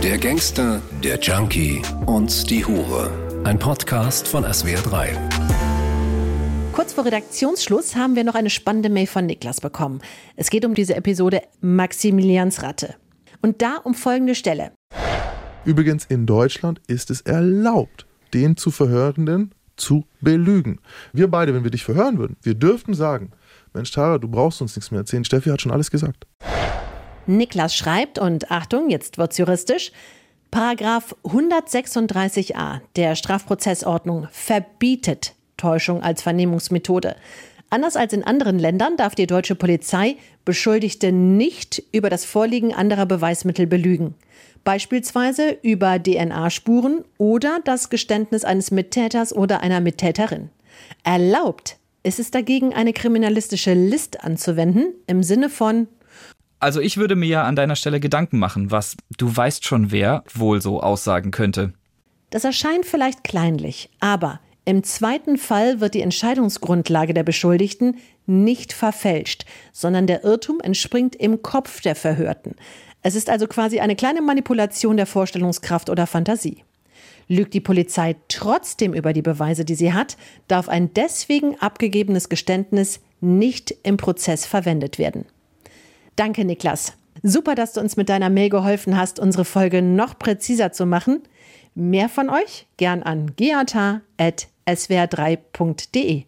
Der 0.03 0.17
Gangster, 0.17 0.81
der 1.03 1.19
Junkie 1.19 1.79
und 2.07 2.49
die 2.49 2.65
Hure. 2.65 3.11
Ein 3.43 3.59
Podcast 3.59 4.27
von 4.27 4.43
SWR3. 4.43 5.09
Kurz 6.73 6.93
vor 6.93 7.05
Redaktionsschluss 7.05 7.95
haben 7.95 8.15
wir 8.15 8.23
noch 8.23 8.33
eine 8.33 8.49
spannende 8.49 8.89
Mail 8.89 9.05
von 9.05 9.27
Niklas 9.27 9.61
bekommen. 9.61 10.01
Es 10.35 10.49
geht 10.49 10.65
um 10.65 10.73
diese 10.73 10.95
Episode 10.95 11.43
Maximilians 11.61 12.63
Ratte. 12.63 12.95
Und 13.43 13.61
da 13.61 13.75
um 13.75 13.93
folgende 13.93 14.33
Stelle. 14.33 14.71
Übrigens, 15.65 16.05
in 16.05 16.25
Deutschland 16.25 16.81
ist 16.87 17.11
es 17.11 17.21
erlaubt, 17.21 18.07
den 18.33 18.57
zu 18.57 18.71
Verhörenden 18.71 19.53
zu 19.75 20.05
belügen. 20.19 20.79
Wir 21.13 21.27
beide, 21.29 21.53
wenn 21.53 21.63
wir 21.63 21.69
dich 21.69 21.83
verhören 21.83 22.17
würden, 22.17 22.37
wir 22.41 22.55
dürften 22.55 22.95
sagen, 22.95 23.33
Mensch, 23.75 23.91
Tara, 23.91 24.17
du 24.17 24.27
brauchst 24.27 24.63
uns 24.63 24.75
nichts 24.75 24.89
mehr 24.89 25.01
erzählen. 25.01 25.25
Steffi 25.25 25.51
hat 25.51 25.61
schon 25.61 25.71
alles 25.71 25.91
gesagt. 25.91 26.25
Niklas 27.27 27.75
schreibt, 27.75 28.19
und 28.19 28.51
Achtung, 28.51 28.89
jetzt 28.89 29.17
wird's 29.17 29.37
juristisch, 29.37 29.91
Paragraph 30.51 31.15
136a 31.23 32.81
der 32.97 33.15
Strafprozessordnung 33.15 34.27
verbietet 34.31 35.33
Täuschung 35.55 36.03
als 36.03 36.21
Vernehmungsmethode. 36.21 37.15
Anders 37.69 37.95
als 37.95 38.11
in 38.11 38.25
anderen 38.25 38.59
Ländern 38.59 38.97
darf 38.97 39.15
die 39.15 39.27
deutsche 39.27 39.55
Polizei 39.55 40.17
Beschuldigte 40.43 41.13
nicht 41.13 41.81
über 41.93 42.09
das 42.09 42.25
Vorliegen 42.25 42.73
anderer 42.73 43.05
Beweismittel 43.05 43.65
belügen. 43.65 44.15
Beispielsweise 44.65 45.57
über 45.61 46.03
DNA-Spuren 46.03 47.05
oder 47.17 47.61
das 47.63 47.89
Geständnis 47.89 48.43
eines 48.43 48.71
Mittäters 48.71 49.33
oder 49.33 49.61
einer 49.61 49.79
Mittäterin. 49.79 50.49
Erlaubt 51.03 51.77
ist 52.03 52.19
es 52.19 52.29
dagegen, 52.29 52.73
eine 52.73 52.91
kriminalistische 52.91 53.73
List 53.73 54.21
anzuwenden 54.23 54.93
im 55.07 55.23
Sinne 55.23 55.49
von 55.49 55.87
Also 56.61 56.79
ich 56.79 56.97
würde 56.97 57.15
mir 57.15 57.27
ja 57.27 57.43
an 57.43 57.55
deiner 57.55 57.75
Stelle 57.75 57.99
Gedanken 57.99 58.37
machen, 58.37 58.69
was 58.69 58.95
du 59.17 59.35
weißt 59.35 59.65
schon 59.65 59.91
wer 59.91 60.23
wohl 60.31 60.61
so 60.61 60.79
aussagen 60.79 61.31
könnte. 61.31 61.73
Das 62.29 62.43
erscheint 62.43 62.85
vielleicht 62.85 63.23
kleinlich, 63.23 63.89
aber 63.99 64.39
im 64.63 64.83
zweiten 64.83 65.39
Fall 65.39 65.81
wird 65.81 65.95
die 65.95 66.01
Entscheidungsgrundlage 66.01 67.15
der 67.15 67.23
Beschuldigten 67.23 67.97
nicht 68.27 68.73
verfälscht, 68.73 69.45
sondern 69.73 70.05
der 70.05 70.23
Irrtum 70.23 70.59
entspringt 70.59 71.15
im 71.15 71.41
Kopf 71.41 71.81
der 71.81 71.95
Verhörten. 71.95 72.55
Es 73.01 73.15
ist 73.15 73.31
also 73.31 73.47
quasi 73.47 73.79
eine 73.79 73.95
kleine 73.95 74.21
Manipulation 74.21 74.97
der 74.97 75.07
Vorstellungskraft 75.07 75.89
oder 75.89 76.05
Fantasie. 76.05 76.63
Lügt 77.27 77.55
die 77.55 77.59
Polizei 77.59 78.15
trotzdem 78.27 78.93
über 78.93 79.13
die 79.13 79.23
Beweise, 79.23 79.65
die 79.65 79.75
sie 79.75 79.93
hat, 79.93 80.15
darf 80.47 80.69
ein 80.69 80.93
deswegen 80.93 81.59
abgegebenes 81.59 82.29
Geständnis 82.29 82.99
nicht 83.19 83.73
im 83.81 83.97
Prozess 83.97 84.45
verwendet 84.45 84.99
werden. 84.99 85.25
Danke, 86.15 86.45
Niklas. 86.45 86.93
Super, 87.23 87.55
dass 87.55 87.73
du 87.73 87.81
uns 87.81 87.97
mit 87.97 88.07
deiner 88.09 88.29
Mail 88.29 88.49
geholfen 88.49 88.95
hast, 88.97 89.19
unsere 89.19 89.45
Folge 89.45 89.81
noch 89.81 90.17
präziser 90.17 90.71
zu 90.71 90.85
machen. 90.85 91.23
Mehr 91.75 92.09
von 92.09 92.29
euch 92.29 92.67
gern 92.77 93.03
an 93.03 93.35
geata.swr3.de. 93.35 96.19